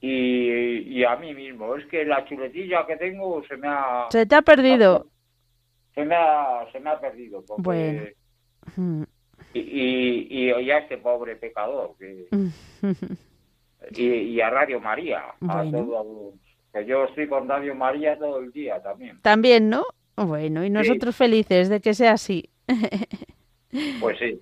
y, 0.00 1.04
a 1.04 1.16
mí 1.16 1.32
mismo. 1.34 1.76
Es 1.76 1.86
que 1.86 2.04
la 2.04 2.24
chuletilla 2.24 2.84
que 2.86 2.96
tengo 2.96 3.42
se 3.44 3.56
me 3.56 3.68
ha... 3.68 4.06
Se 4.10 4.26
te 4.26 4.34
ha 4.34 4.42
perdido. 4.42 5.06
Se 5.94 6.04
me 6.04 6.16
ha, 6.16 6.66
se 6.72 6.80
me 6.80 6.90
ha 6.90 7.00
perdido. 7.00 7.44
bueno. 7.58 8.02
Y, 9.54 9.60
y, 9.60 10.52
y, 10.52 10.70
a 10.70 10.78
este 10.78 10.98
pobre 10.98 11.36
pecador. 11.36 11.94
Que, 11.98 12.26
y, 14.00 14.40
a 14.40 14.50
Radio 14.50 14.80
María. 14.80 15.24
A 15.48 15.64
todo, 15.70 16.32
que 16.72 16.86
yo 16.86 17.04
estoy 17.04 17.28
con 17.28 17.48
Radio 17.48 17.74
María 17.74 18.18
todo 18.18 18.40
el 18.40 18.52
día 18.52 18.82
también. 18.82 19.20
También, 19.22 19.68
¿no? 19.68 19.84
Bueno, 20.16 20.64
y 20.64 20.70
nosotros 20.70 21.16
felices 21.16 21.68
de 21.68 21.80
que 21.80 21.94
sea 21.94 22.12
así. 22.12 22.50
pues 24.00 24.18
sí. 24.18 24.40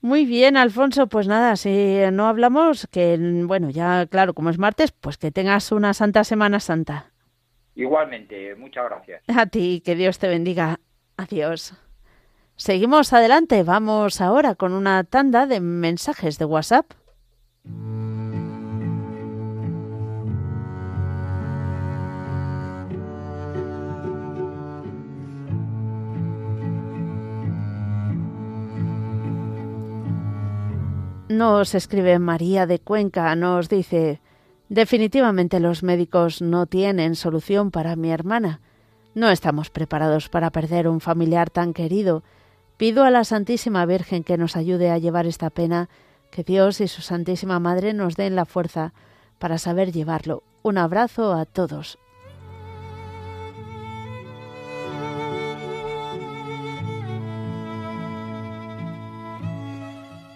Muy 0.00 0.24
bien, 0.24 0.56
Alfonso, 0.56 1.08
pues 1.08 1.26
nada, 1.26 1.56
si 1.56 1.98
no 2.12 2.28
hablamos, 2.28 2.86
que 2.86 3.18
bueno, 3.18 3.70
ya 3.70 4.06
claro, 4.06 4.32
como 4.32 4.48
es 4.48 4.58
martes, 4.58 4.92
pues 4.92 5.18
que 5.18 5.32
tengas 5.32 5.72
una 5.72 5.92
santa 5.92 6.22
Semana 6.22 6.60
Santa. 6.60 7.10
Igualmente, 7.74 8.54
muchas 8.54 8.84
gracias. 8.84 9.22
A 9.28 9.46
ti, 9.46 9.82
que 9.84 9.96
Dios 9.96 10.18
te 10.18 10.28
bendiga. 10.28 10.78
Adiós. 11.16 11.74
Seguimos 12.60 13.12
adelante, 13.12 13.62
vamos 13.62 14.20
ahora 14.20 14.56
con 14.56 14.72
una 14.72 15.04
tanda 15.04 15.46
de 15.46 15.60
mensajes 15.60 16.38
de 16.40 16.44
WhatsApp. 16.44 16.86
Nos 31.28 31.76
escribe 31.76 32.18
María 32.18 32.66
de 32.66 32.80
Cuenca, 32.80 33.36
nos 33.36 33.68
dice, 33.68 34.20
definitivamente 34.68 35.60
los 35.60 35.84
médicos 35.84 36.42
no 36.42 36.66
tienen 36.66 37.14
solución 37.14 37.70
para 37.70 37.94
mi 37.94 38.10
hermana. 38.10 38.60
No 39.14 39.30
estamos 39.30 39.70
preparados 39.70 40.28
para 40.28 40.50
perder 40.50 40.88
un 40.88 41.00
familiar 41.00 41.50
tan 41.50 41.72
querido. 41.72 42.24
Pido 42.78 43.02
a 43.02 43.10
la 43.10 43.24
Santísima 43.24 43.84
Virgen 43.86 44.22
que 44.22 44.38
nos 44.38 44.54
ayude 44.54 44.92
a 44.92 44.98
llevar 44.98 45.26
esta 45.26 45.50
pena, 45.50 45.88
que 46.30 46.44
Dios 46.44 46.80
y 46.80 46.86
su 46.86 47.02
Santísima 47.02 47.58
Madre 47.58 47.92
nos 47.92 48.14
den 48.14 48.36
la 48.36 48.44
fuerza 48.44 48.94
para 49.40 49.58
saber 49.58 49.90
llevarlo. 49.90 50.44
Un 50.62 50.78
abrazo 50.78 51.32
a 51.34 51.44
todos. 51.44 51.98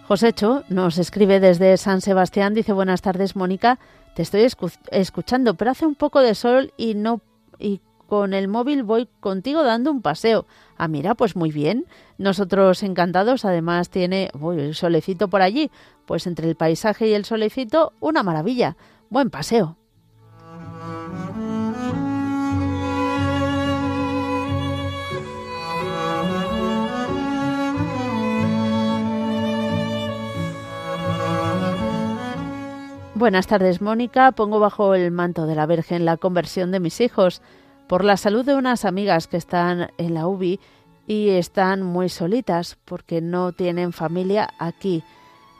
Josécho 0.09 0.65
nos 0.69 0.99
escribe 0.99 1.39
desde 1.39 1.77
San 1.77 2.01
Sebastián, 2.01 2.55
dice 2.55 2.73
buenas 2.73 3.03
tardes 3.03 3.37
Mónica, 3.37 3.79
te 4.17 4.23
estoy 4.23 4.49
escuchando, 4.91 5.55
pero 5.55 5.71
hace 5.71 5.87
un 5.87 5.95
poco 5.95 6.21
de 6.21 6.35
sol 6.35 6.75
y 6.77 6.95
no 6.95 7.21
y 7.61 7.81
con 8.13 8.35
el 8.35 8.47
móvil 8.47 8.83
voy 8.83 9.09
contigo 9.21 9.63
dando 9.63 9.91
un 9.91 10.03
paseo. 10.03 10.45
Ah, 10.77 10.87
mira, 10.87 11.15
pues 11.15 11.35
muy 11.35 11.51
bien. 11.51 11.87
Nosotros 12.19 12.83
encantados, 12.83 13.47
además 13.47 13.89
tiene 13.89 14.31
uy, 14.39 14.61
el 14.61 14.75
solecito 14.75 15.29
por 15.29 15.41
allí, 15.41 15.71
pues 16.05 16.27
entre 16.27 16.47
el 16.47 16.55
paisaje 16.55 17.09
y 17.09 17.15
el 17.15 17.25
solecito, 17.25 17.95
una 18.01 18.23
maravilla. 18.23 18.77
Buen 19.09 19.31
paseo. 19.31 19.79
Buenas 33.15 33.47
tardes, 33.47 33.81
Mónica. 33.81 34.33
Pongo 34.33 34.59
bajo 34.59 34.95
el 34.95 35.13
manto 35.13 35.47
de 35.47 35.55
la 35.55 35.65
Virgen 35.65 36.05
la 36.05 36.19
conversión 36.19 36.73
de 36.73 36.81
mis 36.81 37.01
hijos 37.01 37.41
por 37.89 38.05
la 38.05 38.17
salud 38.17 38.45
de 38.45 38.55
unas 38.55 38.85
amigas 38.85 39.27
que 39.27 39.37
están 39.37 39.91
en 39.99 40.15
la 40.15 40.27
UBI 40.27 40.61
y 41.07 41.31
están 41.31 41.83
muy 41.83 42.09
solitas 42.09 42.79
porque 42.85 43.21
no 43.21 43.53
tienen 43.53 43.93
familia 43.93 44.51
aquí. 44.59 45.03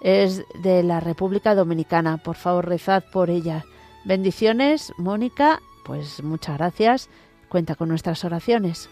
es 0.01 0.45
de 0.63 0.83
la 0.83 0.99
República 0.99 1.55
Dominicana. 1.55 2.17
Por 2.17 2.35
favor, 2.35 2.69
rezad 2.69 3.05
por 3.13 3.31
ella. 3.31 3.65
Bendiciones, 4.05 4.93
Mónica. 4.99 5.61
Pues 5.85 6.23
muchas 6.25 6.59
gracias. 6.59 7.09
Cuenta 7.49 7.77
con 7.77 7.89
nuestras 7.89 8.25
oraciones. 8.25 8.89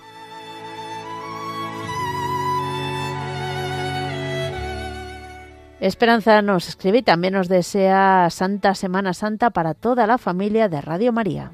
Esperanza 5.81 6.43
nos 6.43 6.69
escribe 6.69 6.99
y 6.99 7.03
también 7.03 7.33
nos 7.33 7.49
desea 7.49 8.29
Santa 8.29 8.75
Semana 8.75 9.15
Santa 9.15 9.49
para 9.49 9.73
toda 9.73 10.07
la 10.07 10.19
familia 10.19 10.69
de 10.69 10.83
Radio 10.83 11.11
María. 11.11 11.53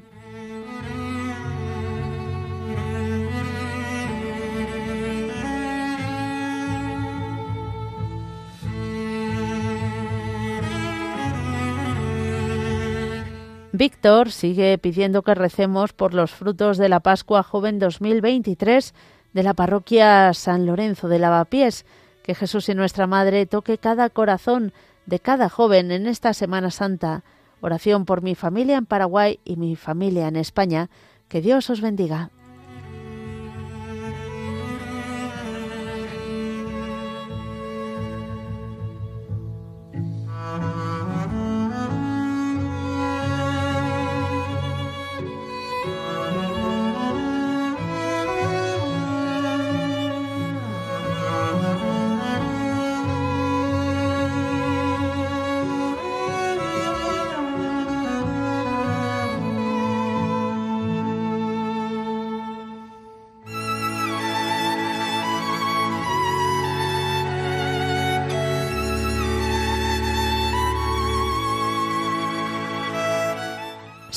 Víctor 13.77 14.31
sigue 14.31 14.77
pidiendo 14.79 15.21
que 15.21 15.35
recemos 15.35 15.93
por 15.93 16.15
los 16.15 16.31
frutos 16.31 16.77
de 16.79 16.89
la 16.89 16.99
Pascua 16.99 17.43
Joven 17.43 17.77
2023 17.77 18.93
de 19.33 19.43
la 19.43 19.53
parroquia 19.53 20.33
San 20.33 20.65
Lorenzo 20.65 21.07
de 21.07 21.19
Lavapiés. 21.19 21.85
Que 22.23 22.33
Jesús 22.33 22.69
y 22.69 22.75
nuestra 22.75 23.05
Madre 23.05 23.45
toque 23.45 23.77
cada 23.77 24.09
corazón 24.09 24.73
de 25.05 25.19
cada 25.19 25.47
joven 25.47 25.91
en 25.91 26.07
esta 26.07 26.33
Semana 26.33 26.71
Santa. 26.71 27.23
Oración 27.61 28.05
por 28.05 28.23
mi 28.23 28.33
familia 28.33 28.77
en 28.77 28.87
Paraguay 28.87 29.39
y 29.45 29.57
mi 29.57 29.75
familia 29.75 30.27
en 30.27 30.37
España. 30.37 30.89
Que 31.29 31.41
Dios 31.41 31.69
os 31.69 31.79
bendiga. 31.79 32.31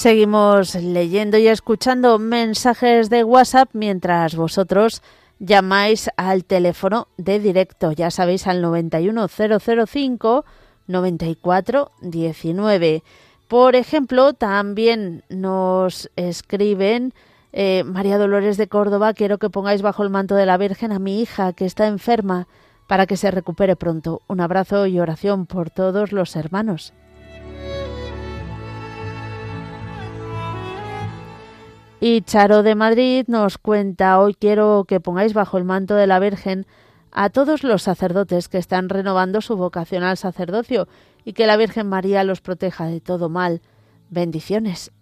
Seguimos 0.00 0.74
leyendo 0.76 1.36
y 1.36 1.46
escuchando 1.46 2.18
mensajes 2.18 3.10
de 3.10 3.22
WhatsApp 3.22 3.68
mientras 3.74 4.34
vosotros 4.34 5.02
llamáis 5.38 6.08
al 6.16 6.46
teléfono 6.46 7.08
de 7.18 7.38
directo, 7.38 7.92
ya 7.92 8.10
sabéis, 8.10 8.46
al 8.46 8.62
91005 8.62 10.46
9419. 10.86 13.02
Por 13.46 13.76
ejemplo, 13.76 14.32
también 14.32 15.22
nos 15.28 16.10
escriben 16.16 17.12
eh, 17.52 17.84
María 17.84 18.16
Dolores 18.16 18.56
de 18.56 18.68
Córdoba, 18.68 19.12
quiero 19.12 19.36
que 19.36 19.50
pongáis 19.50 19.82
bajo 19.82 20.02
el 20.02 20.08
manto 20.08 20.34
de 20.34 20.46
la 20.46 20.56
Virgen 20.56 20.92
a 20.92 20.98
mi 20.98 21.20
hija 21.20 21.52
que 21.52 21.66
está 21.66 21.86
enferma 21.86 22.48
para 22.86 23.04
que 23.04 23.18
se 23.18 23.30
recupere 23.30 23.76
pronto. 23.76 24.22
Un 24.28 24.40
abrazo 24.40 24.86
y 24.86 24.98
oración 24.98 25.44
por 25.44 25.68
todos 25.68 26.10
los 26.10 26.36
hermanos. 26.36 26.94
Y 32.02 32.22
Charo 32.22 32.62
de 32.62 32.74
Madrid 32.74 33.26
nos 33.28 33.58
cuenta, 33.58 34.18
hoy 34.18 34.32
quiero 34.32 34.84
que 34.88 35.00
pongáis 35.00 35.34
bajo 35.34 35.58
el 35.58 35.64
manto 35.64 35.96
de 35.96 36.06
la 36.06 36.18
Virgen 36.18 36.66
a 37.12 37.28
todos 37.28 37.62
los 37.62 37.82
sacerdotes 37.82 38.48
que 38.48 38.56
están 38.56 38.88
renovando 38.88 39.42
su 39.42 39.54
vocación 39.58 40.02
al 40.02 40.16
sacerdocio 40.16 40.88
y 41.26 41.34
que 41.34 41.46
la 41.46 41.58
Virgen 41.58 41.88
María 41.88 42.24
los 42.24 42.40
proteja 42.40 42.86
de 42.86 43.02
todo 43.02 43.28
mal. 43.28 43.60
Bendiciones. 44.08 44.92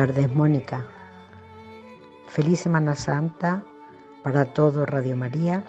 Tardes, 0.00 0.34
Mónica. 0.34 0.86
Feliz 2.26 2.60
Semana 2.60 2.94
Santa 2.94 3.62
para 4.22 4.46
todo 4.46 4.86
Radio 4.86 5.14
María. 5.14 5.62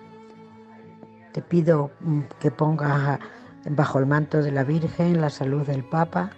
Te 1.33 1.41
pido 1.41 1.91
mm, 1.99 2.21
que 2.39 2.49
pongas 2.49 3.19
bajo 3.65 3.99
el 3.99 4.05
manto 4.05 4.41
de 4.41 4.53
la 4.53 4.63
Virgen 4.63 5.19
la 5.19 5.29
salud 5.29 5.67
del 5.67 5.83
Papa, 5.83 6.31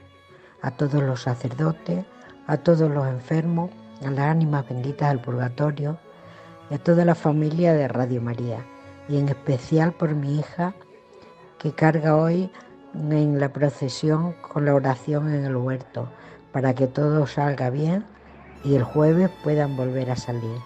a 0.64 0.72
todos 0.72 1.04
los 1.04 1.22
sacerdotes, 1.22 2.04
a 2.48 2.58
todos 2.58 2.90
los 2.90 3.06
enfermos, 3.06 3.70
a 4.04 4.10
las 4.10 4.26
ánimas 4.26 4.68
benditas 4.68 5.10
del 5.10 5.22
purgatorio 5.22 6.00
y 6.72 6.74
a 6.74 6.80
toda 6.80 7.06
la 7.06 7.14
familia 7.14 7.74
de 7.74 7.88
Radio 7.90 8.24
María. 8.24 8.66
Y 9.08 9.20
en 9.20 9.30
especial 9.30 9.94
por 9.94 10.16
mi 10.16 10.40
hija 10.40 10.74
que 11.60 11.74
carga 11.74 12.16
hoy 12.16 12.50
en 12.96 13.40
la 13.40 13.54
procesión 13.54 14.34
con 14.42 14.66
la 14.66 14.74
oración 14.74 15.32
en 15.32 15.46
el 15.46 15.56
huerto 15.56 16.10
para 16.54 16.74
que 16.74 16.88
todo 16.88 17.28
salga 17.28 17.70
bien 17.70 18.06
y 18.64 18.76
el 18.76 18.84
jueves 18.84 19.30
puedan 19.44 19.76
volver 19.76 20.10
a 20.12 20.16
salir. 20.16 20.58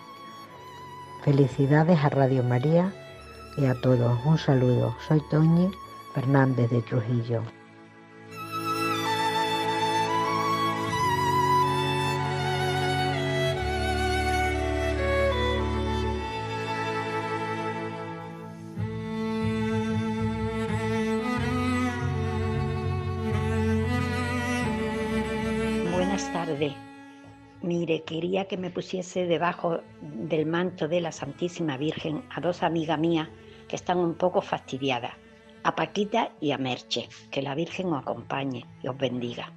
Felicidades 1.23 1.97
a 2.03 2.09
Radio 2.09 2.43
María 2.43 2.93
y 3.57 3.65
a 3.65 3.73
todos. 3.81 4.19
Un 4.25 4.37
saludo. 4.37 4.95
Soy 5.07 5.21
Toñi 5.31 5.71
Fernández 6.13 6.69
de 6.69 6.81
Trujillo. 6.83 7.41
Quería 28.07 28.45
que 28.45 28.57
me 28.57 28.71
pusiese 28.71 29.27
debajo 29.27 29.81
del 30.01 30.45
manto 30.45 30.87
de 30.87 31.01
la 31.01 31.11
Santísima 31.11 31.77
Virgen 31.77 32.23
a 32.29 32.39
dos 32.39 32.63
amigas 32.63 32.97
mías 32.97 33.27
que 33.67 33.75
están 33.75 33.97
un 33.97 34.15
poco 34.15 34.41
fastidiadas, 34.41 35.13
a 35.63 35.75
Paquita 35.75 36.31
y 36.39 36.51
a 36.51 36.57
Merche. 36.57 37.09
Que 37.29 37.41
la 37.41 37.53
Virgen 37.53 37.87
os 37.87 38.01
acompañe 38.01 38.65
y 38.81 38.87
os 38.87 38.97
bendiga. 38.97 39.51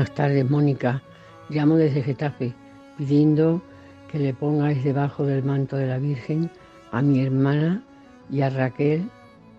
Buenas 0.00 0.16
tardes, 0.16 0.48
Mónica. 0.48 1.02
Llamo 1.50 1.76
desde 1.76 2.02
Getafe 2.02 2.54
pidiendo 2.96 3.60
que 4.10 4.18
le 4.18 4.32
pongáis 4.32 4.82
debajo 4.82 5.26
del 5.26 5.42
manto 5.42 5.76
de 5.76 5.88
la 5.88 5.98
Virgen 5.98 6.50
a 6.90 7.02
mi 7.02 7.20
hermana 7.20 7.84
y 8.30 8.40
a 8.40 8.48
Raquel 8.48 9.10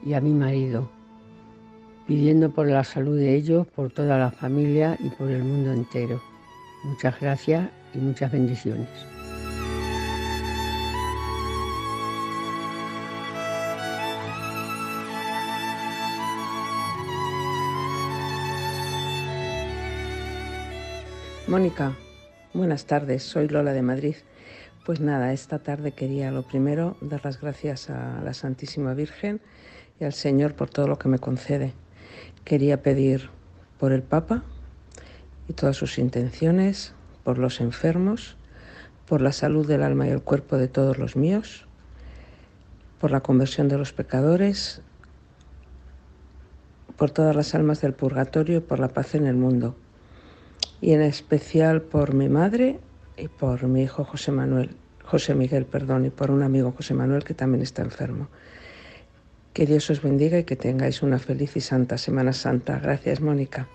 y 0.04 0.14
a 0.14 0.20
mi 0.20 0.34
marido. 0.34 0.90
pidiendo 2.08 2.50
por 2.50 2.68
la 2.68 2.84
salud 2.84 3.20
de 3.20 3.36
ellos, 3.36 3.68
por 3.68 3.92
toda 3.92 4.18
la 4.18 4.32
familia 4.32 4.98
y 5.00 5.10
por 5.10 5.30
el 5.30 5.44
mundo 5.44 5.74
entero. 5.74 6.20
Muchas 6.86 7.20
gracias 7.20 7.70
y 7.94 8.00
muchas 8.00 8.32
bendiciones. 8.32 9.11
Mónica, 21.52 21.98
buenas 22.54 22.86
tardes, 22.86 23.24
soy 23.24 23.50
Lola 23.50 23.74
de 23.74 23.82
Madrid. 23.82 24.16
Pues 24.86 25.02
nada, 25.02 25.34
esta 25.34 25.60
tarde 25.60 25.92
quería 25.92 26.32
lo 26.32 26.44
primero 26.44 26.96
dar 27.02 27.26
las 27.26 27.42
gracias 27.42 27.90
a 27.90 28.22
la 28.24 28.34
Santísima 28.34 28.94
Virgen 28.94 29.42
y 30.00 30.06
al 30.06 30.14
Señor 30.14 30.54
por 30.54 30.70
todo 30.70 30.88
lo 30.88 30.98
que 30.98 31.10
me 31.10 31.20
concede. 31.20 31.74
Quería 32.46 32.82
pedir 32.82 33.32
por 33.80 33.92
el 33.92 34.02
Papa 34.02 34.44
y 35.50 35.52
todas 35.52 35.76
sus 35.76 35.98
intenciones, 35.98 36.94
por 37.26 37.38
los 37.38 37.60
enfermos, 37.60 38.38
por 39.06 39.20
la 39.20 39.34
salud 39.34 39.68
del 39.68 39.84
alma 39.84 40.08
y 40.08 40.12
el 40.12 40.22
cuerpo 40.22 40.56
de 40.56 40.70
todos 40.70 41.00
los 41.00 41.18
míos, 41.18 41.68
por 42.98 43.12
la 43.12 43.20
conversión 43.20 43.68
de 43.68 43.78
los 43.78 43.92
pecadores, 43.92 44.82
por 46.96 47.12
todas 47.12 47.36
las 47.36 47.54
almas 47.56 47.82
del 47.82 47.92
purgatorio 47.92 48.60
y 48.60 48.62
por 48.62 48.80
la 48.80 48.88
paz 48.88 49.16
en 49.16 49.26
el 49.26 49.36
mundo 49.36 49.76
y 50.82 50.94
en 50.94 51.02
especial 51.02 51.82
por 51.84 52.14
mi 52.14 52.28
madre 52.28 52.80
y 53.16 53.28
por 53.28 53.64
mi 53.68 53.84
hijo 53.84 54.04
José 54.04 54.32
Manuel, 54.32 54.72
José 55.06 55.36
Miguel, 55.36 55.66
perdón, 55.66 56.06
y 56.06 56.10
por 56.10 56.32
un 56.32 56.42
amigo 56.42 56.74
José 56.76 56.94
Manuel 56.96 57.24
que 57.24 57.34
también 57.34 57.62
está 57.62 57.84
enfermo. 57.84 58.28
Que 59.54 59.66
Dios 59.66 59.90
os 59.90 60.02
bendiga 60.02 60.40
y 60.40 60.44
que 60.44 60.56
tengáis 60.56 61.04
una 61.04 61.20
feliz 61.20 61.56
y 61.56 61.62
santa 61.62 61.98
Semana 61.98 62.34
Santa. 62.34 62.80
Gracias, 62.80 63.22
Mónica. 63.22 63.68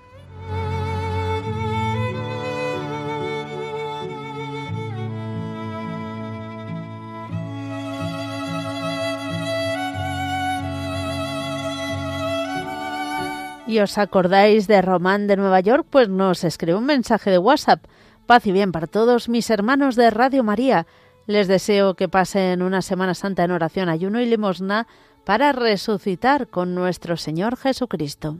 Os 13.81 13.99
acordáis 13.99 14.67
de 14.67 14.83
Román 14.83 15.27
de 15.27 15.37
Nueva 15.37 15.61
York, 15.61 15.87
pues 15.91 16.09
nos 16.09 16.45
escribe 16.45 16.79
un 16.79 16.87
mensaje 16.87 17.31
de 17.31 17.39
WhatsApp. 17.39 17.85
Paz 18.27 18.47
y 18.47 18.53
bien 18.53 18.73
para 18.73 18.87
todos 18.87 19.29
mis 19.29 19.51
hermanos 19.51 19.97
de 19.97 20.11
Radio 20.11 20.43
María. 20.43 20.87
Les 21.27 21.49
deseo 21.49 21.95
que 21.95 22.09
pasen 22.09 22.63
una 22.63 22.83
Semana 22.83 23.15
Santa 23.15 23.45
en 23.45 23.51
oración, 23.51 23.89
ayuno 23.89 24.21
y 24.21 24.27
limosna 24.27 24.87
para 25.25 25.53
resucitar 25.53 26.49
con 26.49 26.75
nuestro 26.75 27.17
Señor 27.17 27.57
Jesucristo. 27.57 28.39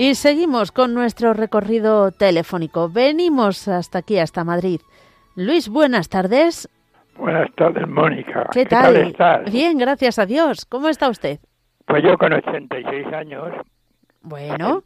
Y 0.00 0.14
seguimos 0.14 0.72
con 0.72 0.94
nuestro 0.94 1.34
recorrido 1.34 2.10
telefónico. 2.10 2.88
Venimos 2.88 3.68
hasta 3.68 3.98
aquí, 3.98 4.18
hasta 4.18 4.44
Madrid. 4.44 4.80
Luis, 5.36 5.68
buenas 5.68 6.08
tardes. 6.08 6.70
Buenas 7.18 7.54
tardes, 7.54 7.86
Mónica. 7.86 8.48
¿Qué, 8.50 8.64
tal? 8.64 8.96
estás? 8.96 9.52
Bien, 9.52 9.76
gracias 9.76 10.18
a 10.18 10.24
Dios. 10.24 10.64
¿Cómo 10.64 10.88
está 10.88 11.10
usted? 11.10 11.38
Pues 11.86 12.02
yo 12.02 12.16
con 12.16 12.32
86 12.32 13.12
años. 13.12 13.50
Bueno. 14.22 14.82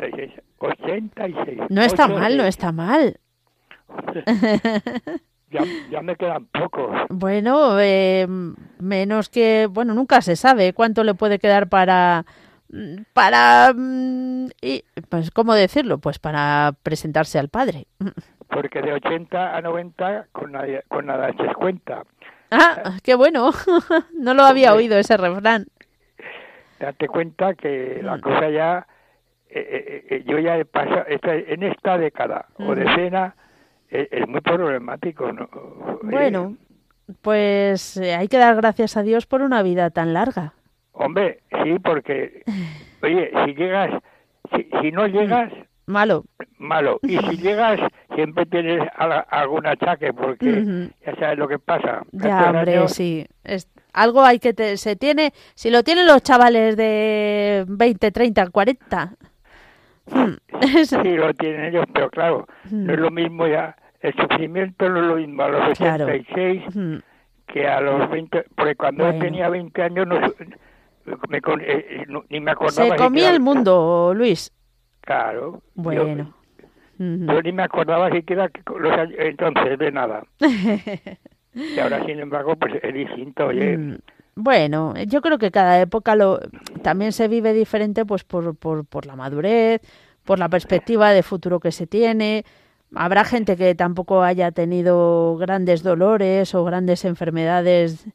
86. 0.58 1.60
No 1.68 1.82
está 1.82 2.08
mal, 2.08 2.36
no 2.36 2.44
está 2.44 2.72
mal. 2.72 3.20
ya, 5.92 6.02
me 6.02 6.16
quedan 6.16 6.46
pocos. 6.46 6.90
Bueno, 7.08 7.78
eh, 7.78 8.26
menos 8.80 9.28
que, 9.28 9.68
bueno, 9.70 9.94
nunca 9.94 10.20
se 10.22 10.34
sabe 10.34 10.72
cuánto 10.72 11.04
le 11.04 11.14
puede 11.14 11.38
quedar 11.38 11.68
para 11.68 12.26
para 13.12 13.72
mm, 13.74 14.48
y, 14.60 14.84
pues 15.08 15.30
cómo 15.30 15.54
decirlo 15.54 15.98
pues 15.98 16.18
para 16.18 16.72
presentarse 16.82 17.38
al 17.38 17.48
padre. 17.48 17.86
Porque 18.48 18.82
de 18.82 18.92
80 18.92 19.56
a 19.56 19.60
90 19.60 20.26
con 20.32 20.52
nada, 20.52 20.82
con 20.88 21.06
nada 21.06 21.32
se 21.32 21.54
cuenta. 21.54 22.04
Ah 22.50 22.96
qué 23.02 23.14
bueno. 23.14 23.50
No 24.18 24.34
lo 24.34 24.44
había 24.44 24.74
oído 24.74 24.98
ese 24.98 25.16
refrán. 25.16 25.66
Date 26.78 27.08
cuenta 27.08 27.54
que 27.54 28.00
la 28.02 28.16
mm. 28.16 28.20
cosa 28.20 28.50
ya 28.50 28.86
eh, 29.54 29.60
eh, 29.60 30.06
eh, 30.10 30.24
yo 30.26 30.38
ya 30.40 30.58
he 30.58 30.64
pasado 30.64 31.04
en 31.08 31.62
esta 31.62 31.96
década 31.96 32.46
o 32.58 32.74
decena 32.74 33.36
es, 33.88 34.26
muy 34.26 34.40
problemático 34.40 35.30
¿no? 35.30 35.48
bueno 36.02 36.56
pues 37.22 37.96
hay 37.98 38.26
que 38.26 38.38
dar 38.38 38.56
gracias 38.56 38.96
a 38.96 39.04
Dios 39.04 39.26
por 39.26 39.42
una 39.42 39.62
vida 39.62 39.90
tan 39.90 40.12
larga 40.12 40.54
Hombre, 40.94 41.40
sí, 41.62 41.76
porque, 41.82 42.42
oye, 43.02 43.30
si 43.44 43.54
llegas, 43.54 43.90
si, 44.80 44.92
no 44.92 45.06
llegas... 45.06 45.52
Malo. 45.86 46.24
Malo. 46.58 46.98
Y 47.02 47.18
si 47.18 47.36
llegas, 47.36 47.80
siempre 48.14 48.46
tienes 48.46 48.80
algún 48.96 49.66
achaque, 49.66 50.12
porque 50.12 50.88
ya 51.04 51.14
sabes 51.16 51.38
lo 51.38 51.48
que 51.48 51.58
pasa. 51.58 52.02
Ya, 52.12 52.50
hombre, 52.50 52.88
sí. 52.88 53.26
Es, 53.42 53.68
algo 53.92 54.22
hay 54.22 54.38
que... 54.38 54.54
Te, 54.54 54.76
se 54.76 54.96
tiene... 54.96 55.32
Si 55.54 55.70
lo 55.70 55.82
tienen 55.82 56.06
los 56.06 56.22
chavales 56.22 56.76
de 56.76 57.64
20, 57.68 58.10
30, 58.10 58.50
40... 58.50 59.14
Sí, 60.84 61.16
lo 61.16 61.32
tienen 61.34 61.64
ellos, 61.64 61.86
pero 61.92 62.10
claro, 62.10 62.46
no 62.70 62.92
es 62.92 62.98
lo 62.98 63.10
mismo 63.10 63.46
ya... 63.46 63.76
El 64.00 64.14
sufrimiento 64.14 64.88
no 64.88 65.00
es 65.00 65.06
lo 65.06 65.16
mismo 65.16 65.42
a 65.42 65.48
los 65.48 65.68
86 65.70 66.62
que 67.46 67.66
a 67.66 67.80
los 67.80 68.10
20... 68.10 68.44
Porque 68.54 68.76
cuando 68.76 69.10
yo 69.10 69.18
tenía 69.18 69.48
20 69.48 69.82
años... 69.82 70.06
No, 70.06 70.20
me, 71.28 71.38
eh, 71.38 71.42
eh, 71.60 72.06
ni 72.28 72.40
me 72.40 72.50
acordaba. 72.50 72.88
Se 72.88 72.96
comía 72.96 73.30
el 73.30 73.40
mundo, 73.40 74.12
Luis. 74.14 74.52
Claro. 75.00 75.62
Bueno. 75.74 76.34
Yo, 76.98 77.42
ni 77.42 77.52
me 77.52 77.64
acordaba 77.64 78.10
siquiera 78.10 78.48
que 78.48 78.62
los, 78.78 78.92
entonces 79.18 79.78
de 79.78 79.90
nada. 79.90 80.24
y 81.54 81.78
ahora, 81.78 82.04
sin 82.06 82.20
embargo, 82.20 82.54
pues 82.56 82.74
es 82.82 82.94
distinto. 82.94 83.46
Oye. 83.46 83.76
Mm, 83.76 83.98
bueno, 84.36 84.94
yo 85.06 85.20
creo 85.20 85.38
que 85.38 85.50
cada 85.50 85.80
época 85.80 86.14
lo 86.14 86.40
también 86.82 87.12
se 87.12 87.28
vive 87.28 87.52
diferente 87.52 88.04
pues 88.04 88.24
por, 88.24 88.56
por, 88.56 88.84
por 88.84 89.06
la 89.06 89.16
madurez, 89.16 89.80
por 90.24 90.38
la 90.38 90.48
perspectiva 90.48 91.12
de 91.12 91.22
futuro 91.22 91.60
que 91.60 91.72
se 91.72 91.86
tiene. 91.86 92.44
Habrá 92.94 93.24
gente 93.24 93.56
que 93.56 93.74
tampoco 93.74 94.22
haya 94.22 94.52
tenido 94.52 95.36
grandes 95.36 95.82
dolores 95.82 96.54
o 96.54 96.64
grandes 96.64 97.04
enfermedades 97.04 98.06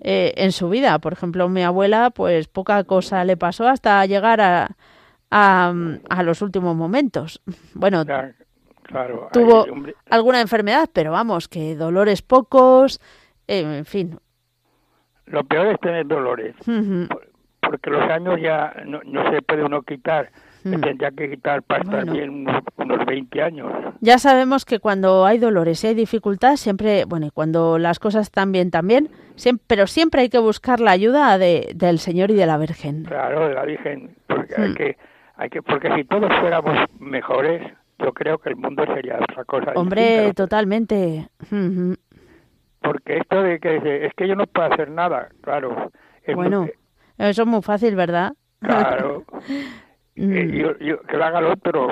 eh, 0.00 0.34
en 0.36 0.52
su 0.52 0.68
vida. 0.68 0.98
Por 0.98 1.12
ejemplo, 1.12 1.48
mi 1.48 1.62
abuela, 1.62 2.10
pues 2.10 2.48
poca 2.48 2.84
cosa 2.84 3.24
le 3.24 3.36
pasó 3.36 3.68
hasta 3.68 4.04
llegar 4.06 4.40
a, 4.40 4.76
a, 5.30 6.22
los 6.22 6.42
últimos 6.42 6.76
momentos. 6.76 7.42
Bueno, 7.74 8.04
tuvo 9.32 9.66
alguna 10.08 10.40
enfermedad, 10.40 10.88
pero 10.92 11.12
vamos, 11.12 11.48
que 11.48 11.74
dolores 11.76 12.22
pocos, 12.22 13.00
en 13.46 13.84
fin. 13.84 14.18
Lo 15.26 15.44
peor 15.44 15.66
es 15.66 15.80
tener 15.80 16.06
dolores, 16.06 16.54
porque 17.60 17.90
los 17.90 18.10
años 18.10 18.40
ya 18.40 18.74
no, 18.86 19.00
no 19.04 19.30
se 19.30 19.42
puede 19.42 19.64
uno 19.64 19.82
quitar 19.82 20.30
me 20.66 20.78
mm. 20.78 20.80
tendría 20.80 21.10
que 21.10 21.30
quitar 21.30 21.62
para 21.62 21.82
estar 21.82 22.10
bien 22.10 22.46
unos, 22.76 23.06
20 23.06 23.42
años. 23.42 23.72
Ya 24.00 24.18
sabemos 24.18 24.64
que 24.64 24.78
cuando 24.80 25.24
hay 25.24 25.38
dolores 25.38 25.82
y 25.84 25.88
hay 25.88 25.94
dificultad, 25.94 26.56
siempre, 26.56 27.04
bueno, 27.04 27.26
y 27.26 27.30
cuando 27.30 27.78
las 27.78 27.98
cosas 27.98 28.22
están 28.22 28.52
bien 28.52 28.70
también, 28.70 29.08
siempre, 29.36 29.64
pero 29.66 29.86
siempre 29.86 30.22
hay 30.22 30.28
que 30.28 30.38
buscar 30.38 30.80
la 30.80 30.90
ayuda 30.90 31.38
de, 31.38 31.72
del 31.74 31.98
Señor 31.98 32.30
y 32.30 32.34
de 32.34 32.46
la 32.46 32.58
Virgen. 32.58 33.04
Claro, 33.04 33.48
de 33.48 33.54
la 33.54 33.64
Virgen, 33.64 34.16
porque 34.26 34.54
hay 34.56 34.70
mm. 34.70 34.74
que, 34.74 34.96
hay 35.36 35.50
que, 35.50 35.62
porque 35.62 35.94
si 35.94 36.04
todos 36.04 36.30
fuéramos 36.40 36.76
mejores, 36.98 37.62
yo 37.98 38.12
creo 38.12 38.38
que 38.38 38.50
el 38.50 38.56
mundo 38.56 38.84
sería 38.86 39.16
otra 39.16 39.44
cosa. 39.44 39.72
Hombre, 39.76 40.32
totalmente. 40.34 41.28
Porque 42.80 43.18
esto 43.18 43.42
de 43.42 43.58
que 43.58 44.06
es 44.06 44.14
que 44.14 44.28
yo 44.28 44.34
no 44.34 44.46
puedo 44.46 44.72
hacer 44.72 44.90
nada, 44.90 45.28
claro. 45.40 45.90
bueno, 46.34 46.68
eso 47.18 47.42
es 47.42 47.48
muy 47.48 47.62
fácil, 47.62 47.96
¿verdad? 47.96 48.34
Claro. 48.60 49.24
Mm. 50.16 50.34
yo, 50.80 51.02
que 51.02 51.16
lo 51.16 51.24
haga 51.24 51.38
el 51.40 51.46
otro. 51.46 51.88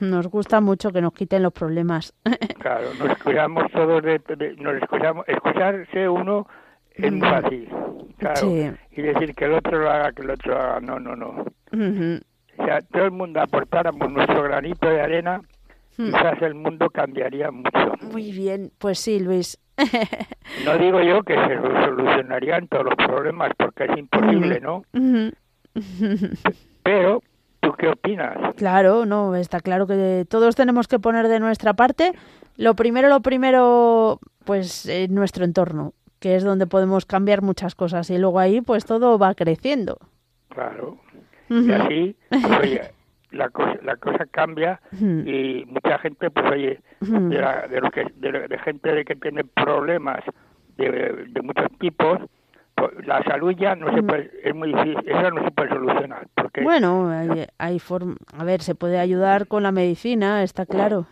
Nos 0.00 0.28
gusta 0.28 0.60
mucho 0.60 0.92
que 0.92 1.00
nos 1.00 1.12
quiten 1.12 1.42
los 1.42 1.52
problemas. 1.52 2.14
claro, 2.58 2.88
nos 2.98 3.18
cuidamos 3.18 3.70
todos 3.72 4.02
de, 4.02 4.20
nos 4.58 4.82
escuchamos, 4.82 5.26
escucharse 5.28 6.08
uno 6.08 6.46
es 6.94 7.12
muy 7.12 7.20
mm. 7.20 7.30
fácil, 7.30 7.68
claro, 8.16 8.48
y 8.90 9.02
decir 9.02 9.34
que 9.34 9.44
el 9.44 9.52
otro 9.54 9.78
lo 9.78 9.90
haga, 9.90 10.12
que 10.12 10.22
el 10.22 10.30
otro 10.30 10.54
lo 10.54 10.60
haga, 10.60 10.80
no, 10.80 10.98
no, 10.98 11.14
no. 11.14 11.44
O 12.58 12.64
sea, 12.64 12.80
todo 12.80 13.04
el 13.04 13.10
mundo 13.10 13.40
aportáramos 13.40 14.10
nuestro 14.10 14.42
granito 14.44 14.88
de 14.88 15.00
arena, 15.02 15.42
quizás 15.94 16.40
el 16.40 16.54
mundo 16.54 16.88
cambiaría 16.88 17.50
mucho. 17.50 17.92
Muy 18.12 18.32
bien, 18.32 18.72
pues 18.78 18.98
sí, 18.98 19.20
Luis. 19.20 19.58
no 20.64 20.78
digo 20.78 21.02
yo 21.02 21.22
que 21.22 21.34
se 21.34 21.56
solucionarían 21.60 22.66
todos 22.68 22.86
los 22.86 22.94
problemas, 22.94 23.52
porque 23.58 23.84
es 23.84 23.98
imposible, 23.98 24.60
¿no? 24.60 24.84
Pero, 26.82 27.22
¿tú 27.60 27.72
qué 27.72 27.88
opinas? 27.88 28.54
Claro, 28.56 29.06
no, 29.06 29.34
está 29.34 29.60
claro 29.60 29.86
que 29.86 30.26
todos 30.28 30.56
tenemos 30.56 30.88
que 30.88 30.98
poner 30.98 31.28
de 31.28 31.40
nuestra 31.40 31.74
parte. 31.74 32.12
Lo 32.56 32.74
primero, 32.74 33.08
lo 33.08 33.20
primero, 33.20 34.20
pues 34.44 34.86
en 34.86 35.14
nuestro 35.14 35.44
entorno, 35.44 35.92
que 36.20 36.36
es 36.36 36.44
donde 36.44 36.66
podemos 36.66 37.06
cambiar 37.06 37.42
muchas 37.42 37.74
cosas 37.74 38.08
y 38.10 38.18
luego 38.18 38.38
ahí 38.38 38.60
pues 38.60 38.84
todo 38.84 39.18
va 39.18 39.34
creciendo. 39.34 39.98
Claro. 40.48 40.98
Y 41.48 41.70
así, 41.70 42.16
oye, 42.60 42.82
la 43.30 43.50
cosa, 43.50 43.78
la 43.82 43.96
cosa 43.96 44.26
cambia 44.26 44.80
y 44.92 45.64
mucha 45.66 45.98
gente, 45.98 46.30
pues 46.30 46.50
oye, 46.50 46.80
de, 47.00 47.38
la, 47.38 47.68
de, 47.68 47.80
que, 47.92 48.06
de, 48.16 48.58
gente 48.58 48.92
de 48.92 49.04
que 49.04 49.14
tiene 49.16 49.44
problemas 49.44 50.24
de, 50.76 51.26
de 51.28 51.42
muchos 51.42 51.66
tipos, 51.78 52.18
pues, 52.18 52.30
la 53.04 53.22
salud 53.24 53.54
ya 53.56 53.74
no 53.74 53.94
se 53.94 54.02
puede, 54.02 54.30
es 54.42 54.54
muy 54.54 54.72
difícil, 54.72 55.08
eso 55.08 55.30
no 55.30 55.44
se 55.44 55.50
puede 55.50 55.68
solucionar. 55.70 56.26
Porque, 56.34 56.62
bueno, 56.62 57.10
hay, 57.10 57.46
hay 57.58 57.78
forma, 57.78 58.16
a 58.36 58.44
ver, 58.44 58.62
se 58.62 58.74
puede 58.74 58.98
ayudar 58.98 59.46
con 59.46 59.62
la 59.62 59.72
medicina, 59.72 60.42
está 60.42 60.66
claro. 60.66 61.06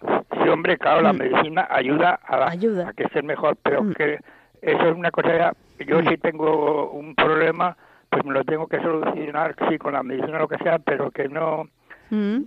Sí, 0.00 0.48
hombre, 0.48 0.76
claro, 0.78 1.02
la 1.02 1.12
medicina 1.12 1.66
ayuda 1.70 2.20
a, 2.26 2.50
ayuda. 2.50 2.88
a 2.88 2.92
que 2.92 3.22
mejor, 3.22 3.56
pero 3.62 3.88
que 3.94 4.18
eso 4.60 4.88
es 4.88 4.96
una 4.96 5.10
cosa 5.10 5.36
ya, 5.36 5.52
yo 5.86 6.00
sí 6.02 6.16
tengo 6.18 6.90
un 6.90 7.14
problema 7.14 7.76
pues 8.14 8.24
me 8.24 8.32
lo 8.32 8.44
tengo 8.44 8.68
que 8.68 8.80
solucionar, 8.80 9.56
sí, 9.68 9.76
con 9.76 9.94
la 9.94 10.02
medicina 10.04 10.36
o 10.36 10.40
lo 10.40 10.48
que 10.48 10.58
sea, 10.58 10.78
pero 10.78 11.10
que 11.10 11.28
no... 11.28 11.68
Mm. 12.10 12.42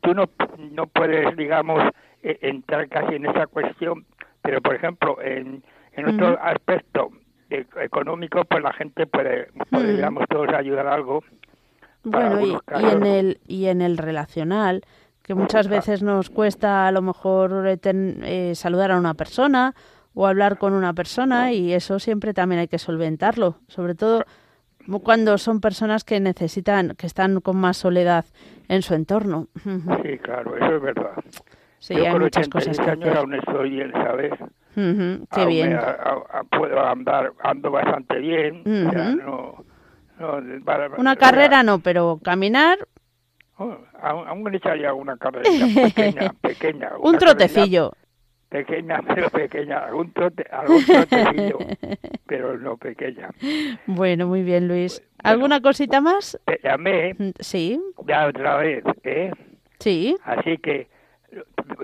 Tú 0.00 0.12
no, 0.12 0.24
no 0.72 0.86
puedes, 0.86 1.36
digamos, 1.36 1.82
e, 2.22 2.36
entrar 2.42 2.88
casi 2.88 3.14
en 3.14 3.26
esa 3.26 3.46
cuestión, 3.46 4.04
pero, 4.42 4.60
por 4.60 4.74
ejemplo, 4.74 5.22
en, 5.22 5.62
en 5.92 6.08
otro 6.08 6.36
aspecto 6.42 7.10
económico, 7.80 8.44
pues 8.44 8.62
la 8.62 8.72
gente 8.72 9.06
puede, 9.06 9.48
digamos, 9.70 10.24
todos 10.28 10.48
ayudar 10.48 10.86
algo. 10.86 11.22
Bueno, 12.02 12.40
y, 12.40 12.50
y, 12.52 12.84
en 12.84 13.06
el, 13.06 13.40
y 13.46 13.66
en 13.66 13.80
el 13.80 13.96
relacional, 13.96 14.82
que 15.22 15.34
muchas 15.34 15.68
veces 15.68 16.02
nos 16.02 16.28
cuesta 16.28 16.86
a 16.86 16.92
lo 16.92 17.00
mejor 17.00 17.66
eh, 17.66 17.78
eh, 17.82 18.52
saludar 18.54 18.92
a 18.92 18.98
una 18.98 19.14
persona 19.14 19.74
o 20.12 20.26
hablar 20.26 20.58
con 20.58 20.74
una 20.74 20.92
persona 20.92 21.52
y 21.52 21.72
eso 21.72 21.98
siempre 21.98 22.34
también 22.34 22.60
hay 22.60 22.68
que 22.68 22.78
solventarlo, 22.78 23.56
sobre 23.66 23.94
todo 23.94 24.24
cuando 25.02 25.38
son 25.38 25.60
personas 25.60 26.04
que 26.04 26.20
necesitan, 26.20 26.94
que 26.96 27.06
están 27.06 27.40
con 27.40 27.56
más 27.56 27.78
soledad 27.78 28.26
en 28.68 28.82
su 28.82 28.94
entorno. 28.94 29.48
Sí, 29.64 30.18
claro, 30.18 30.56
eso 30.56 30.76
es 30.76 30.82
verdad. 30.82 31.12
Sí, 31.78 31.94
hay 31.94 32.18
muchas 32.18 32.48
cosas 32.48 32.78
que 32.78 32.90
años 32.90 33.16
aún 33.16 33.34
estoy 33.34 33.80
bien, 34.74 35.26
¿sabes? 35.30 35.46
qué 35.46 35.46
bien. 35.46 35.78
puedo 36.50 36.86
andar, 36.86 37.32
ando 37.42 37.70
bastante 37.70 38.18
bien. 38.18 38.62
no, 38.64 39.64
una 40.98 41.16
carrera 41.16 41.62
no, 41.62 41.80
pero 41.80 42.20
caminar. 42.22 42.78
Oh, 43.56 43.76
aún, 44.02 44.50
le 44.50 44.56
echaría 44.56 44.92
una 44.94 45.16
carrera 45.16 45.48
pequeña, 45.74 46.32
pequeña. 46.40 46.92
Un 46.98 47.18
trotecillo 47.18 47.92
pequeña, 48.54 49.00
pero 49.14 49.30
pequeña, 49.30 49.78
algún, 49.78 50.12
trote, 50.12 50.44
algún 50.50 50.84
trotecillo, 50.84 51.58
pero 52.26 52.56
no 52.56 52.76
pequeña. 52.76 53.30
Bueno, 53.86 54.28
muy 54.28 54.44
bien, 54.44 54.68
Luis. 54.68 55.02
¿Alguna 55.24 55.60
cosita 55.60 56.00
más? 56.00 56.38
Te 56.44 56.60
llamé. 56.62 57.14
Mm, 57.14 57.30
sí. 57.40 57.80
Ya 58.06 58.26
otra 58.26 58.58
vez, 58.58 58.84
¿eh? 59.02 59.32
Sí. 59.80 60.16
Así 60.22 60.58
que 60.58 60.88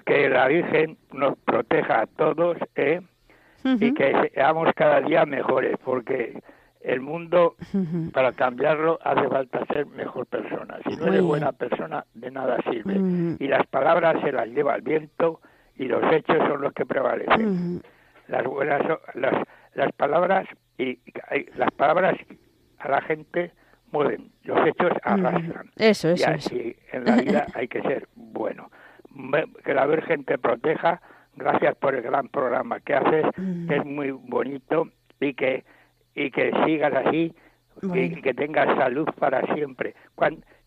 que 0.04 0.28
la 0.28 0.48
Virgen 0.48 0.98
nos 1.12 1.36
proteja 1.38 2.02
a 2.02 2.06
todos, 2.06 2.56
¿eh? 2.74 3.00
Y 3.62 3.92
que 3.92 4.30
seamos 4.34 4.72
cada 4.74 5.00
día 5.02 5.26
mejores, 5.26 5.76
porque 5.84 6.42
el 6.80 7.00
mundo, 7.00 7.56
para 8.12 8.32
cambiarlo, 8.32 8.98
hace 9.02 9.28
falta 9.28 9.64
ser 9.66 9.86
mejor 9.86 10.26
persona. 10.26 10.78
Si 10.88 10.96
no 10.96 11.06
eres 11.08 11.22
buena 11.22 11.52
persona, 11.52 12.06
de 12.14 12.30
nada 12.30 12.58
sirve. 12.70 13.36
Y 13.38 13.48
las 13.48 13.66
palabras 13.66 14.16
se 14.24 14.32
las 14.32 14.48
lleva 14.48 14.76
el 14.76 14.82
viento 14.82 15.40
y 15.76 15.86
los 15.86 16.02
hechos 16.12 16.38
son 16.48 16.62
los 16.62 16.72
que 16.72 16.86
prevalecen. 16.86 17.82
Las 18.28 18.44
buenas 18.44 18.82
las, 19.14 19.34
las 19.74 19.92
palabras 19.92 20.46
y, 20.78 20.98
las 21.56 21.70
palabras 21.72 22.16
a 22.78 22.88
la 22.88 23.02
gente 23.02 23.52
mueven, 23.92 24.30
los 24.44 24.66
hechos 24.66 24.92
arrastran. 25.02 25.70
Eso, 25.76 26.10
eso. 26.10 26.30
Y 26.30 26.32
así 26.32 26.76
en 26.92 27.04
la 27.04 27.16
vida 27.16 27.46
hay 27.54 27.68
que 27.68 27.82
ser 27.82 28.08
bueno. 28.14 28.70
Que 29.64 29.74
la 29.74 29.86
Virgen 29.86 30.24
te 30.24 30.38
proteja. 30.38 31.00
Gracias 31.36 31.76
por 31.76 31.94
el 31.94 32.02
gran 32.02 32.28
programa 32.28 32.80
que 32.80 32.94
haces, 32.94 33.24
que 33.68 33.76
es 33.76 33.84
muy 33.84 34.10
bonito 34.10 34.88
y 35.20 35.34
que 35.34 35.64
y 36.14 36.30
que 36.30 36.50
sigas 36.66 36.92
así 36.94 37.32
y 37.82 38.20
que 38.20 38.34
tengas 38.34 38.66
salud 38.76 39.08
para 39.18 39.42
siempre. 39.54 39.94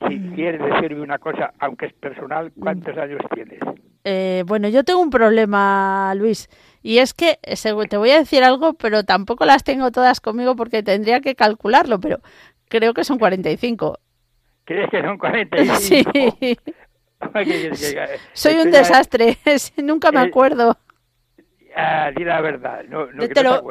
si 0.08 0.20
quieres 0.36 0.62
decirme 0.62 1.02
una 1.02 1.20
cosa, 1.20 1.54
aunque 1.60 1.88
es 1.88 1.94
personal, 1.94 2.52
¿cuántos 2.60 2.98
años 2.98 3.22
tienes? 3.34 3.60
Eh, 4.04 4.44
bueno, 4.48 4.68
yo 4.68 4.84
tengo 4.84 5.02
un 5.02 5.10
problema, 5.10 6.14
Luis, 6.16 6.50
y 6.82 6.98
es 6.98 7.14
que 7.14 7.40
te 7.90 7.98
voy 7.98 8.12
a 8.12 8.20
decir 8.20 8.44
algo, 8.44 8.74
pero 8.74 9.04
tampoco 9.04 9.46
las 9.46 9.64
tengo 9.64 9.92
todas 9.92 10.20
conmigo 10.20 10.56
porque 10.56 10.84
tendría 10.84 11.22
que 11.22 11.36
calcularlo, 11.36 12.00
pero 12.00 12.20
creo 12.68 12.94
que 12.94 13.04
son 13.04 13.20
45. 13.20 14.00
¿Crees 14.66 14.90
que 14.90 15.02
son 15.02 15.18
45? 15.20 15.76
Sí. 15.76 16.58
Soy 18.34 18.56
un 18.56 18.72
desastre, 18.72 19.38
nunca 19.78 20.12
me 20.12 20.20
acuerdo. 20.20 20.78
Ah, 21.76 22.12
di 22.16 22.24
la 22.24 22.42
verdad. 22.42 22.84
No, 22.88 23.08
no, 23.08 23.28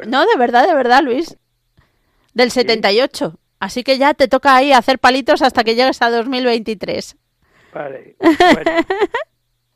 no, 0.07 0.27
de 0.27 0.37
verdad, 0.37 0.67
de 0.67 0.75
verdad, 0.75 1.03
Luis. 1.03 1.37
Del 2.35 2.51
78. 2.51 3.39
Así 3.61 3.85
que 3.85 3.97
ya 3.97 4.15
te 4.15 4.27
toca 4.27 4.57
ahí 4.57 4.73
hacer 4.73 4.99
palitos 4.99 5.41
hasta 5.43 5.63
que 5.63 5.77
llegues 5.77 6.03
a 6.03 6.11
2023. 6.11 7.17
Vale. 7.73 8.17
Bueno. 8.55 8.71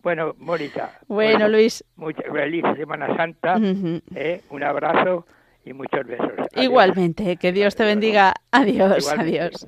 Bueno, 0.02 0.34
Mónica. 0.38 1.00
Bueno, 1.08 1.48
Luis. 1.48 1.84
Mucha, 1.96 2.22
feliz 2.32 2.64
Semana 2.76 3.16
Santa. 3.16 3.58
eh, 4.14 4.40
un 4.50 4.62
abrazo 4.62 5.26
y 5.64 5.72
muchos 5.72 6.06
besos. 6.06 6.30
Igualmente, 6.54 7.36
que 7.36 7.50
Dios 7.50 7.74
te 7.74 7.84
bendiga. 7.84 8.34
Adiós, 8.52 9.08
adiós. 9.10 9.66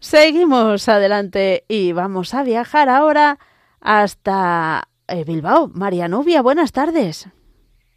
Seguimos 0.00 0.88
adelante 0.88 1.64
y 1.68 1.92
vamos 1.92 2.32
a 2.32 2.42
viajar 2.42 2.88
ahora 2.88 3.38
hasta 3.82 4.88
eh, 5.06 5.24
Bilbao. 5.26 5.68
María 5.74 6.08
Nubia, 6.08 6.40
buenas 6.40 6.72
tardes. 6.72 7.28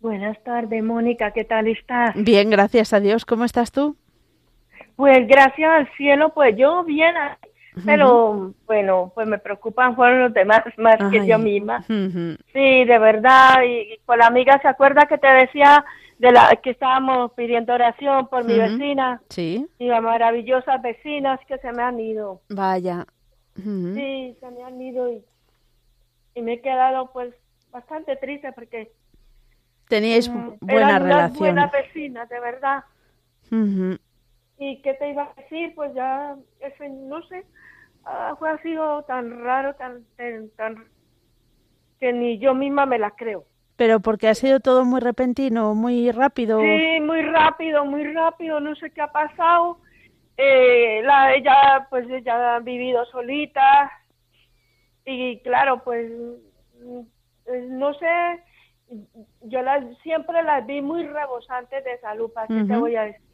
Buenas 0.02 0.38
tardes, 0.44 0.84
Mónica, 0.84 1.32
¿qué 1.32 1.46
tal 1.46 1.70
estás? 1.70 2.14
Bien, 2.16 2.50
gracias 2.50 2.92
a 2.92 3.00
Dios. 3.00 3.26
¿Cómo 3.26 3.46
estás 3.46 3.72
tú? 3.72 3.96
Pues 4.98 5.26
gracias 5.30 5.72
al 5.72 5.90
cielo, 5.96 6.34
pues 6.34 6.58
yo 6.58 6.84
bien, 6.84 7.16
pero 7.86 8.54
bueno, 8.66 9.14
pues 9.16 9.26
me 9.26 9.38
preocupan 9.38 9.96
fueron 9.96 10.24
los 10.24 10.34
demás 10.34 10.62
más 10.78 10.98
que 11.10 11.26
yo 11.26 11.40
misma. 11.40 11.84
Sí, 11.84 12.84
de 12.84 13.00
verdad, 13.00 13.64
y, 13.66 13.98
con 14.06 14.20
la 14.20 14.28
amiga 14.28 14.60
se 14.62 14.68
acuerda 14.68 15.06
que 15.08 15.18
te 15.18 15.28
decía 15.28 15.86
de 16.24 16.32
la 16.32 16.56
que 16.56 16.70
estábamos 16.70 17.34
pidiendo 17.34 17.74
oración 17.74 18.28
por 18.30 18.46
mi 18.46 18.58
vecina. 18.58 19.22
Sí. 19.28 19.68
Y 19.78 19.88
las 19.88 20.02
maravillosas 20.02 20.82
vecinas 20.82 21.38
que 21.50 21.58
se 21.58 21.70
me 21.74 21.84
han 21.84 22.00
ido. 22.00 22.42
Vaya. 22.48 23.06
Sí, 23.58 24.38
se 24.40 24.52
me 24.52 24.64
han 24.64 24.82
ido 24.82 25.12
y, 25.12 25.22
y 26.34 26.42
me 26.42 26.54
he 26.54 26.62
quedado 26.62 27.12
pues 27.12 27.36
bastante 27.72 28.16
triste 28.16 28.54
porque 28.54 28.94
teníais 29.90 30.30
mm, 30.30 30.60
buena 30.62 30.90
eran 30.92 31.04
relación. 31.04 31.40
buenas 31.40 31.72
vecinas, 31.74 32.30
de 32.30 32.40
verdad. 32.40 32.86
¿Y 34.58 34.82
qué 34.82 34.94
te 34.94 35.10
iba 35.10 35.24
a 35.24 35.42
decir? 35.42 35.76
Pues 35.76 35.94
ya, 35.94 36.38
ese, 36.62 36.88
no 36.88 37.22
sé, 37.28 37.44
ah, 38.06 38.34
fue 38.40 38.50
así 38.50 38.74
tan 39.08 39.44
raro, 39.44 39.76
tan, 39.76 40.06
tan, 40.56 40.86
que 42.00 42.14
ni 42.14 42.40
yo 42.40 42.56
misma 42.56 42.86
me 42.86 42.98
la 42.98 43.12
creo. 43.12 43.44
Pero 43.76 44.00
porque 44.00 44.28
ha 44.28 44.36
sido 44.36 44.60
todo 44.60 44.86
muy 44.86 45.00
repentino, 45.00 45.74
muy 45.74 46.12
rápido. 46.12 46.60
Sí, 46.60 47.00
muy 47.02 47.22
rápido, 47.24 47.86
muy 47.86 48.04
rápido, 48.14 48.60
no 48.60 48.76
sé 48.76 48.92
qué 48.92 49.02
ha 49.02 49.12
pasado. 49.12 49.80
Eh, 50.38 51.02
la, 51.04 51.34
ella, 51.34 51.88
pues 51.90 52.10
ella 52.10 52.56
ha 52.56 52.60
vivido 52.60 53.06
solita 53.06 53.92
y 55.06 55.40
claro, 55.40 55.84
pues 55.84 56.12
mm, 56.12 57.78
no 57.78 57.94
sé, 57.94 58.44
yo 59.42 59.62
las 59.62 59.84
siempre 60.02 60.42
las 60.44 60.66
vi 60.66 60.82
muy 60.82 61.06
rebosantes 61.06 61.84
de 61.84 62.00
salud, 62.00 62.32
¿para 62.32 62.48
qué 62.48 62.64
te 62.64 62.76
voy 62.76 62.96
a 62.96 63.04
decir? 63.04 63.34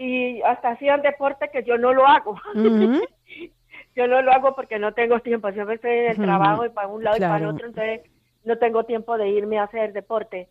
y 0.00 0.40
hasta 0.40 0.70
hacían 0.70 1.02
deporte 1.02 1.50
que 1.52 1.62
yo 1.62 1.76
no 1.76 1.92
lo 1.92 2.06
hago. 2.06 2.34
yo 3.94 4.06
no 4.06 4.22
lo 4.22 4.32
hago 4.32 4.54
porque 4.54 4.78
no 4.78 4.94
tengo 4.94 5.20
tiempo, 5.20 5.50
yo 5.50 5.70
estoy 5.70 5.90
en 5.90 6.10
el 6.12 6.16
trabajo 6.16 6.64
y 6.64 6.70
para 6.70 6.88
un 6.88 7.04
lado 7.04 7.18
y 7.18 7.20
para 7.20 7.36
el 7.36 7.46
otro, 7.46 7.66
entonces 7.66 8.00
no 8.44 8.58
tengo 8.58 8.84
tiempo 8.84 9.16
de 9.16 9.28
irme 9.28 9.58
a 9.58 9.64
hacer 9.64 9.92
deporte. 9.92 10.48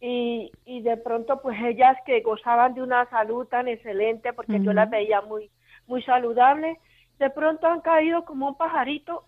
Y, 0.00 0.52
y 0.66 0.82
de 0.82 0.96
pronto 0.98 1.40
pues 1.40 1.58
ellas 1.62 1.96
que 2.04 2.20
gozaban 2.20 2.74
de 2.74 2.82
una 2.82 3.08
salud 3.08 3.46
tan 3.46 3.66
excelente 3.66 4.32
porque 4.34 4.60
yo 4.60 4.72
las 4.74 4.90
veía 4.90 5.22
muy 5.22 5.50
muy 5.86 6.02
saludables, 6.02 6.78
de 7.18 7.30
pronto 7.30 7.66
han 7.66 7.80
caído 7.80 8.24
como 8.24 8.48
un 8.48 8.56
pajarito 8.56 9.24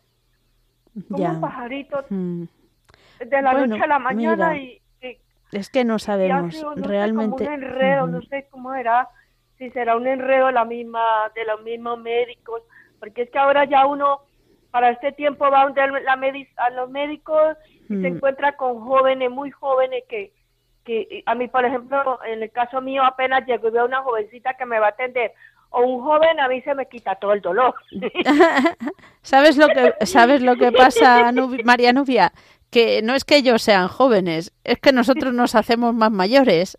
como 1.09 1.25
un 1.25 1.41
pajarito 1.41 2.05
mm. 2.09 2.43
de 3.21 3.43
la 3.43 3.53
noche 3.53 3.83
a 3.83 3.87
la 3.87 3.99
mañana 3.99 4.57
y, 4.57 4.81
Es 5.53 5.71
que 5.71 5.85
no 5.85 5.99
sabemos 5.99 6.61
realmente. 6.77 7.47
un 7.47 7.53
enredo, 7.53 8.07
no 8.07 8.21
sé 8.23 8.49
cómo 8.51 8.75
era, 8.75 9.09
si 9.59 9.71
será 9.71 9.97
un 9.97 10.07
enredo 10.07 10.51
la 10.51 10.65
misma, 10.65 11.31
de 11.35 11.45
los 11.45 11.63
mismos 11.63 11.99
médicos, 12.01 12.63
porque 12.99 13.23
es 13.23 13.31
que 13.31 13.39
ahora 13.39 13.65
ya 13.65 13.87
uno 13.87 14.23
para 14.71 14.91
este 14.91 15.13
tiempo 15.13 15.51
va 15.51 15.63
a, 15.63 15.69
la 15.69 16.19
a 16.57 16.71
los 16.71 16.91
médicos 16.91 17.57
y 17.89 17.95
se 17.95 18.11
mm. 18.11 18.17
encuentra 18.17 18.57
con 18.57 18.81
jóvenes, 18.81 19.31
muy 19.31 19.51
jóvenes 19.51 20.05
que, 20.09 20.33
que 20.85 21.23
a 21.27 21.35
mí, 21.35 21.49
por 21.49 21.65
ejemplo, 21.65 22.19
en 22.25 22.43
el 22.43 22.51
caso 22.51 22.81
mío 22.81 23.03
apenas 23.05 23.47
llego 23.47 23.69
y 23.69 23.73
veo 23.73 23.87
una 23.87 24.03
jovencita 24.03 24.55
que 24.55 24.67
me 24.67 24.79
va 24.79 24.87
a 24.87 24.91
atender 24.91 25.33
o 25.71 25.83
un 25.83 26.03
joven 26.03 26.41
a 26.41 26.49
mí 26.49 26.61
se 26.63 26.75
me 26.75 26.87
quita 26.87 27.15
todo 27.17 27.33
el 27.33 27.41
dolor. 27.41 27.75
¿Sabes 29.23 29.57
lo 29.57 29.69
que 29.69 29.95
sabes 30.07 30.43
lo 30.43 30.57
que 30.57 30.73
pasa, 30.73 31.33
María 31.65 31.93
Nubia? 31.93 32.33
Que 32.71 33.01
no 33.03 33.15
es 33.15 33.25
que 33.25 33.37
ellos 33.37 33.63
sean 33.63 33.89
jóvenes, 33.89 34.53
es 34.65 34.79
que 34.79 34.93
nosotros 34.93 35.33
nos 35.33 35.55
hacemos 35.55 35.95
más 35.95 36.11
mayores 36.11 36.79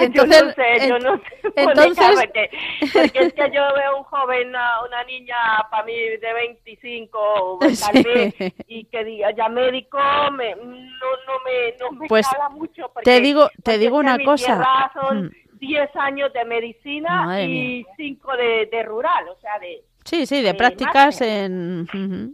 entonces, 0.00 0.40
yo 0.40 0.44
no 0.44 0.52
sé, 0.52 0.88
yo 0.88 0.98
no 0.98 1.16
sé. 1.16 1.22
Entonces... 1.56 2.06
Porque, 2.14 2.50
porque, 2.92 3.18
es 3.18 3.32
que 3.32 3.50
yo 3.52 3.62
veo 3.74 3.98
un 3.98 4.04
joven, 4.04 4.48
una, 4.48 5.04
niña 5.04 5.36
para 5.70 5.84
mí 5.84 5.94
de 5.94 6.34
25 6.34 7.58
tal 7.80 8.02
vez, 8.02 8.34
y 8.66 8.84
que 8.84 9.04
diga 9.04 9.30
ya 9.32 9.48
médico, 9.48 9.98
me, 10.32 10.54
no, 10.54 10.64
no 10.64 11.38
me, 11.44 11.76
no 11.80 11.92
me 11.92 12.08
pues, 12.08 12.26
mucho. 12.50 12.90
Porque, 12.92 13.10
te 13.10 13.20
digo, 13.20 13.50
te 13.62 13.78
digo 13.78 13.98
una 13.98 14.18
cosa. 14.18 14.90
Son 14.94 15.32
10 15.58 15.94
mm. 15.94 15.98
años 15.98 16.32
de 16.32 16.44
medicina 16.44 17.42
y 17.42 17.86
5 17.96 18.36
de, 18.36 18.68
de 18.70 18.82
rural, 18.82 19.28
o 19.28 19.40
sea, 19.40 19.58
de... 19.58 19.82
Sí, 20.04 20.24
sí, 20.24 20.40
de, 20.40 20.54
prácticas 20.54 21.20
en... 21.20 21.86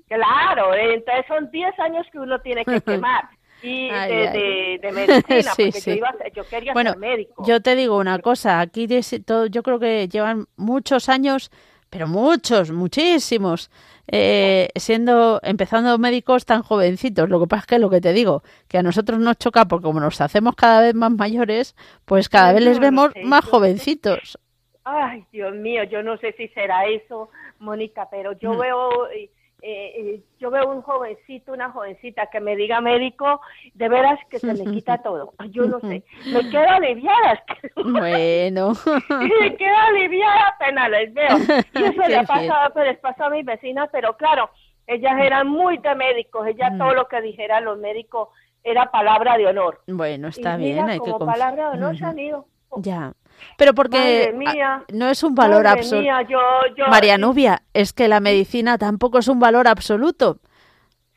Claro, 0.07 0.75
entonces 0.75 1.25
son 1.27 1.51
10 1.51 1.79
años 1.79 2.07
que 2.13 2.19
uno 2.19 2.39
tiene 2.41 2.65
que 2.65 2.81
quemar 2.87 3.29
y 3.63 3.89
de, 3.91 4.79
de, 4.83 4.93
medicina, 4.93 5.53
porque 5.57 5.81
Yo, 5.81 5.93
iba, 5.93 6.15
yo, 6.35 6.45
quería 6.45 6.75
ser 6.75 6.99
médico. 6.99 7.45
Yo 7.47 7.61
te 7.63 7.77
digo 7.77 7.99
una 7.99 8.19
cosa, 8.19 8.61
aquí 8.61 8.89
todo, 9.25 9.47
yo 9.47 9.63
creo 9.63 9.79
que 9.79 10.09
llevan 10.09 10.47
muchos 10.57 11.09
años, 11.09 11.51
pero 11.89 12.09
muchos, 12.09 12.73
muchísimos, 12.73 13.71
eh, 14.09 14.69
siendo, 14.77 15.41
empezando 15.43 15.97
médicos 15.99 16.45
tan 16.45 16.63
jovencitos. 16.63 17.29
Lo 17.29 17.41
que 17.41 17.47
pasa 17.47 17.61
es 17.61 17.67
que 17.67 17.79
lo 17.79 17.91
que 17.91 18.01
te 18.01 18.13
digo, 18.13 18.43
que 18.69 18.79
a 18.79 18.83
nosotros 18.83 19.19
nos 19.21 19.39
choca 19.39 19.67
porque 19.67 19.85
como 19.85 20.01
nos 20.01 20.21
hacemos 20.21 20.57
cada 20.57 20.81
vez 20.81 20.95
más 20.95 21.13
mayores, 21.13 21.77
pues 22.05 22.29
cada 22.29 22.53
vez 22.53 22.65
les 22.65 22.79
vemos 22.79 23.13
más 23.25 23.45
jovencitos. 23.45 24.39
Ay, 24.85 25.25
Dios 25.31 25.55
mío, 25.55 25.85
yo 25.85 26.03
no 26.03 26.17
sé 26.17 26.33
si 26.37 26.49
será 26.49 26.87
eso, 26.87 27.31
Mónica, 27.59 28.09
pero 28.11 28.33
yo 28.39 28.55
mm. 28.55 28.59
veo... 28.59 29.11
Eh, 29.11 29.31
eh, 29.65 30.21
yo 30.41 30.51
veo 30.51 30.69
un 30.69 30.83
jovencito, 30.83 31.53
una 31.53 31.71
jovencita 31.71 32.27
que 32.27 32.41
me 32.41 32.57
diga 32.57 32.81
médico, 32.81 33.41
de 33.75 33.89
veras 33.89 34.19
que 34.29 34.41
se 34.41 34.53
me 34.55 34.65
quita 34.73 34.99
todo. 35.03 35.33
Yo 35.51 35.67
no 35.67 35.79
sé, 35.81 36.03
me 36.27 36.51
quedo 36.51 36.69
aliviada. 36.69 37.43
Bueno. 37.85 38.73
me 39.09 39.57
quedo 39.57 39.77
aliviada 39.89 40.49
apenas 40.49 40.91
les 40.91 41.15
veo. 41.15 41.39
Y 41.75 41.85
eso 41.85 42.09
le 42.09 42.27
pasa, 42.27 42.71
pues, 42.73 42.87
les 42.87 42.99
pasó 42.99 43.25
a 43.25 43.31
mis 43.31 43.45
vecinas, 43.45 43.89
pero 43.93 44.17
claro, 44.17 44.51
ellas 44.87 45.15
eran 45.21 45.49
muy 45.49 45.79
de 45.79 45.95
médicos, 45.95 46.47
ellas 46.47 46.77
todo 46.77 46.95
lo 46.95 47.07
que 47.07 47.21
dijeran 47.21 47.65
los 47.65 47.79
médicos 47.79 48.29
era 48.65 48.91
palabra 48.91 49.37
de 49.37 49.47
honor. 49.47 49.81
Bueno, 49.87 50.29
está 50.29 50.57
bien, 50.57 50.89
hay 50.89 50.99
como 50.99 51.21
palabra 51.21 51.71
de 51.71 51.77
honor 51.77 51.97
se 51.97 52.05
han 52.05 52.19
ido. 52.19 52.47
Ya. 52.77 53.13
Pero 53.57 53.75
porque 53.75 54.35
no 54.93 55.09
es 55.09 55.23
un 55.23 55.35
valor 55.35 55.67
absoluto. 55.67 56.09
María 56.89 57.19
Nubia, 57.19 57.63
es 57.75 57.93
que 57.93 58.09
la 58.09 58.21
medicina 58.21 58.79
tampoco 58.79 59.19
es 59.19 59.29
un 59.29 59.41
valor 59.41 59.69
absoluto. 59.69 60.39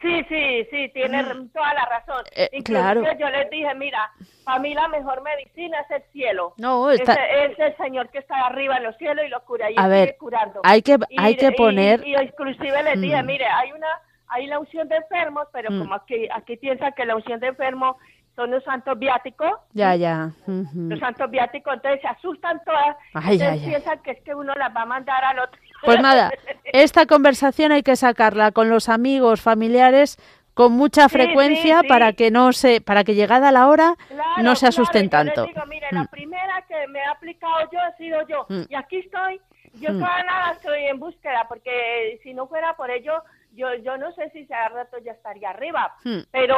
Sí, 0.01 0.23
sí, 0.30 0.67
sí, 0.69 0.89
tiene 0.93 1.23
toda 1.51 1.73
la 1.73 1.86
razón. 1.86 2.23
Eh, 2.36 2.61
claro. 2.63 3.01
yo 3.17 3.30
les 3.30 3.49
dije, 3.49 3.73
mira, 3.76 4.11
para 4.43 4.59
mí 4.59 4.73
la 4.73 4.88
mejor 4.88 5.23
medicina 5.23 5.80
es 5.80 5.91
el 5.91 6.03
cielo. 6.11 6.53
No, 6.57 6.91
es, 6.91 7.01
el 7.01 7.78
Señor 7.78 8.09
que 8.09 8.19
está 8.19 8.45
arriba 8.45 8.78
en 8.78 8.84
los 8.84 8.95
cielos 8.97 9.26
y 9.26 9.30
lo 9.30 9.43
cura 9.45 9.71
y 9.71 9.76
A 9.78 9.88
ver, 9.88 10.15
curando. 10.19 10.61
Hay 10.63 10.84
que, 10.84 10.97
hay 11.17 11.36
que 11.36 11.51
poner... 11.53 12.05
Y, 12.05 12.15
inclusive 12.15 12.84
les 12.84 13.01
dije, 13.01 13.21
mm. 13.21 13.26
mire, 13.26 13.45
hay 13.45 13.71
una 13.71 13.88
hay 14.28 14.47
la 14.47 14.59
unción 14.59 14.88
de 14.88 14.97
enfermos, 14.97 15.47
pero 15.51 15.71
mm. 15.71 15.80
como 15.80 15.95
aquí, 15.95 16.28
aquí 16.34 16.57
piensan 16.57 16.93
que 16.93 17.05
la 17.05 17.15
unción 17.15 17.39
de 17.39 17.47
enfermos 17.47 17.95
son 18.36 18.52
los 18.52 18.64
santos 18.64 18.98
viáticos. 19.00 19.52
Ya, 19.74 19.96
ya. 19.96 20.32
Los 20.46 21.00
santos 21.00 21.32
viáticos, 21.32 21.74
entonces 21.74 22.02
se 22.02 22.08
asustan 22.08 22.62
todas. 22.66 22.98
Ay, 23.14 23.38
piensan 23.38 24.00
que 24.00 24.12
es 24.12 24.22
que 24.22 24.36
uno 24.36 24.54
las 24.56 24.76
va 24.76 24.82
a 24.82 24.86
mandar 24.86 25.24
al 25.24 25.40
otro. 25.40 25.60
Pues 25.84 26.02
nada, 26.02 26.32
esta 26.66 27.06
conversación 27.06 27.72
hay 27.72 27.84
que 27.84 27.96
sacarla 27.96 28.52
con 28.52 28.70
los 28.70 28.90
amigos, 28.90 29.42
familiares, 29.42 30.18
con 30.56 30.72
mucha 30.72 31.10
frecuencia 31.10 31.84
para 31.88 32.14
que 32.14 32.32
no 32.32 32.54
se, 32.54 32.82
para 32.82 33.04
que 33.04 33.14
llegada 33.14 33.52
la 33.52 33.68
hora 33.68 33.96
no 34.42 34.56
se 34.56 34.68
asusten 34.68 35.10
tanto. 35.10 35.46
digo, 35.46 35.66
mire, 35.68 35.88
la 35.92 36.04
mm. 36.04 36.08
primera 36.08 36.64
que 36.68 36.88
me 36.88 37.02
ha 37.02 37.12
aplicado 37.12 37.70
yo 37.72 37.80
he 37.80 37.98
sido 37.98 38.28
yo 38.28 38.46
mm. 38.50 38.64
y 38.70 38.76
aquí 38.76 38.98
estoy. 38.98 39.40
Yo 39.74 39.92
mm. 39.92 40.00
todavía 40.00 40.24
nada 40.24 40.52
estoy 40.54 40.86
en 40.86 41.00
búsqueda 41.00 41.46
porque 41.50 42.20
si 42.24 42.34
no 42.34 42.48
fuera 42.48 42.76
por 42.78 42.90
ello 42.90 43.22
yo, 43.56 43.74
yo 43.76 43.97
no 43.97 44.12
sé 44.14 44.30
si 44.32 44.47
a 44.53 44.70
rato 44.70 44.97
ya 44.99 45.14
estaría 45.14 45.49
arriba, 45.49 45.95
hmm. 46.03 46.20
pero, 46.32 46.58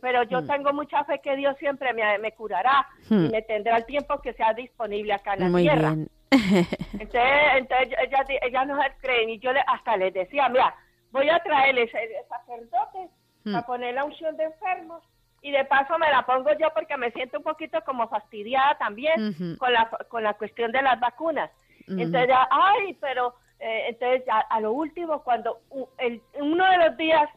pero 0.00 0.22
yo 0.24 0.42
hmm. 0.42 0.46
tengo 0.46 0.72
mucha 0.72 1.04
fe 1.04 1.20
que 1.22 1.36
Dios 1.36 1.56
siempre 1.58 1.92
me, 1.94 2.18
me 2.18 2.32
curará 2.32 2.86
y 3.08 3.14
hmm. 3.14 3.30
me 3.30 3.42
tendrá 3.42 3.78
el 3.78 3.86
tiempo 3.86 4.20
que 4.20 4.32
sea 4.34 4.52
disponible 4.52 5.12
acá 5.12 5.34
en 5.34 5.40
la 5.40 5.48
Muy 5.48 5.62
tierra. 5.62 5.92
Bien. 5.92 6.08
entonces, 6.92 7.22
entonces 7.54 7.98
ella, 8.02 8.24
ella 8.42 8.64
no 8.64 8.82
se 8.82 8.90
creen 9.00 9.30
y 9.30 9.38
yo 9.38 9.52
le, 9.52 9.60
hasta 9.66 9.96
les 9.96 10.12
decía, 10.12 10.48
mira, 10.48 10.74
voy 11.12 11.30
a 11.30 11.38
traerles 11.38 11.90
el 11.94 12.10
sacerdote 12.28 13.08
a 13.54 13.64
poner 13.64 13.94
la 13.94 14.04
unción 14.04 14.36
de 14.36 14.44
enfermos 14.44 15.02
y 15.40 15.52
de 15.52 15.64
paso 15.64 15.96
me 15.98 16.10
la 16.10 16.26
pongo 16.26 16.50
yo 16.58 16.68
porque 16.74 16.96
me 16.96 17.12
siento 17.12 17.38
un 17.38 17.44
poquito 17.44 17.80
como 17.84 18.08
fastidiada 18.08 18.76
también 18.78 19.56
con, 19.58 19.72
la, 19.72 19.88
con 20.08 20.24
la 20.24 20.34
cuestión 20.34 20.72
de 20.72 20.82
las 20.82 20.98
vacunas. 20.98 21.50
Entonces, 21.86 22.26
ya, 22.26 22.48
ay, 22.50 22.98
pero 23.00 23.34
eh, 23.58 23.86
entonces, 23.88 24.22
a, 24.28 24.60
lo 24.60 24.72
último, 24.72 25.22
cuando 25.22 25.60
el, 25.98 26.20
uno 26.40 26.70
de 26.70 26.76
los 26.78 26.96
días, 26.96 27.28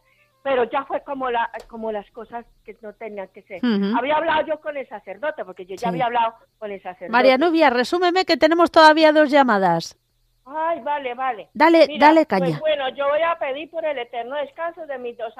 pero 0.42 0.64
ya 0.64 0.84
fue 0.84 1.02
como, 1.02 1.30
la, 1.30 1.50
como 1.68 1.92
las 1.92 2.10
cosas 2.10 2.44
que 2.64 2.76
no 2.82 2.92
tenían 2.94 3.28
que 3.28 3.42
ser. 3.42 3.60
Había 3.96 4.16
hablado 4.16 4.46
yo 4.46 4.60
con 4.60 4.76
el 4.76 4.88
sacerdote, 4.88 5.44
porque 5.44 5.66
yo 5.66 5.76
ya 5.76 5.88
había 5.88 6.06
hablado 6.06 6.34
con 6.58 6.70
el 6.70 6.82
sacerdote. 6.82 7.10
María 7.10 7.38
Nubia, 7.38 7.70
resúmeme 7.70 8.24
que 8.24 8.36
tenemos 8.36 8.70
todavía 8.70 9.12
dos 9.12 9.30
llamadas. 9.30 9.98
Ay, 10.46 10.80
vale, 10.80 11.14
vale. 11.14 11.48
Dale, 11.54 11.86
dale 11.98 12.26
caña. 12.26 12.46
Pues 12.46 12.60
bueno, 12.60 12.88
yo 12.90 13.08
voy 13.08 13.22
a 13.22 13.38
pedir 13.38 13.70
por 13.70 13.84
el 13.84 13.98
eterno 13.98 14.36
descanso 14.36 14.86
de 14.86 14.98
mis 14.98 15.16
dos, 15.16 15.32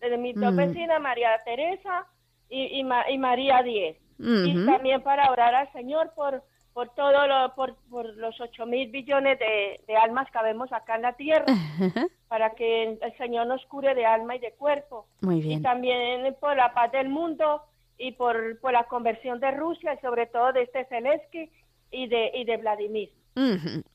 de 0.00 0.16
mis 0.16 0.34
dos 0.34 0.54
vecinas, 0.56 1.00
María 1.00 1.30
Teresa 1.44 2.06
y, 2.48 2.80
y, 2.80 3.18
María 3.18 3.62
Diez. 3.62 3.98
Y 4.18 4.66
también 4.66 5.02
para 5.02 5.30
orar 5.30 5.54
al 5.54 5.72
Señor 5.72 6.12
por 6.14 6.42
por 6.74 6.90
todo 6.90 7.26
lo, 7.26 7.54
por, 7.54 7.76
por 7.88 8.04
los 8.16 8.38
ocho 8.40 8.66
mil 8.66 8.90
billones 8.90 9.38
de, 9.38 9.80
de, 9.86 9.96
almas 9.96 10.28
que 10.30 10.42
vemos 10.42 10.72
acá 10.72 10.96
en 10.96 11.02
la 11.02 11.12
tierra, 11.12 11.46
para 12.28 12.50
que 12.50 12.98
el 13.00 13.16
Señor 13.16 13.46
nos 13.46 13.64
cure 13.66 13.94
de 13.94 14.04
alma 14.04 14.34
y 14.34 14.40
de 14.40 14.52
cuerpo. 14.52 15.06
Muy 15.20 15.40
bien. 15.40 15.60
Y 15.60 15.62
también 15.62 16.36
por 16.40 16.56
la 16.56 16.74
paz 16.74 16.90
del 16.90 17.08
mundo 17.08 17.62
y 17.96 18.12
por, 18.12 18.58
por 18.60 18.72
la 18.72 18.84
conversión 18.84 19.38
de 19.38 19.52
Rusia 19.52 19.94
y 19.94 20.00
sobre 20.00 20.26
todo 20.26 20.52
de 20.52 20.62
este 20.62 20.84
Zelensky 20.86 21.48
y 21.92 22.08
de, 22.08 22.32
y 22.34 22.44
de 22.44 22.56
Vladimir. 22.56 23.10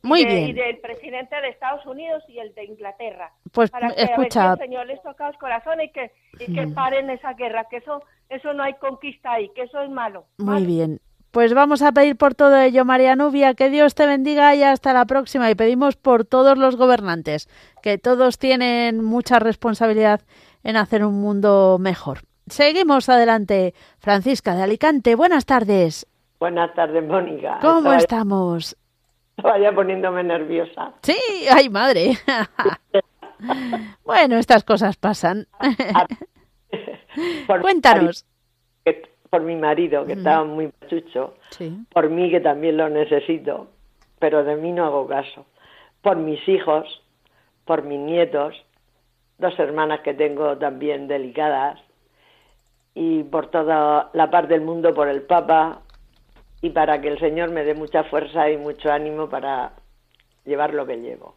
Muy 0.02 0.26
bien. 0.26 0.50
Y 0.50 0.54
del 0.54 0.80
presidente 0.80 1.36
de 1.42 1.50
Estados 1.50 1.86
Unidos 1.86 2.24
y 2.28 2.40
el 2.40 2.54
de 2.56 2.66
Inglaterra. 2.66 3.32
Pues 3.52 3.70
para 3.72 3.94
que, 3.94 4.04
escucha. 4.04 4.54
el 4.54 4.60
Señor 4.60 4.88
les 4.88 5.02
toca 5.02 5.28
los 5.28 5.38
corazones 5.38 5.90
y 5.90 5.92
que, 5.92 6.12
y 6.40 6.54
que 6.54 6.68
paren 6.68 7.10
esa 7.10 7.34
guerra, 7.34 7.66
que 7.70 7.78
eso, 7.78 8.04
eso 8.30 8.54
no 8.54 8.64
hay 8.64 8.74
conquista 8.76 9.34
ahí, 9.34 9.50
que 9.56 9.64
eso 9.64 9.82
es 9.82 9.90
malo. 9.90 10.26
Muy 10.38 10.66
bien. 10.66 11.00
Pues 11.32 11.54
vamos 11.54 11.84
a 11.84 11.92
pedir 11.92 12.16
por 12.16 12.34
todo 12.34 12.58
ello, 12.58 12.86
María 12.86 13.16
Nubia, 13.16 13.54
que 13.54 13.70
Dios 13.70 13.94
te 13.94 14.08
bendiga 14.08 14.56
y 14.56 14.64
hasta 14.64 14.94
la 14.94 15.06
próxima. 15.06 15.52
Y 15.52 15.56
pedimos 15.56 15.96
por 15.96 16.26
todos 16.26 16.58
los 16.58 16.76
gobernantes, 16.76 17.48
que 17.84 18.00
todos 18.00 18.40
tienen 18.40 19.04
mucha 19.04 19.38
responsabilidad 19.38 20.22
en 20.64 20.76
hacer 20.76 21.06
un 21.06 21.22
mundo 21.22 21.78
mejor. 21.80 22.22
Seguimos 22.48 23.10
adelante. 23.10 23.76
Francisca 24.00 24.56
de 24.56 24.64
Alicante, 24.64 25.14
buenas 25.14 25.46
tardes. 25.46 26.08
Buenas 26.40 26.74
tardes, 26.74 27.06
Mónica. 27.06 27.60
¿Cómo 27.62 27.94
estamos? 27.94 28.76
Vaya 29.38 29.72
poniéndome 29.72 30.24
nerviosa. 30.24 30.94
Sí, 31.04 31.16
ay 31.52 31.70
madre. 31.70 32.18
bueno, 34.04 34.38
estas 34.38 34.64
cosas 34.64 34.98
pasan. 34.98 35.46
Cuéntanos 37.62 38.26
por 39.30 39.42
mi 39.42 39.56
marido, 39.56 40.06
que 40.06 40.14
estaba 40.14 40.44
muy 40.44 40.72
machucho, 40.82 41.36
por 41.94 42.10
mí, 42.10 42.30
que 42.30 42.40
también 42.40 42.78
lo 42.78 42.90
necesito, 42.90 43.68
pero 44.20 44.44
de 44.44 44.56
mí 44.56 44.72
no 44.72 44.86
hago 44.86 45.08
caso, 45.08 45.46
por 46.02 46.18
mis 46.18 46.46
hijos, 46.48 47.02
por 47.66 47.84
mis 47.84 48.00
nietos, 48.00 48.56
dos 49.38 49.58
hermanas 49.60 50.02
que 50.02 50.14
tengo 50.14 50.58
también 50.58 51.08
delicadas, 51.08 51.80
y 52.96 53.24
por 53.24 53.48
toda 53.48 54.10
la 54.14 54.30
parte 54.30 54.56
del 54.56 54.62
mundo, 54.62 54.94
por 54.94 55.08
el 55.08 55.22
Papa, 55.22 55.82
y 56.62 56.72
para 56.72 57.00
que 57.00 57.08
el 57.08 57.20
Señor 57.20 57.52
me 57.52 57.64
dé 57.64 57.74
mucha 57.74 58.04
fuerza 58.04 58.50
y 58.50 58.58
mucho 58.58 58.92
ánimo 58.92 59.30
para 59.30 59.74
llevar 60.46 60.74
lo 60.74 60.86
que 60.86 60.98
llevo. 60.98 61.36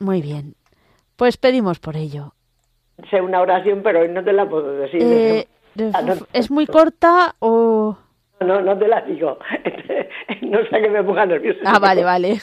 Muy 0.00 0.20
bien. 0.20 0.54
Pues 1.16 1.36
pedimos 1.36 1.78
por 1.78 1.96
ello. 1.96 2.34
sé 3.10 3.20
una 3.20 3.40
oración, 3.40 3.80
pero 3.82 4.00
hoy 4.00 4.08
no 4.08 4.22
te 4.22 4.32
la 4.32 4.48
puedo 4.48 4.72
decir. 4.72 5.00
Eh, 5.02 5.48
ah, 5.94 6.14
¿Es 6.32 6.50
muy 6.50 6.66
corta 6.66 7.34
o...? 7.38 7.96
No, 8.40 8.60
no 8.60 8.78
te 8.78 8.86
la 8.86 9.00
digo. 9.02 9.38
no 10.42 10.58
sé 10.70 10.80
que 10.80 10.88
me 10.88 11.02
ponga 11.02 11.26
nerviosa. 11.26 11.60
Ah, 11.64 11.78
vale, 11.78 12.04
vale. 12.04 12.40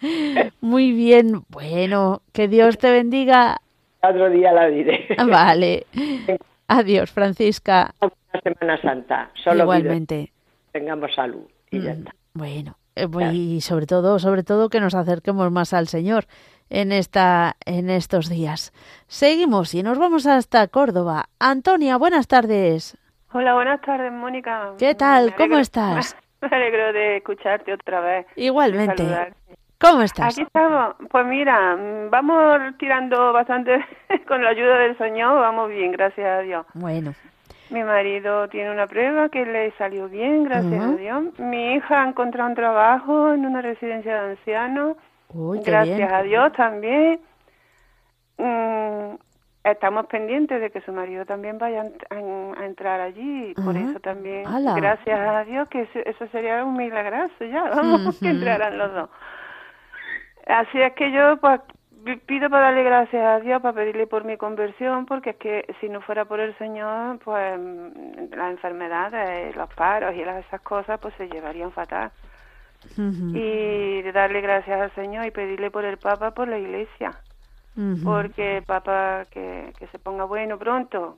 Muy 0.60 0.90
bien. 0.92 1.44
Bueno, 1.48 2.22
que 2.32 2.48
Dios 2.48 2.78
te 2.78 2.90
bendiga. 2.90 3.60
Otro 4.02 4.28
día 4.28 4.52
la 4.52 4.66
diré. 4.66 5.06
Vale. 5.30 5.86
Adiós, 6.68 7.10
Francisca. 7.10 7.94
Una 8.00 8.40
Semana 8.42 8.82
Santa. 8.82 9.30
Solo 9.42 9.62
Igualmente. 9.62 10.32
Tengamos 10.72 11.14
salud 11.14 11.44
y 11.70 11.80
ya 11.80 11.94
mm, 11.94 11.98
está. 11.98 12.14
Bueno, 12.34 12.76
eh, 12.96 13.06
y 13.32 13.60
sobre 13.60 13.86
todo, 13.86 14.18
sobre 14.18 14.42
todo 14.42 14.68
que 14.68 14.80
nos 14.80 14.94
acerquemos 14.94 15.50
más 15.50 15.72
al 15.72 15.88
Señor 15.88 16.26
en 16.74 16.90
esta 16.90 17.56
en 17.64 17.88
estos 17.88 18.28
días. 18.28 18.72
Seguimos 19.06 19.74
y 19.74 19.82
nos 19.82 19.98
vamos 19.98 20.26
hasta 20.26 20.66
Córdoba. 20.66 21.26
Antonia, 21.38 21.96
buenas 21.96 22.26
tardes. 22.26 22.98
Hola, 23.32 23.54
buenas 23.54 23.80
tardes, 23.80 24.12
Mónica. 24.12 24.72
¿Qué 24.78 24.94
tal? 24.94 25.34
¿Cómo 25.36 25.58
estás? 25.58 26.16
Me 26.40 26.48
alegro 26.48 26.92
de 26.92 27.18
escucharte 27.18 27.72
otra 27.72 28.00
vez. 28.00 28.26
Igualmente. 28.36 29.04
¿Cómo 29.80 30.02
estás? 30.02 30.34
Aquí 30.34 30.42
estamos. 30.42 30.96
Pues 31.10 31.26
mira, 31.26 31.78
vamos 32.10 32.76
tirando 32.78 33.32
bastante 33.32 33.84
con 34.28 34.42
la 34.42 34.50
ayuda 34.50 34.78
del 34.78 34.98
Señor, 34.98 35.38
vamos 35.40 35.70
bien, 35.70 35.92
gracias 35.92 36.26
a 36.26 36.40
Dios. 36.40 36.66
Bueno. 36.74 37.14
Mi 37.70 37.82
marido 37.82 38.48
tiene 38.48 38.70
una 38.70 38.86
prueba 38.86 39.28
que 39.28 39.46
le 39.46 39.70
salió 39.78 40.08
bien, 40.08 40.44
gracias 40.44 40.84
a 40.84 40.96
Dios. 40.96 41.38
Mi 41.38 41.74
hija 41.74 42.02
ha 42.02 42.08
encontrado 42.08 42.50
un 42.50 42.56
trabajo 42.56 43.32
en 43.32 43.46
una 43.46 43.62
residencia 43.62 44.12
de 44.12 44.30
ancianos. 44.32 44.96
Gracias 45.64 46.12
a 46.12 46.22
Dios 46.22 46.52
también. 46.52 47.20
Mm, 48.38 49.16
estamos 49.64 50.06
pendientes 50.06 50.60
de 50.60 50.70
que 50.70 50.80
su 50.82 50.92
marido 50.92 51.24
también 51.24 51.58
vaya 51.58 51.84
a, 52.10 52.64
entrar 52.64 53.00
allí. 53.00 53.54
Por 53.54 53.76
eso 53.76 53.98
también, 54.00 54.44
gracias 54.76 55.20
a 55.20 55.44
Dios, 55.44 55.68
que 55.68 55.88
eso, 56.04 56.26
sería 56.28 56.64
un 56.64 56.76
milagroso 56.76 57.44
ya. 57.44 57.64
Vamos, 57.70 58.18
que 58.20 58.28
entraran 58.28 58.78
los 58.78 58.92
dos. 58.92 59.10
Así 60.46 60.80
es 60.80 60.92
que 60.92 61.10
yo, 61.10 61.38
pues, 61.38 61.60
pido 62.26 62.50
para 62.50 62.66
darle 62.66 62.84
gracias 62.84 63.24
a 63.24 63.40
Dios, 63.40 63.62
para 63.62 63.74
pedirle 63.74 64.06
por 64.06 64.24
mi 64.24 64.36
conversión, 64.36 65.06
porque 65.06 65.30
es 65.30 65.36
que 65.36 65.74
si 65.80 65.88
no 65.88 66.02
fuera 66.02 66.26
por 66.26 66.40
el 66.40 66.56
Señor, 66.58 67.18
pues 67.20 67.58
las 68.30 68.50
enfermedades, 68.50 69.56
los 69.56 69.72
paros 69.74 70.14
y 70.14 70.20
esas 70.20 70.60
cosas, 70.60 71.00
pues 71.00 71.14
se 71.14 71.28
llevarían 71.28 71.72
fatal. 71.72 72.10
Y 72.96 74.02
darle 74.12 74.40
gracias 74.40 74.80
al 74.80 74.94
Señor 74.94 75.26
y 75.26 75.30
pedirle 75.30 75.70
por 75.70 75.84
el 75.84 75.98
Papa, 75.98 76.32
por 76.32 76.48
la 76.48 76.58
Iglesia, 76.58 77.12
porque 78.04 78.58
el 78.58 78.62
Papa 78.62 79.24
que, 79.30 79.72
que 79.78 79.86
se 79.88 79.98
ponga 79.98 80.24
bueno 80.24 80.58
pronto, 80.58 81.16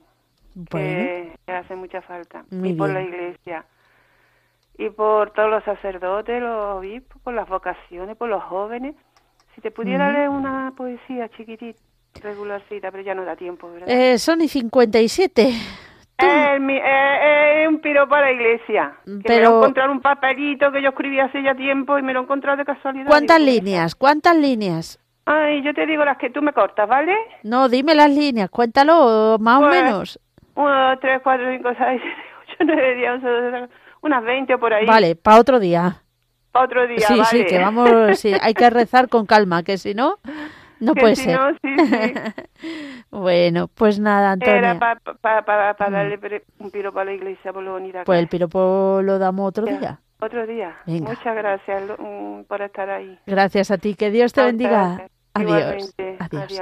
que, 0.69 1.31
hace 1.47 1.75
mucha 1.75 2.01
falta, 2.01 2.45
y 2.51 2.73
por 2.73 2.89
la 2.89 3.01
Iglesia. 3.01 3.65
Y 4.79 4.89
por 4.89 5.31
todos 5.31 5.49
los 5.49 5.63
sacerdotes, 5.63 6.39
los 6.39 6.77
obispos, 6.77 7.19
por 7.23 7.33
las 7.33 7.49
vocaciones, 7.49 8.15
por 8.15 8.29
los 8.29 8.43
jóvenes, 8.43 8.95
si 9.55 9.61
te 9.61 9.71
pudiera 9.71 10.11
leer 10.11 10.29
una 10.29 10.71
poesía 10.77 11.29
chiquitita, 11.29 11.79
regularcita, 12.21 12.91
pero 12.91 13.03
ya 13.03 13.15
no 13.15 13.25
da 13.25 13.35
tiempo, 13.35 13.71
¿verdad? 13.71 13.89
Eh, 13.89 14.19
son 14.19 14.41
y 14.41 14.47
57. 14.47 15.51
Eh, 16.19 16.57
eh, 16.59 17.67
un 17.67 17.79
piro 17.79 18.07
para 18.07 18.27
la 18.27 18.31
iglesia. 18.31 18.93
pero... 19.23 19.51
Me 19.51 19.57
encontrar 19.57 19.89
un 19.89 20.01
papelito 20.01 20.71
que 20.71 20.81
yo 20.81 20.89
escribí 20.89 21.19
hace 21.19 21.43
ya 21.43 21.55
tiempo 21.55 21.97
y 21.97 22.01
me 22.01 22.13
lo 22.13 22.21
he 22.21 22.23
encontrado 22.23 22.57
de 22.57 22.65
casualidad. 22.65 23.07
¿Cuántas 23.07 23.39
líneas? 23.39 23.95
¿Cuántas 23.95 24.35
líneas? 24.35 24.99
Ay, 25.25 25.61
yo 25.61 25.73
te 25.73 25.85
digo 25.85 26.05
las 26.05 26.17
que 26.17 26.29
tú 26.29 26.41
me 26.41 26.53
cortas, 26.53 26.87
¿vale? 26.87 27.13
No, 27.43 27.67
dime 27.69 27.93
las 27.93 28.09
líneas, 28.09 28.49
cuéntalo, 28.49 29.37
más 29.39 29.57
o 29.57 29.67
pues, 29.67 29.83
menos. 29.83 30.19
Uno, 30.55 30.89
dos, 30.89 30.99
tres, 31.01 31.21
cuatro, 31.21 31.51
cinco, 31.51 31.69
seis, 31.77 32.01
siete, 32.01 32.63
ocho, 32.63 32.63
nueve, 32.65 32.95
diez, 32.95 33.11
once, 33.11 33.69
unas 34.01 34.23
veinte 34.23 34.53
o 34.55 34.59
por 34.59 34.73
ahí. 34.73 34.85
Vale, 34.85 35.15
para 35.15 35.39
otro 35.39 35.59
día 35.59 36.01
otro 36.63 36.87
día. 36.87 36.99
Sí, 36.99 37.21
sí, 37.25 37.45
que 37.45 37.59
vamos, 37.59 38.17
sí, 38.19 38.33
hay 38.41 38.53
que 38.53 38.69
rezar 38.69 39.09
con 39.09 39.25
calma, 39.25 39.63
que 39.63 39.77
si 39.77 39.93
no, 39.93 40.19
no 40.79 40.93
puede 40.95 41.15
ser. 41.15 41.39
bueno, 43.11 43.67
pues 43.67 43.99
nada, 43.99 44.31
Antonia. 44.31 44.57
Era 44.57 44.79
para 45.19 45.73
mm. 45.73 45.91
darle 45.91 46.43
un 46.59 46.71
piropo 46.71 46.99
a 46.99 47.05
la 47.05 47.13
iglesia 47.13 47.53
por 47.53 47.63
lo 47.63 47.73
bonita. 47.73 48.03
Pues 48.03 48.19
el 48.19 48.27
piropo 48.27 49.01
lo 49.03 49.19
damos 49.19 49.49
otro 49.49 49.65
día. 49.65 49.99
Otro 50.19 50.47
día. 50.47 50.75
Muchas 50.85 51.35
gracias 51.35 51.83
mm, 51.99 52.41
por 52.43 52.61
estar 52.61 52.89
ahí. 52.89 53.19
Gracias 53.25 53.71
a 53.71 53.77
ti, 53.77 53.95
que 53.95 54.09
Dios 54.09 54.33
te 54.33 54.43
bendiga. 54.43 55.07
Adiós. 55.33 55.93
Adiós. 56.19 56.59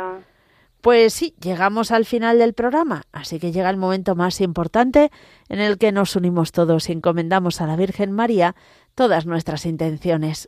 Pues 0.86 1.14
sí, 1.14 1.34
llegamos 1.42 1.92
al 1.92 2.06
final 2.06 2.38
del 2.38 2.54
programa, 2.54 3.02
así 3.12 3.40
que 3.40 3.52
llega 3.52 3.72
el 3.72 3.78
momento 3.78 4.14
más 4.16 4.40
importante 4.40 5.10
en 5.50 5.60
el 5.60 5.80
que 5.80 5.92
nos 5.92 6.16
unimos 6.16 6.52
todos 6.52 6.90
y 6.90 6.92
encomendamos 6.92 7.60
a 7.60 7.66
la 7.66 7.76
Virgen 7.76 8.12
María 8.12 8.56
todas 8.94 9.26
nuestras 9.26 9.66
intenciones. 9.66 10.48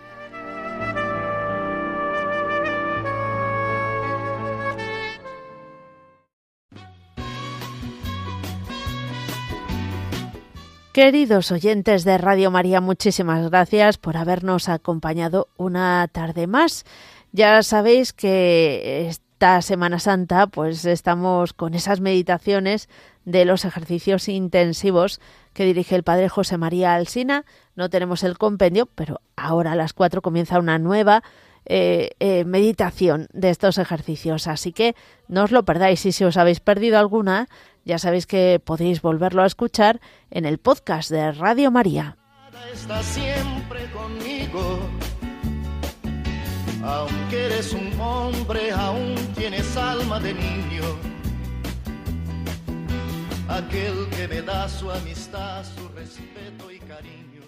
Queridos 10.93 11.53
oyentes 11.53 12.03
de 12.03 12.17
Radio 12.17 12.51
María, 12.51 12.81
muchísimas 12.81 13.49
gracias 13.49 13.97
por 13.97 14.17
habernos 14.17 14.67
acompañado 14.67 15.47
una 15.55 16.05
tarde 16.11 16.47
más. 16.47 16.83
Ya 17.31 17.63
sabéis 17.63 18.11
que 18.11 19.07
esta 19.07 19.61
Semana 19.61 19.99
Santa 19.99 20.47
pues 20.47 20.83
estamos 20.83 21.53
con 21.53 21.75
esas 21.75 22.01
meditaciones 22.01 22.89
de 23.23 23.45
los 23.45 23.63
ejercicios 23.63 24.27
intensivos 24.27 25.21
que 25.53 25.63
dirige 25.63 25.95
el 25.95 26.03
padre 26.03 26.27
José 26.27 26.57
María 26.57 26.93
Alsina. 26.93 27.45
No 27.73 27.89
tenemos 27.89 28.21
el 28.25 28.37
compendio, 28.37 28.85
pero 28.85 29.21
ahora 29.37 29.71
a 29.71 29.77
las 29.77 29.93
cuatro 29.93 30.21
comienza 30.21 30.59
una 30.59 30.77
nueva 30.77 31.23
eh, 31.65 32.09
eh, 32.19 32.43
meditación 32.43 33.27
de 33.31 33.49
estos 33.49 33.77
ejercicios. 33.77 34.47
Así 34.47 34.73
que 34.73 34.95
no 35.29 35.43
os 35.43 35.51
lo 35.51 35.63
perdáis 35.63 36.05
y 36.05 36.11
si 36.11 36.25
os 36.25 36.35
habéis 36.35 36.59
perdido 36.59 36.99
alguna, 36.99 37.47
ya 37.85 37.99
sabéis 37.99 38.27
que 38.27 38.61
podéis 38.63 39.01
volverlo 39.01 39.43
a 39.43 39.45
escuchar 39.45 40.01
en 40.29 40.45
el 40.45 40.57
podcast 40.57 41.09
de 41.09 41.31
Radio 41.31 41.71
María. 41.71 42.17